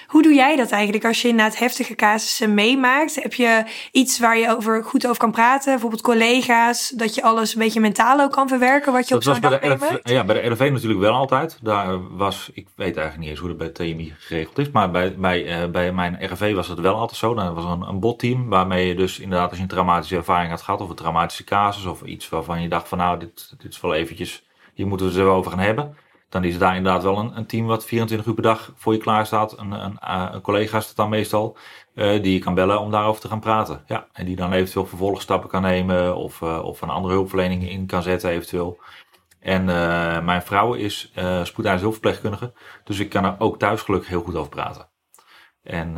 hoe 0.06 0.22
doe 0.22 0.34
jij 0.34 0.56
dat 0.56 0.70
eigenlijk 0.70 1.04
als 1.04 1.22
je 1.22 1.28
inderdaad 1.28 1.58
heftige 1.58 1.94
casussen 1.94 2.54
meemaakt? 2.54 3.22
Heb 3.22 3.34
je 3.34 3.64
iets 3.92 4.18
waar 4.18 4.38
je 4.38 4.56
over, 4.56 4.84
goed 4.84 5.06
over 5.06 5.18
kan 5.18 5.30
praten? 5.30 5.72
Bijvoorbeeld 5.72 6.02
collega's, 6.02 6.88
dat 6.88 7.14
je 7.14 7.22
alles 7.22 7.54
een 7.54 7.60
beetje 7.60 7.80
mentaal 7.80 8.20
ook 8.20 8.32
kan 8.32 8.48
verwerken 8.48 8.92
wat 8.92 9.08
je 9.08 9.14
dat 9.14 9.26
op 9.26 9.32
zo'n 9.32 9.50
dag 9.50 9.60
meemaakt? 9.60 10.08
Ja, 10.08 10.24
bij 10.24 10.42
de 10.42 10.50
LV 10.50 10.70
natuurlijk 10.72 11.00
wel 11.00 11.12
altijd. 11.12 11.58
Daar 11.62 12.16
was, 12.16 12.50
ik 12.52 12.66
weet 12.74 12.96
eigenlijk 12.96 13.18
niet 13.18 13.28
eens 13.28 13.38
hoe 13.38 13.48
dat 13.48 13.58
bij 13.58 13.68
TMI 13.68 14.14
geregeld 14.18 14.58
is, 14.58 14.70
maar 14.70 14.90
bij, 14.90 15.14
bij, 15.14 15.62
uh, 15.62 15.70
bij 15.70 15.92
mijn 15.92 16.18
RV 16.20 16.54
was 16.54 16.68
het 16.68 16.80
wel 16.80 16.94
altijd 16.94 17.18
zo. 17.18 17.34
Dat 17.34 17.54
was 17.54 17.64
een, 17.64 17.82
een 17.82 18.00
botteam 18.00 18.48
waarmee 18.48 18.86
je 18.86 18.94
dus 18.94 19.18
inderdaad 19.18 19.48
als 19.48 19.56
je 19.56 19.62
een 19.62 19.68
traumatische 19.68 20.16
ervaring 20.16 20.50
had 20.50 20.62
gehad 20.62 20.80
of 20.80 20.88
een 20.88 20.94
traumatische 20.94 21.44
casus 21.44 21.84
of 21.84 22.02
iets 22.02 22.28
waarvan 22.28 22.62
je 22.62 22.68
dacht 22.68 22.88
van 22.88 22.98
nou, 22.98 23.18
dit, 23.18 23.54
dit 23.58 23.72
is 23.72 23.80
wel 23.80 23.94
eventjes, 23.94 24.44
hier 24.74 24.86
moeten 24.86 25.06
we 25.06 25.12
het 25.12 25.22
er 25.22 25.28
over 25.28 25.50
gaan 25.50 25.60
hebben 25.60 25.96
dan 26.34 26.44
is 26.44 26.58
daar 26.58 26.76
inderdaad 26.76 27.02
wel 27.02 27.18
een, 27.18 27.36
een, 27.36 27.46
team 27.46 27.66
wat 27.66 27.84
24 27.84 28.26
uur 28.26 28.34
per 28.34 28.42
dag 28.42 28.72
voor 28.76 28.92
je 28.92 28.98
klaar 28.98 29.26
staat. 29.26 29.58
Een, 29.58 29.72
een, 29.72 29.98
eh, 29.98 30.28
een 30.32 30.40
collega 30.40 30.78
is 30.78 30.86
het 30.86 30.96
dan 30.96 31.08
meestal, 31.08 31.56
uh, 31.94 32.22
die 32.22 32.32
je 32.32 32.38
kan 32.38 32.54
bellen 32.54 32.80
om 32.80 32.90
daarover 32.90 33.20
te 33.20 33.28
gaan 33.28 33.40
praten. 33.40 33.82
Ja, 33.86 34.06
en 34.12 34.24
die 34.24 34.36
dan 34.36 34.52
eventueel 34.52 34.86
vervolgstappen 34.86 35.50
kan 35.50 35.62
nemen 35.62 36.16
of, 36.16 36.40
uh, 36.40 36.64
of 36.64 36.80
een 36.80 36.88
andere 36.88 37.14
hulpverlening 37.14 37.68
in 37.68 37.86
kan 37.86 38.02
zetten 38.02 38.30
eventueel. 38.30 38.78
En 39.40 39.64
mijn 40.24 40.42
vrouw 40.42 40.72
is 40.72 41.12
uh, 41.18 41.42
hulpverpleegkundige, 41.54 42.52
dus 42.84 42.98
ik 42.98 43.08
kan 43.08 43.24
er 43.24 43.34
ook 43.38 43.58
thuis 43.58 43.80
gelukkig 43.80 44.08
heel 44.08 44.22
goed 44.22 44.34
over 44.34 44.50
praten. 44.50 44.88
En 45.62 45.96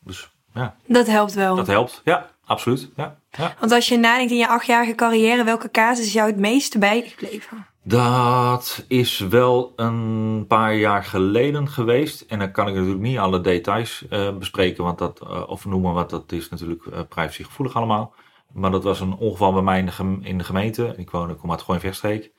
dus 0.00 0.30
ja. 0.54 0.76
Dat 0.86 1.06
helpt 1.06 1.32
wel. 1.32 1.56
Dat 1.56 1.66
helpt, 1.66 2.00
ja, 2.04 2.30
absoluut. 2.44 2.90
Ja, 2.96 3.18
ja. 3.30 3.54
Want 3.58 3.72
als 3.72 3.88
je 3.88 3.96
nadenkt 3.96 4.30
in 4.30 4.38
je 4.38 4.48
achtjarige 4.48 4.94
carrière, 4.94 5.44
welke 5.44 5.70
casus 5.70 6.06
is 6.06 6.12
jou 6.12 6.30
het 6.30 6.38
meeste 6.38 6.78
bijgebleven? 6.78 7.71
Dat 7.84 8.84
is 8.88 9.18
wel 9.18 9.72
een 9.76 10.44
paar 10.48 10.74
jaar 10.74 11.04
geleden 11.04 11.68
geweest. 11.68 12.20
En 12.20 12.38
dan 12.38 12.52
kan 12.52 12.68
ik 12.68 12.74
natuurlijk 12.74 13.02
niet 13.02 13.18
alle 13.18 13.40
details 13.40 14.04
uh, 14.10 14.36
bespreken, 14.36 14.84
want 14.84 14.98
dat, 14.98 15.20
uh, 15.22 15.42
of 15.46 15.64
noemen, 15.64 15.92
want 15.92 16.10
dat 16.10 16.32
is 16.32 16.48
natuurlijk 16.48 16.84
uh, 16.84 17.00
privacygevoelig 17.08 17.74
allemaal. 17.74 18.14
Maar 18.52 18.70
dat 18.70 18.84
was 18.84 19.00
een 19.00 19.14
ongeval 19.14 19.52
bij 19.52 19.62
mij 19.62 19.78
in 19.78 19.86
de, 19.86 20.28
in 20.28 20.38
de 20.38 20.44
gemeente. 20.44 20.94
Ik 20.96 21.10
woon, 21.10 21.30
ik 21.30 21.38
kom 21.38 21.50
uit 21.50 21.62
Gooien-Verstreek. 21.62 22.32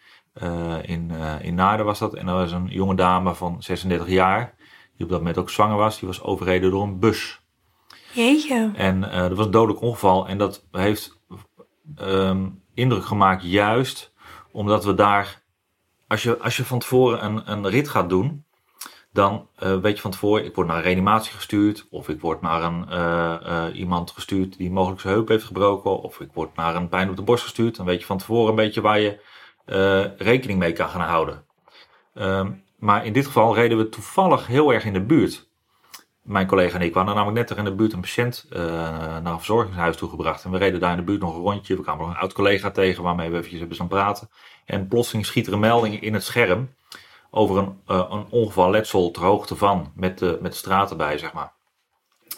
in, 0.81 1.11
in 1.41 1.55
Naarden 1.55 1.85
was 1.85 1.99
dat. 1.99 2.13
En 2.13 2.25
dat 2.25 2.35
was 2.35 2.51
een 2.51 2.67
jonge 2.67 2.95
dame 2.95 3.35
van 3.35 3.63
36 3.63 4.07
jaar, 4.07 4.55
die 4.95 5.05
op 5.05 5.09
dat 5.09 5.19
moment 5.19 5.37
ook 5.37 5.49
zwanger 5.49 5.77
was. 5.77 5.99
Die 5.99 6.07
was 6.07 6.21
overreden 6.21 6.71
door 6.71 6.83
een 6.83 6.99
bus. 6.99 7.41
Jeetje. 8.13 8.71
En 8.75 9.01
dat 9.01 9.33
was 9.33 9.45
een 9.45 9.51
dodelijk 9.51 9.81
ongeval. 9.81 10.27
En 10.27 10.37
dat 10.37 10.67
heeft 10.71 11.19
um, 12.01 12.61
indruk 12.73 13.05
gemaakt 13.05 13.43
juist 13.43 14.12
omdat 14.53 14.85
we 14.85 14.93
daar, 14.93 15.41
als 16.07 16.23
je, 16.23 16.37
als 16.37 16.57
je 16.57 16.65
van 16.65 16.79
tevoren 16.79 17.25
een, 17.25 17.51
een 17.51 17.69
rit 17.69 17.89
gaat 17.89 18.09
doen, 18.09 18.45
dan 19.11 19.47
uh, 19.63 19.77
weet 19.77 19.95
je 19.95 20.01
van 20.01 20.11
tevoren, 20.11 20.45
ik 20.45 20.55
word 20.55 20.67
naar 20.67 20.77
een 20.77 20.83
reanimatie 20.83 21.33
gestuurd, 21.33 21.87
of 21.89 22.09
ik 22.09 22.21
word 22.21 22.41
naar 22.41 22.63
een, 22.63 22.85
uh, 22.89 23.35
uh, 23.45 23.79
iemand 23.79 24.11
gestuurd 24.11 24.57
die 24.57 24.71
mogelijk 24.71 25.01
zijn 25.01 25.13
heup 25.13 25.27
heeft 25.27 25.43
gebroken, 25.43 26.01
of 26.01 26.19
ik 26.19 26.29
word 26.33 26.55
naar 26.55 26.75
een 26.75 26.89
pijn 26.89 27.09
op 27.09 27.15
de 27.15 27.21
borst 27.21 27.43
gestuurd. 27.43 27.75
Dan 27.75 27.85
weet 27.85 27.99
je 27.99 28.05
van 28.05 28.17
tevoren 28.17 28.49
een 28.49 28.55
beetje 28.55 28.81
waar 28.81 28.99
je 28.99 29.19
rekening 30.17 30.59
mee 30.59 30.73
kan 30.73 30.89
gaan 30.89 31.01
houden. 31.01 31.45
Um, 32.13 32.63
maar 32.77 33.05
in 33.05 33.13
dit 33.13 33.25
geval 33.25 33.55
reden 33.55 33.77
we 33.77 33.89
toevallig 33.89 34.47
heel 34.47 34.73
erg 34.73 34.85
in 34.85 34.93
de 34.93 35.01
buurt. 35.01 35.49
Mijn 36.23 36.47
collega 36.47 36.75
en 36.75 36.85
ik 36.85 36.93
waren 36.93 37.15
namelijk 37.15 37.37
net 37.37 37.49
er 37.49 37.57
in 37.57 37.63
de 37.63 37.75
buurt 37.75 37.93
een 37.93 38.01
patiënt 38.01 38.45
naar 38.49 39.25
een 39.25 39.37
verzorgingshuis 39.37 39.97
toegebracht. 39.97 40.43
En 40.43 40.51
we 40.51 40.57
reden 40.57 40.79
daar 40.79 40.91
in 40.91 40.97
de 40.97 41.03
buurt 41.03 41.21
nog 41.21 41.35
een 41.35 41.41
rondje. 41.41 41.75
We 41.75 41.81
kwamen 41.81 42.05
nog 42.05 42.15
een 42.15 42.21
oud 42.21 42.33
collega 42.33 42.71
tegen 42.71 43.03
waarmee 43.03 43.29
we 43.29 43.35
eventjes 43.35 43.59
hebben 43.59 43.75
staan 43.75 43.87
praten. 43.87 44.29
En 44.65 44.87
plotseling 44.87 45.25
schiet 45.25 45.47
er 45.47 45.53
een 45.53 45.59
melding 45.59 46.01
in 46.01 46.13
het 46.13 46.23
scherm 46.23 46.75
over 47.31 47.57
een, 47.57 47.79
uh, 47.87 48.05
een 48.09 48.25
ongeval 48.29 48.69
letsel 48.69 49.11
ter 49.11 49.23
hoogte 49.23 49.55
van, 49.55 49.91
met 49.95 50.19
de, 50.19 50.37
met 50.41 50.51
de 50.51 50.57
straat 50.57 50.91
erbij, 50.91 51.17
zeg 51.17 51.33
maar. 51.33 51.53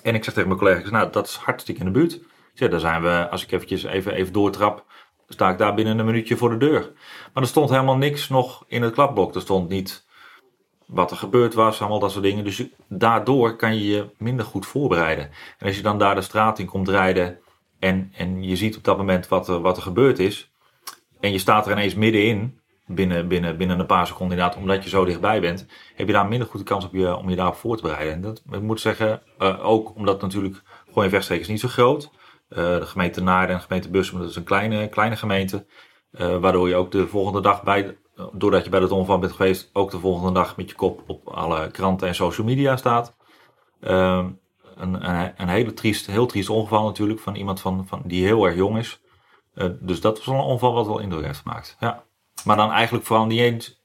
En 0.04 0.16
ik 0.16 0.24
zeg 0.24 0.34
tegen 0.34 0.50
mijn 0.50 0.60
collega, 0.60 0.90
nou, 0.90 1.12
dat 1.12 1.28
is 1.28 1.36
hartstikke 1.36 1.80
in 1.80 1.86
de 1.86 2.00
buurt. 2.00 2.14
Ik 2.14 2.22
zeg, 2.54 2.70
daar 2.70 2.80
zijn 2.80 3.02
we, 3.02 3.28
als 3.30 3.44
ik 3.44 3.52
eventjes 3.52 3.84
even, 3.84 4.14
even 4.14 4.34
doortrap, 4.34 4.86
sta 5.28 5.50
ik 5.50 5.58
daar 5.58 5.74
binnen 5.74 6.00
een 6.00 6.06
minuutje 6.06 6.38
voor 6.38 6.50
de 6.50 6.58
deur. 6.58 6.92
Maar 7.34 7.44
er 7.44 7.50
stond 7.50 7.70
helemaal 7.70 7.98
niks 7.98 8.30
nog 8.30 8.64
in 8.68 8.82
het 8.82 8.94
klapblok. 8.94 9.36
Er 9.36 9.42
stond 9.42 9.70
niet 9.70 10.05
wat 10.86 11.12
er 11.12 11.18
gebeurd 11.18 11.54
was, 11.54 11.80
allemaal 11.80 12.00
dat 12.00 12.12
soort 12.12 12.24
dingen. 12.24 12.44
Dus 12.44 12.64
daardoor 12.88 13.56
kan 13.56 13.76
je 13.76 13.88
je 13.88 14.10
minder 14.18 14.46
goed 14.46 14.66
voorbereiden. 14.66 15.30
En 15.58 15.68
als 15.68 15.76
je 15.76 15.82
dan 15.82 15.98
daar 15.98 16.16
de 16.16 16.22
straat 16.22 16.60
in 16.60 16.66
komt 16.66 16.90
rijden 16.90 17.40
en, 17.80 18.12
en 18.16 18.44
je 18.44 18.56
ziet 18.56 18.78
op 18.78 18.84
dat 18.84 18.98
moment 18.98 19.28
wat 19.28 19.48
er, 19.48 19.62
wat 19.62 19.78
er 19.78 19.84
gebeurd 19.84 20.20
is, 20.20 20.52
en 21.20 21.32
je 21.32 21.38
staat 21.38 21.66
er 21.66 21.72
ineens 21.72 21.96
middenin, 21.96 22.60
binnen, 22.86 23.28
binnen, 23.28 23.58
binnen 23.58 23.80
een 23.80 23.86
paar 23.86 24.08
seconden 24.08 24.38
inderdaad, 24.38 24.62
omdat 24.62 24.84
je 24.84 24.90
zo 24.90 25.06
dichtbij 25.06 25.42
bent, 25.42 25.66
heb 25.96 26.08
je 26.08 26.14
daar 26.14 26.28
minder 26.28 26.48
goede 26.48 26.66
kans 26.66 26.86
op 26.86 26.94
je, 26.94 27.16
om 27.16 27.30
je 27.30 27.36
daarop 27.36 27.56
voor 27.56 27.76
te 27.76 27.82
bereiden. 27.82 28.14
En 28.14 28.22
dat, 28.22 28.44
ik 28.52 28.62
moet 28.62 28.82
zeggen, 28.82 29.22
uh, 29.40 29.66
ook 29.68 29.96
omdat 29.96 30.22
natuurlijk 30.22 30.62
Gooi 30.94 31.10
en 31.10 31.40
is 31.40 31.48
niet 31.48 31.60
zo 31.60 31.68
groot. 31.68 32.10
Uh, 32.50 32.58
de 32.58 32.86
gemeente 32.86 33.22
Naarden 33.22 33.50
en 33.50 33.56
de 33.56 33.68
gemeente 33.68 33.90
Bussum, 33.90 34.20
dat 34.20 34.30
is 34.30 34.36
een 34.36 34.44
kleine, 34.44 34.88
kleine 34.88 35.16
gemeente. 35.16 35.66
Uh, 36.12 36.38
waardoor 36.38 36.70
je 36.70 36.76
ook 36.76 36.92
de 36.92 37.08
volgende 37.08 37.42
dag 37.42 37.64
bij, 37.64 37.98
doordat 38.32 38.64
je 38.64 38.70
bij 38.70 38.80
het 38.80 38.92
ongeval 38.92 39.20
bent 39.20 39.32
geweest, 39.32 39.70
ook 39.74 39.92
de 39.92 40.00
volgende 40.00 40.32
dag 40.32 40.58
met 40.58 40.70
je 40.70 40.76
kop 40.76 41.04
op 41.08 41.28
alle 41.28 41.72
kranten 41.72 42.08
en 42.08 42.16
social 42.16 42.48
media 42.48 42.78
staat. 42.78 43.16
Uh, 43.82 44.26
een, 44.76 45.10
een, 45.10 45.34
een, 45.38 45.48
hele 45.48 45.74
triest, 45.74 46.06
heel 46.06 46.26
triest 46.26 46.50
ongeval 46.50 46.84
natuurlijk 46.84 47.20
van 47.20 47.36
iemand 47.36 47.62
van, 47.62 47.86
van, 47.88 48.02
die 48.06 48.26
heel 48.26 48.46
erg 48.46 48.56
jong 48.56 48.78
is. 48.78 49.02
Uh, 49.56 49.70
dus 49.80 50.02
dat 50.02 50.18
was 50.18 50.26
wel 50.26 50.36
een 50.36 50.42
ongeval 50.42 50.74
wat 50.74 50.88
wel 50.88 51.00
indruk 51.00 51.26
heeft 51.26 51.40
gemaakt. 51.40 51.78
Ja. 51.80 52.04
Maar 52.44 52.56
dan 52.58 52.72
eigenlijk 52.72 53.06
vooral 53.06 53.26
niet 53.26 53.40
eens. 53.40 53.84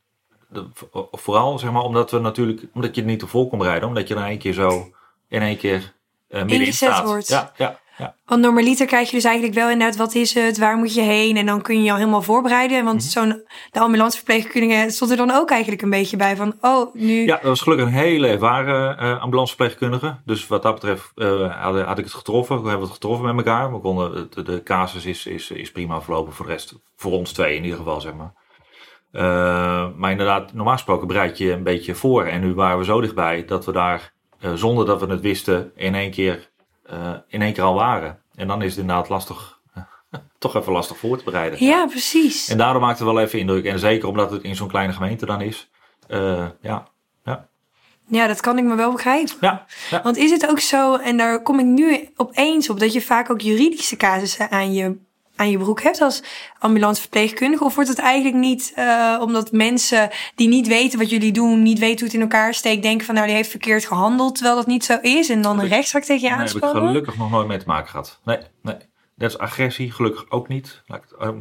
De, 0.48 0.66
vooral 1.12 1.58
zeg 1.58 1.70
maar 1.70 1.82
omdat 1.82 2.10
we 2.10 2.18
natuurlijk. 2.18 2.66
Omdat 2.74 2.94
je 2.94 3.00
het 3.00 3.10
niet 3.10 3.18
te 3.18 3.26
vol 3.26 3.48
kon 3.48 3.62
rijden. 3.62 3.88
Omdat 3.88 4.08
je 4.08 4.14
er 4.14 4.20
in 4.20 4.26
één 4.26 4.38
keer 4.38 4.52
zo. 4.52 4.90
In 5.28 5.42
één 5.42 5.56
keer. 5.56 5.94
Uh, 6.28 6.40
middenin 6.40 6.72
staat. 6.72 7.06
wordt. 7.06 7.28
Ja, 7.28 7.52
ja. 7.56 7.78
Ja. 8.00 8.14
Want 8.26 8.42
normaliter 8.42 8.86
krijg 8.86 9.10
je 9.10 9.16
dus 9.16 9.24
eigenlijk 9.24 9.54
wel 9.54 9.70
inderdaad, 9.70 9.96
wat 9.96 10.14
is 10.14 10.34
het, 10.34 10.58
waar 10.58 10.76
moet 10.76 10.94
je 10.94 11.00
heen? 11.00 11.36
En 11.36 11.46
dan 11.46 11.62
kun 11.62 11.76
je 11.76 11.82
je 11.82 11.90
al 11.90 11.96
helemaal 11.96 12.22
voorbereiden. 12.22 12.84
Want 12.84 13.14
mm 13.14 13.22
-hmm. 13.22 13.32
zo'n, 13.32 13.42
de 13.70 13.80
ambulanceverpleegkundige 13.80 14.90
stond 14.90 15.10
er 15.10 15.16
dan 15.16 15.30
ook 15.30 15.50
eigenlijk 15.50 15.82
een 15.82 15.90
beetje 15.90 16.16
bij 16.16 16.36
van, 16.36 16.54
oh, 16.60 16.94
nu... 16.94 17.24
Ja, 17.24 17.34
dat 17.34 17.42
was 17.42 17.60
gelukkig 17.60 17.86
een 17.86 17.92
hele 17.92 18.28
ervaren 18.28 19.04
uh, 19.04 19.20
ambulanceverpleegkundige. 19.20 20.16
Dus 20.24 20.46
wat 20.46 20.62
dat 20.62 20.74
betreft 20.74 21.12
uh, 21.14 21.62
had, 21.62 21.80
had, 21.80 21.98
ik 21.98 22.04
het 22.04 22.14
getroffen. 22.14 22.62
We 22.62 22.68
hebben 22.68 22.86
het 22.86 22.94
getroffen 22.94 23.34
met 23.34 23.46
elkaar. 23.46 23.72
We 23.72 23.80
konden, 23.80 24.30
de, 24.30 24.42
de 24.42 24.62
casus 24.62 25.04
is, 25.04 25.26
is, 25.26 25.50
is 25.50 25.72
prima 25.72 26.00
verlopen 26.00 26.32
voor 26.32 26.46
de 26.46 26.52
rest. 26.52 26.74
Voor 26.96 27.12
ons 27.12 27.32
twee 27.32 27.56
in 27.56 27.62
ieder 27.62 27.78
geval, 27.78 28.00
zeg 28.00 28.14
maar. 28.14 28.32
Uh, 29.12 29.88
maar 29.96 30.10
inderdaad, 30.10 30.52
normaal 30.52 30.74
gesproken 30.74 31.06
bereid 31.06 31.38
je 31.38 31.52
een 31.52 31.62
beetje 31.62 31.94
voor. 31.94 32.24
En 32.24 32.40
nu 32.40 32.54
waren 32.54 32.78
we 32.78 32.84
zo 32.84 33.00
dichtbij 33.00 33.44
dat 33.44 33.64
we 33.64 33.72
daar, 33.72 34.12
zonder 34.54 34.86
dat 34.86 35.00
we 35.00 35.06
het 35.06 35.20
wisten, 35.20 35.72
in 35.76 35.94
één 35.94 36.10
keer 36.10 36.49
uh, 36.92 37.14
in 37.28 37.42
één 37.42 37.52
keer 37.52 37.62
al 37.62 37.74
waren. 37.74 38.22
En 38.34 38.48
dan 38.48 38.62
is 38.62 38.70
het 38.70 38.80
inderdaad 38.80 39.08
lastig, 39.08 39.60
toch 40.38 40.56
even 40.56 40.72
lastig 40.72 40.96
voor 40.96 41.18
te 41.18 41.24
bereiden. 41.24 41.64
Ja, 41.64 41.86
precies. 41.86 42.48
En 42.48 42.58
daarom 42.58 42.82
maakt 42.82 42.98
het 42.98 43.08
wel 43.08 43.20
even 43.20 43.38
indruk. 43.38 43.64
En 43.64 43.78
zeker 43.78 44.08
omdat 44.08 44.30
het 44.30 44.42
in 44.42 44.56
zo'n 44.56 44.68
kleine 44.68 44.92
gemeente 44.92 45.26
dan 45.26 45.40
is. 45.40 45.70
Uh, 46.08 46.46
ja, 46.60 46.88
ja. 47.24 47.48
Ja, 48.06 48.26
dat 48.26 48.40
kan 48.40 48.58
ik 48.58 48.64
me 48.64 48.74
wel 48.74 48.92
begrijpen. 48.92 49.34
Ja, 49.40 49.66
ja, 49.90 50.02
Want 50.02 50.16
is 50.16 50.30
het 50.30 50.48
ook 50.48 50.60
zo, 50.60 50.96
en 50.96 51.16
daar 51.16 51.42
kom 51.42 51.58
ik 51.58 51.66
nu 51.66 52.08
opeens 52.16 52.70
op, 52.70 52.80
dat 52.80 52.92
je 52.92 53.00
vaak 53.00 53.30
ook 53.30 53.40
juridische 53.40 53.96
casussen 53.96 54.50
aan 54.50 54.72
je 54.72 54.96
aan 55.40 55.50
je 55.50 55.58
broek 55.58 55.82
hebt 55.82 56.00
als 56.00 56.22
ambulanceverpleegkundige? 56.58 57.64
Of 57.64 57.74
wordt 57.74 57.90
het 57.90 57.98
eigenlijk 57.98 58.36
niet 58.36 58.72
uh, 58.76 59.18
omdat 59.20 59.52
mensen 59.52 60.10
die 60.34 60.48
niet 60.48 60.66
weten 60.66 60.98
wat 60.98 61.10
jullie 61.10 61.32
doen, 61.32 61.62
niet 61.62 61.78
weten 61.78 61.98
hoe 61.98 62.06
het 62.06 62.14
in 62.14 62.20
elkaar 62.20 62.54
steekt, 62.54 62.82
denken 62.82 63.06
van 63.06 63.14
nou 63.14 63.26
die 63.26 63.36
heeft 63.36 63.50
verkeerd 63.50 63.86
gehandeld, 63.86 64.34
terwijl 64.34 64.56
dat 64.56 64.66
niet 64.66 64.84
zo 64.84 64.98
is 65.00 65.28
en 65.28 65.42
dan 65.42 65.60
een 65.60 65.68
rechtszaak 65.68 66.04
tegen 66.04 66.28
je 66.28 66.34
aanspannen? 66.34 66.60
Daar 66.60 66.74
heb 66.74 66.82
ik 66.82 66.88
gelukkig 66.88 67.16
nog 67.16 67.30
nooit 67.30 67.48
mee 67.48 67.58
te 67.58 67.66
maken 67.66 67.90
gehad. 67.90 68.20
Nee, 68.24 68.38
nee. 68.62 68.76
Dat 69.16 69.30
is 69.30 69.38
agressie, 69.38 69.92
gelukkig 69.92 70.30
ook 70.30 70.48
niet. 70.48 70.82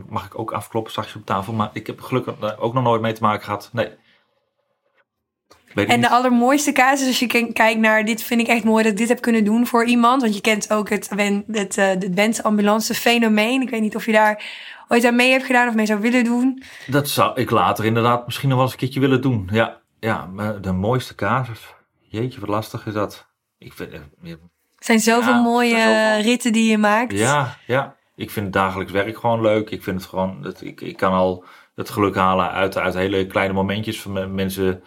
Mag 0.08 0.26
ik 0.26 0.40
ook 0.40 0.52
afkloppen 0.52 0.92
straks 0.92 1.16
op 1.16 1.26
tafel, 1.26 1.54
maar 1.54 1.70
ik 1.74 1.88
heb 1.88 2.02
gelukkig 2.02 2.60
ook 2.60 2.74
nog 2.74 2.84
nooit 2.84 3.02
mee 3.02 3.14
te 3.14 3.22
maken 3.22 3.44
gehad. 3.44 3.70
Nee, 3.74 3.90
en 5.76 6.02
de 6.02 6.10
allermooiste 6.10 6.72
casus, 6.72 7.08
als 7.08 7.20
je 7.20 7.52
kijkt 7.54 7.80
naar 7.80 8.06
dit, 8.06 8.24
vind 8.24 8.42
ik 8.42 8.48
echt 8.48 8.64
mooi 8.64 8.84
dat 8.84 8.92
ik 8.92 8.98
dit 8.98 9.08
heb 9.08 9.22
kunnen 9.22 9.44
doen 9.44 9.68
voor 9.68 9.86
iemand. 9.86 10.22
Want 10.22 10.36
je 10.36 10.42
kent 10.42 10.74
ook 10.74 10.90
het, 10.90 11.10
het, 11.16 11.44
het, 11.52 11.78
eh, 11.78 11.88
het 11.88 12.14
wensambulance 12.14 12.94
fenomeen. 12.94 13.62
Ik 13.62 13.70
weet 13.70 13.82
niet 13.82 13.96
of 13.96 14.06
je 14.06 14.12
daar 14.12 14.44
ooit 14.88 15.06
aan 15.06 15.16
mee 15.16 15.32
hebt 15.32 15.46
gedaan 15.46 15.68
of 15.68 15.74
mee 15.74 15.86
zou 15.86 16.00
willen 16.00 16.24
doen. 16.24 16.64
Dat 16.88 17.10
zou 17.10 17.40
ik 17.40 17.50
later 17.50 17.86
inderdaad 17.86 18.26
misschien 18.26 18.50
nog 18.50 18.58
wel 18.58 18.66
eens 18.66 18.74
een 18.76 18.82
keertje 18.82 19.00
willen 19.00 19.22
doen. 19.22 19.50
Ja, 19.52 19.78
ja 20.00 20.26
maar 20.26 20.62
de 20.62 20.72
mooiste 20.72 21.16
casus. 21.16 21.74
Jeetje, 22.02 22.40
wat 22.40 22.50
lastig 22.50 22.86
is 22.86 22.94
dat. 22.94 23.28
Ik 23.58 23.74
vind, 23.74 23.94
er 23.94 24.40
zijn 24.80 25.00
zoveel 25.00 25.42
mooie 25.42 26.16
ritten 26.22 26.54
die 26.54 26.70
je 26.70 26.78
maakt. 26.78 27.12
Ja, 27.12 27.58
ja. 27.68 27.96
Ik 28.16 28.30
vind 28.30 28.46
het 28.46 28.54
dagelijks 28.54 28.92
werk 28.92 29.18
gewoon 29.18 29.42
leuk. 29.42 29.70
Ik 29.70 29.84
vind 29.84 30.00
het 30.00 30.10
gewoon, 30.10 30.42
dat 30.42 30.62
ik, 30.62 30.82
ik 30.82 30.98
kan 30.98 31.14
al 31.14 31.44
het 31.76 31.90
geluk 31.90 32.16
halen 32.16 32.52
uit, 32.52 32.78
uit 32.78 32.94
hele 32.94 33.28
kleine 33.28 33.54
momentjes 33.54 34.02
van 34.02 34.36
mensen 34.36 34.84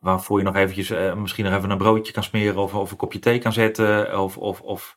waarvoor 0.00 0.38
je 0.38 0.44
nog 0.44 0.56
eventjes 0.56 0.90
uh, 0.90 1.14
misschien 1.14 1.44
nog 1.44 1.54
even 1.54 1.70
een 1.70 1.78
broodje 1.78 2.12
kan 2.12 2.22
smeren 2.22 2.62
of, 2.62 2.74
of 2.74 2.90
een 2.90 2.96
kopje 2.96 3.18
thee 3.18 3.38
kan 3.38 3.52
zetten 3.52 4.20
of, 4.20 4.36
of, 4.36 4.60
of 4.60 4.96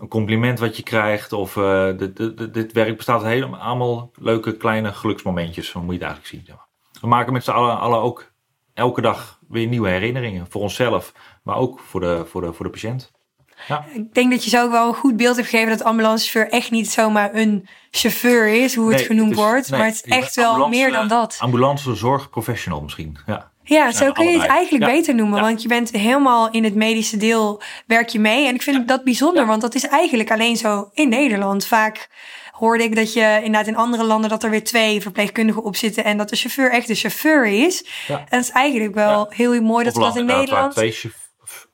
een 0.00 0.08
compliment 0.08 0.58
wat 0.58 0.76
je 0.76 0.82
krijgt 0.82 1.32
of 1.32 1.56
uh, 1.56 1.86
dit, 1.96 2.16
dit, 2.16 2.54
dit, 2.54 2.72
werk 2.72 2.96
bestaat 2.96 3.22
uit 3.22 3.32
helemaal 3.32 3.60
allemaal 3.60 4.10
leuke 4.14 4.56
kleine 4.56 4.92
geluksmomentjes, 4.92 5.68
zo 5.68 5.80
moet 5.80 5.94
je 5.94 6.04
het 6.04 6.08
eigenlijk 6.08 6.46
zien. 6.48 6.56
We 7.00 7.06
maken 7.06 7.32
met 7.32 7.44
z'n 7.44 7.50
allen, 7.50 7.78
allen 7.78 8.00
ook 8.00 8.32
elke 8.74 9.00
dag 9.00 9.38
weer 9.48 9.66
nieuwe 9.66 9.88
herinneringen 9.88 10.46
voor 10.48 10.60
onszelf, 10.60 11.12
maar 11.42 11.56
ook 11.56 11.80
voor 11.80 12.00
de, 12.00 12.24
voor 12.26 12.40
de, 12.40 12.52
voor 12.52 12.64
de 12.64 12.70
patiënt. 12.70 13.14
Ja. 13.68 13.84
Ik 13.92 14.14
denk 14.14 14.30
dat 14.30 14.44
je 14.44 14.50
zo 14.50 14.64
ook 14.64 14.70
wel 14.70 14.88
een 14.88 14.94
goed 14.94 15.16
beeld 15.16 15.36
hebt 15.36 15.48
gegeven 15.48 15.76
dat 15.76 15.86
ambulancechauffeur 15.86 16.58
echt 16.58 16.70
niet 16.70 16.90
zomaar 16.90 17.34
een 17.34 17.68
chauffeur 17.90 18.48
is, 18.48 18.74
hoe 18.74 18.92
het 18.92 19.00
genoemd 19.00 19.34
wordt. 19.34 19.70
maar 19.70 19.84
het 19.84 19.94
is 19.94 20.02
echt 20.02 20.34
wel 20.34 20.68
meer 20.68 20.92
dan 20.92 21.08
dat. 21.08 21.36
Ambulance 21.40 21.94
zorgprofessional 21.94 22.82
misschien. 22.82 23.16
Ja. 23.26 23.52
Ja, 23.68 23.92
zo 23.92 24.12
kun 24.12 24.26
je 24.26 24.38
het 24.38 24.48
eigenlijk 24.48 24.84
beter 24.84 25.14
noemen. 25.14 25.40
Want 25.40 25.62
je 25.62 25.68
bent 25.68 25.90
helemaal 25.90 26.50
in 26.50 26.64
het 26.64 26.74
medische 26.74 27.16
deel 27.16 27.62
werk 27.86 28.08
je 28.08 28.18
mee. 28.18 28.46
En 28.46 28.54
ik 28.54 28.62
vind 28.62 28.88
dat 28.88 29.04
bijzonder, 29.04 29.46
want 29.46 29.60
dat 29.60 29.74
is 29.74 29.86
eigenlijk 29.86 30.30
alleen 30.30 30.56
zo 30.56 30.90
in 30.92 31.08
Nederland. 31.08 31.66
Vaak 31.66 32.08
hoorde 32.52 32.84
ik 32.84 32.96
dat 32.96 33.12
je 33.12 33.34
inderdaad 33.36 33.66
in 33.66 33.76
andere 33.76 34.04
landen 34.04 34.30
dat 34.30 34.42
er 34.42 34.50
weer 34.50 34.64
twee 34.64 35.00
verpleegkundigen 35.00 35.62
op 35.62 35.76
zitten 35.76 36.04
en 36.04 36.16
dat 36.16 36.28
de 36.28 36.36
chauffeur 36.36 36.70
echt 36.72 36.86
de 36.86 36.94
chauffeur 36.94 37.46
is. 37.46 37.86
En 38.08 38.26
dat 38.28 38.40
is 38.40 38.50
eigenlijk 38.50 38.94
wel 38.94 39.26
heel 39.28 39.62
mooi 39.62 39.84
dat 39.84 39.94
we 39.94 40.00
dat 40.00 40.16
in 40.16 40.24
Nederland. 40.24 40.72
Twee, 40.72 40.96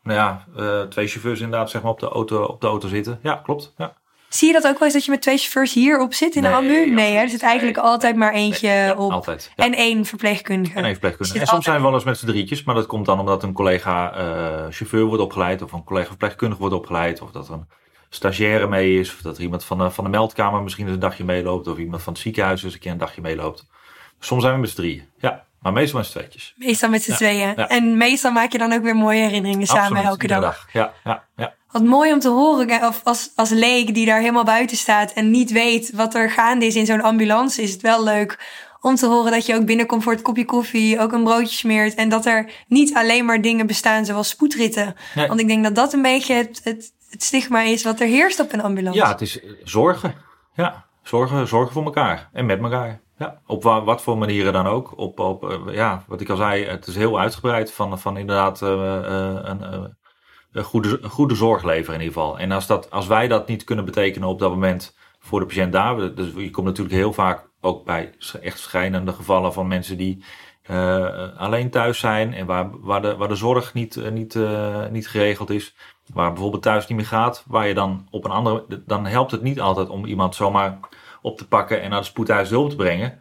nou 0.03 0.19
ja, 0.19 0.45
uh, 0.57 0.83
twee 0.83 1.07
chauffeurs 1.07 1.41
inderdaad 1.41 1.71
zeg 1.71 1.83
maar 1.83 1.91
op 1.91 2.01
de 2.01 2.09
auto, 2.09 2.43
op 2.43 2.61
de 2.61 2.67
auto 2.67 2.89
zitten. 2.89 3.19
Ja, 3.23 3.35
klopt. 3.35 3.75
Ja. 3.77 4.01
Zie 4.35 4.47
je 4.47 4.53
dat 4.53 4.67
ook 4.67 4.79
wel 4.79 4.83
eens 4.83 4.93
dat 4.93 5.05
je 5.05 5.11
met 5.11 5.23
twee 5.23 5.37
chauffeurs 5.37 5.75
hierop 5.75 6.15
zit 6.15 6.35
in 6.35 6.43
de 6.43 6.49
ambu? 6.49 6.91
Nee, 6.91 7.17
er 7.17 7.29
zit 7.29 7.43
eigenlijk 7.43 7.79
altijd 7.79 8.17
maar 8.17 8.33
eentje 8.33 8.95
op. 8.97 9.11
Altijd. 9.11 9.53
En 9.57 9.75
één 9.75 10.05
verpleegkundige. 10.05 10.75
En 10.75 10.85
één 10.85 10.93
verpleegkundige. 10.93 11.41
En 11.41 11.47
soms 11.47 11.65
zijn 11.65 11.77
we 11.77 11.83
wel 11.83 11.95
eens 11.95 12.05
met 12.05 12.19
z'n 12.19 12.27
drietjes, 12.27 12.65
maar 12.65 12.75
dat 12.75 12.87
komt 12.87 13.07
dan 13.07 13.21
omdat 13.21 13.43
een 13.43 13.53
collega 13.53 14.13
uh, 14.13 14.67
chauffeur 14.71 15.05
wordt 15.05 15.23
opgeleid, 15.23 15.63
of 15.63 15.73
een 15.73 15.85
collega 15.85 16.09
verpleegkundige 16.09 16.61
wordt 16.61 16.75
opgeleid, 16.77 17.21
of 17.21 17.31
dat 17.31 17.49
er 17.49 17.55
een 17.55 17.69
stagiaire 18.09 18.69
mee 18.69 18.99
is, 18.99 19.15
of 19.15 19.21
dat 19.21 19.37
er 19.37 19.43
iemand 19.43 19.65
van 19.65 19.79
de, 19.79 19.91
van 19.91 20.05
de 20.05 20.11
meldkamer 20.11 20.63
misschien 20.63 20.85
eens 20.85 20.95
een 20.95 21.01
dagje 21.01 21.25
meeloopt, 21.25 21.67
of 21.67 21.79
iemand 21.79 22.03
van 22.03 22.13
het 22.13 22.23
ziekenhuis 22.23 22.63
eens 22.63 22.75
een 22.75 22.81
keer 22.81 22.93
een 22.93 22.99
dagje 22.99 23.21
meeloopt. 23.21 23.67
Soms 24.19 24.43
zijn 24.43 24.55
we 24.55 24.61
met 24.61 24.71
z'n 24.71 24.77
drieën. 24.77 25.09
Ja. 25.19 25.45
Maar 25.61 25.73
meestal 25.73 25.99
met 25.99 26.09
z'n 26.09 26.19
tweetjes. 26.19 26.55
Meestal 26.57 26.89
met 26.89 27.03
z'n 27.03 27.13
tweeën. 27.13 27.57
En 27.57 27.97
meestal 27.97 28.33
maak 28.33 28.53
je 28.53 28.59
dan 28.59 28.73
ook 28.73 28.83
weer 28.83 28.97
mooie 28.97 29.23
herinneringen 29.23 29.67
samen 29.67 30.03
elke 30.03 30.27
dag. 30.27 30.41
dag. 30.41 30.67
Ja, 30.73 30.93
ja, 31.05 31.25
ja. 31.37 31.55
Wat 31.73 31.85
mooi 31.85 32.13
om 32.13 32.19
te 32.19 32.29
horen, 32.29 32.87
of 32.87 33.01
als, 33.05 33.33
als 33.35 33.51
leek 33.51 33.95
die 33.95 34.07
daar 34.07 34.21
helemaal 34.21 34.45
buiten 34.45 34.77
staat 34.77 35.13
en 35.13 35.31
niet 35.31 35.51
weet 35.51 35.93
wat 35.95 36.15
er 36.15 36.31
gaande 36.31 36.67
is 36.67 36.77
in 36.77 36.87
zo'n 36.87 37.03
ambulance, 37.03 37.63
is 37.63 37.73
het 37.73 37.83
wel 37.83 38.05
leuk 38.05 38.39
om 38.81 38.95
te 38.95 39.07
horen 39.07 39.33
dat 39.33 39.47
je 39.47 39.55
ook 39.55 39.65
binnenkomt 39.65 40.03
voor 40.03 40.13
het 40.13 40.23
kopje 40.23 40.45
koffie, 40.45 41.01
ook 41.01 41.13
een 41.13 41.25
broodje 41.25 41.57
smeert 41.57 41.95
en 41.95 42.09
dat 42.09 42.27
er 42.27 42.51
niet 42.67 42.95
alleen 42.95 43.25
maar 43.25 43.41
dingen 43.41 43.67
bestaan 43.67 44.05
zoals 44.05 44.29
spoedritten. 44.29 44.95
Want 45.15 45.41
ik 45.41 45.49
denk 45.49 45.65
dat 45.65 45.75
dat 45.75 45.93
een 45.93 46.03
beetje 46.03 46.35
het, 46.35 46.61
het, 46.65 46.93
het 47.11 47.23
stigma 47.23 47.61
is 47.61 47.85
wat 47.85 48.01
er 48.01 48.07
heerst 48.07 48.41
op 48.41 48.53
een 48.53 48.63
ambulance. 48.63 48.99
Ja, 48.99 49.09
het 49.09 49.21
is 49.21 49.41
zorgen. 49.65 50.15
Ja, 50.55 50.85
zorgen, 51.03 51.49
zorgen 51.49 51.73
voor 51.73 51.85
elkaar 51.85 52.29
en 52.33 52.47
met 52.47 52.61
elkaar. 52.61 53.01
Ja, 53.19 53.41
op 53.47 53.63
wat 53.63 54.03
voor 54.03 54.19
manieren 54.19 54.53
dan 54.53 54.67
ook. 54.67 54.99
Op, 54.99 55.19
op, 55.21 55.51
eh, 55.51 55.75
ja, 55.75 56.05
wat 56.07 56.21
ik 56.21 56.31
al 56.31 56.37
zei, 56.37 56.65
het 56.65 56.87
is 56.87 56.97
heel 56.97 57.21
uitgebreid 57.21 57.73
van, 57.73 57.99
van 57.99 58.17
inderdaad 58.17 58.61
uh, 58.61 58.71
een, 59.43 59.73
een, 59.73 59.97
goede, 60.53 60.99
een 61.03 61.11
goede 61.11 61.35
zorg 61.35 61.63
leveren 61.63 62.01
in 62.01 62.07
ieder 62.07 62.21
geval. 62.21 62.39
En 62.39 62.53
als, 62.53 62.67
dat, 62.67 62.91
als 62.91 63.07
wij 63.07 63.29
dat 63.29 63.49
niet 63.49 63.65
kunnen 63.65 63.85
betekenen 63.85 64.29
op 64.29 64.39
dat 64.39 64.51
moment 64.51 64.97
voor 65.19 65.41
de 65.41 65.47
patiënt 65.47 65.73
daar. 65.73 66.15
Dus 66.15 66.33
je 66.37 66.51
komt 66.51 66.67
natuurlijk 66.67 66.95
heel 66.95 67.13
vaak 67.13 67.51
ook 67.61 67.85
bij 67.85 68.15
echt 68.41 68.59
schijnende 68.59 69.13
gevallen 69.13 69.53
van 69.53 69.67
mensen 69.67 69.97
die 69.97 70.25
alleen 71.37 71.71
thuis 71.71 71.99
zijn 71.99 72.35
en 72.35 72.47
waar, 72.47 72.81
waar, 72.81 73.03
de, 73.03 73.17
waar 73.17 73.29
de 73.29 73.35
zorg 73.35 73.75
niet, 73.75 74.11
niet, 74.13 74.39
niet 74.91 75.09
geregeld 75.09 75.51
is. 75.51 75.75
Waar 76.15 76.33
bijvoorbeeld 76.33 76.63
thuis 76.63 76.87
niet 76.87 76.99
meer 76.99 77.07
gaat, 77.07 77.45
waar 77.47 77.69
je 77.69 77.75
dan 77.75 78.07
op 78.11 78.25
een 78.25 78.31
andere. 78.31 78.83
Dan 78.87 79.07
helpt 79.07 79.31
het 79.31 79.43
niet 79.43 79.61
altijd 79.61 79.89
om 79.89 80.05
iemand 80.05 80.35
zomaar 80.35 80.79
op 81.23 81.39
te 81.39 81.49
pakken 81.49 81.83
en 81.83 81.91
naar 81.91 82.01
de 82.01 82.07
spoedhuis 82.07 82.51
hulp 82.51 82.71
te 82.71 82.77
brengen. 82.77 83.21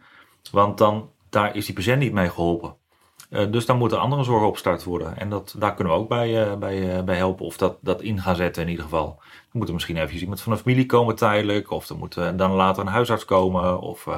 Want 0.50 0.78
dan 0.78 1.10
daar 1.30 1.56
is 1.56 1.66
die 1.66 1.74
patiënt 1.74 1.98
niet 1.98 2.12
mee 2.12 2.30
geholpen. 2.30 2.76
Uh, 3.32 3.52
dus 3.52 3.66
dan 3.66 3.78
moet 3.78 3.92
er 3.92 3.98
andere 3.98 4.24
zorg 4.24 4.42
opgestart 4.42 4.84
worden. 4.84 5.18
En 5.18 5.28
dat, 5.28 5.54
daar 5.58 5.74
kunnen 5.74 5.92
we 5.92 5.98
ook 5.98 6.08
bij, 6.08 6.46
uh, 6.46 6.54
bij, 6.54 6.96
uh, 6.96 7.02
bij 7.02 7.16
helpen. 7.16 7.46
Of 7.46 7.56
dat, 7.56 7.76
dat 7.80 8.02
in 8.02 8.20
gaan 8.20 8.36
zetten 8.36 8.62
in 8.62 8.68
ieder 8.68 8.84
geval. 8.84 9.16
Er 9.20 9.58
moet 9.58 9.68
er 9.68 9.74
misschien 9.74 9.96
even 9.96 10.16
iemand 10.18 10.40
van 10.40 10.52
de 10.52 10.58
familie 10.58 10.86
komen 10.86 11.14
tijdelijk. 11.14 11.70
Of 11.70 11.88
er 11.88 11.96
moet 11.96 12.14
dan 12.14 12.50
later 12.50 12.82
een 12.82 12.92
huisarts 12.92 13.24
komen. 13.24 13.80
Of 13.80 14.08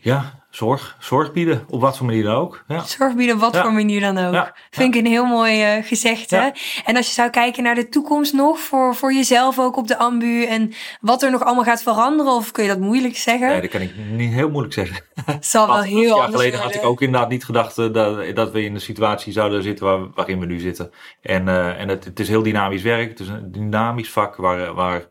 ja, 0.00 0.40
zorg, 0.50 0.96
zorg 0.98 1.32
bieden, 1.32 1.64
op 1.68 1.80
wat 1.80 1.96
voor 1.96 2.06
manier 2.06 2.22
dan 2.22 2.34
ook. 2.34 2.64
Ja. 2.68 2.82
Zorg 2.84 3.14
bieden, 3.14 3.34
op 3.34 3.40
wat 3.40 3.56
voor 3.56 3.72
manier 3.72 4.00
dan 4.00 4.18
ook. 4.18 4.32
Ja. 4.32 4.56
Vind 4.70 4.94
ik 4.94 5.04
een 5.04 5.10
heel 5.10 5.24
mooi 5.24 5.76
uh, 5.76 5.84
gezegde. 5.84 6.54
En 6.84 6.96
als 6.96 7.06
je 7.06 7.12
zou 7.12 7.30
kijken 7.30 7.62
naar 7.62 7.74
de 7.74 7.88
toekomst 7.88 8.32
nog, 8.32 8.58
voor, 8.58 8.94
voor 8.94 9.12
jezelf 9.12 9.58
ook 9.58 9.76
op 9.76 9.86
de 9.86 9.98
ambu 9.98 10.44
en 10.44 10.72
wat 11.00 11.22
er 11.22 11.30
nog 11.30 11.44
allemaal 11.44 11.64
gaat 11.64 11.82
veranderen, 11.82 12.32
of 12.32 12.50
kun 12.50 12.62
je 12.62 12.68
dat 12.68 12.78
moeilijk 12.78 13.16
zeggen? 13.16 13.48
Nee, 13.48 13.60
dat 13.60 13.70
kan 13.70 13.80
ik 13.80 13.92
niet 14.10 14.32
heel 14.32 14.50
moeilijk 14.50 14.74
zeggen. 14.74 15.04
Het 15.24 15.46
zal 15.56 15.66
wel 15.66 15.82
heel 15.82 16.16
jaar 16.16 16.28
geleden 16.28 16.60
had 16.60 16.74
ik 16.74 16.84
ook 16.84 17.00
inderdaad 17.00 17.28
niet 17.28 17.44
gedacht 17.44 17.78
uh, 17.78 17.92
dat, 17.92 18.36
dat 18.36 18.52
we 18.52 18.62
in 18.62 18.74
de 18.74 18.80
situatie 18.80 19.32
zouden 19.32 19.62
zitten 19.62 19.86
waar, 19.86 20.10
waarin 20.14 20.40
we 20.40 20.46
nu 20.46 20.58
zitten. 20.58 20.90
En, 21.22 21.46
uh, 21.46 21.80
en 21.80 21.88
het, 21.88 22.04
het 22.04 22.20
is 22.20 22.28
heel 22.28 22.42
dynamisch 22.42 22.82
werk, 22.82 23.08
het 23.08 23.20
is 23.20 23.28
een 23.28 23.52
dynamisch 23.52 24.10
vak 24.10 24.36
waar, 24.36 24.74
waar, 24.74 25.08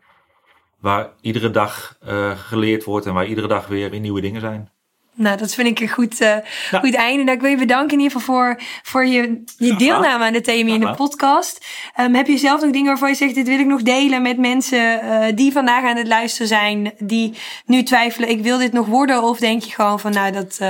waar 0.80 1.10
iedere 1.20 1.50
dag 1.50 1.98
geleerd 2.34 2.84
wordt 2.84 3.06
en 3.06 3.14
waar 3.14 3.26
iedere 3.26 3.48
dag 3.48 3.66
weer, 3.66 3.90
weer 3.90 4.00
nieuwe 4.00 4.20
dingen 4.20 4.40
zijn. 4.40 4.70
Nou, 5.14 5.36
dat 5.36 5.54
vind 5.54 5.68
ik 5.68 5.80
een 5.80 5.88
goed, 5.88 6.20
uh, 6.20 6.36
goed 6.72 6.94
einde. 6.94 7.22
Nou, 7.22 7.36
ik 7.36 7.42
wil 7.42 7.50
je 7.50 7.56
bedanken 7.56 7.98
in 7.98 8.02
ieder 8.02 8.20
geval 8.20 8.34
voor, 8.34 8.60
voor 8.82 9.06
je, 9.06 9.42
je 9.56 9.76
deelname 9.76 10.24
aan 10.24 10.32
de 10.32 10.40
thema 10.40 10.74
in 10.74 10.80
de 10.80 10.94
podcast. 10.94 11.66
Um, 12.00 12.14
heb 12.14 12.26
je 12.26 12.38
zelf 12.38 12.60
nog 12.60 12.70
dingen 12.70 12.86
waarvan 12.86 13.08
je 13.08 13.14
zegt, 13.14 13.34
dit 13.34 13.48
wil 13.48 13.58
ik 13.58 13.66
nog 13.66 13.82
delen 13.82 14.22
met 14.22 14.38
mensen 14.38 15.04
uh, 15.04 15.24
die 15.34 15.52
vandaag 15.52 15.84
aan 15.84 15.96
het 15.96 16.06
luisteren 16.06 16.48
zijn, 16.48 16.92
die 16.98 17.34
nu 17.66 17.82
twijfelen, 17.82 18.28
ik 18.28 18.42
wil 18.42 18.58
dit 18.58 18.72
nog 18.72 18.86
worden? 18.86 19.22
Of 19.22 19.38
denk 19.38 19.62
je 19.62 19.70
gewoon 19.70 20.00
van, 20.00 20.12
nou, 20.12 20.32
dat... 20.32 20.58
Uh, 20.62 20.68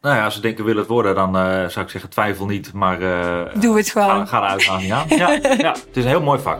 nou 0.00 0.16
ja, 0.16 0.24
als 0.24 0.34
ze 0.34 0.40
denken 0.40 0.64
wil 0.64 0.76
het 0.76 0.86
worden, 0.86 1.14
dan 1.14 1.34
zou 1.70 1.80
ik 1.84 1.90
zeggen 1.90 2.10
twijfel 2.10 2.46
niet, 2.46 2.72
maar... 2.72 2.98
Doe 3.60 3.76
het 3.76 3.90
gewoon. 3.90 4.28
Ga, 4.28 4.40
ga 4.40 4.48
uitdaging 4.48 4.92
aan. 4.92 5.06
ja, 5.18 5.30
ja, 5.58 5.70
het 5.70 5.88
is 5.92 6.04
een 6.04 6.10
heel 6.10 6.22
mooi 6.22 6.40
vak. 6.40 6.58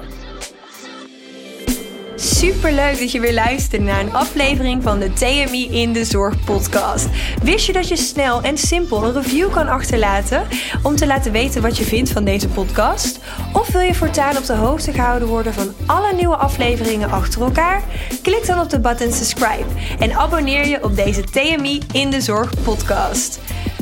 Super 2.19 2.73
leuk 2.73 2.99
dat 2.99 3.13
je 3.13 3.21
weer 3.21 3.35
luistert 3.35 3.83
naar 3.83 4.01
een 4.01 4.15
aflevering 4.15 4.83
van 4.83 4.99
de 4.99 5.13
TMI 5.13 5.69
in 5.71 5.93
de 5.93 6.05
Zorg 6.05 6.45
podcast. 6.45 7.09
Wist 7.43 7.67
je 7.67 7.73
dat 7.73 7.89
je 7.89 7.97
snel 7.97 8.43
en 8.43 8.59
simpel 8.59 9.05
een 9.05 9.13
review 9.13 9.51
kan 9.51 9.69
achterlaten 9.69 10.47
om 10.83 10.97
te 10.97 11.07
laten 11.07 11.33
weten 11.33 11.63
wat 11.63 11.79
je 11.79 11.85
vindt 11.85 12.11
van 12.11 12.25
deze 12.25 12.49
podcast? 12.49 13.19
Of 13.53 13.73
wil 13.73 13.81
je 13.81 13.95
voortaan 13.95 14.37
op 14.37 14.45
de 14.45 14.55
hoogte 14.55 14.93
gehouden 14.93 15.29
worden 15.29 15.55
van 15.55 15.73
alle 15.87 16.15
nieuwe 16.15 16.37
afleveringen 16.37 17.11
achter 17.11 17.43
elkaar? 17.43 17.83
Klik 18.23 18.47
dan 18.47 18.61
op 18.61 18.71
de 18.71 18.81
button 18.81 19.13
subscribe 19.13 19.67
en 19.99 20.13
abonneer 20.13 20.67
je 20.67 20.85
op 20.85 20.97
deze 20.97 21.25
TMI 21.25 21.83
in 21.93 22.11
de 22.11 22.21
Zorg 22.21 22.63
podcast. 22.63 23.39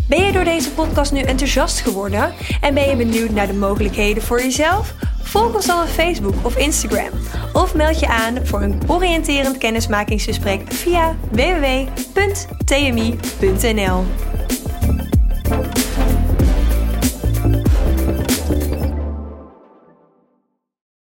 Ben 0.09 0.25
je 0.25 0.33
door 0.33 0.45
deze 0.45 0.71
podcast 0.71 1.13
nu 1.13 1.21
enthousiast 1.21 1.81
geworden 1.81 2.33
en 2.61 2.75
ben 2.75 2.89
je 2.89 2.97
benieuwd 2.97 3.31
naar 3.31 3.47
de 3.47 3.53
mogelijkheden 3.53 4.23
voor 4.23 4.41
jezelf? 4.41 4.95
Volg 5.23 5.55
ons 5.55 5.67
dan 5.67 5.83
op 5.83 5.89
Facebook 5.89 6.35
of 6.43 6.57
Instagram. 6.57 7.11
Of 7.53 7.75
meld 7.75 8.01
je 8.01 8.09
aan 8.09 8.47
voor 8.47 8.63
een 8.63 8.83
oriënterend 8.87 9.59
kennismakingsgesprek 9.59 10.73
via 10.73 11.17
www.tmi.nl. 11.31 11.95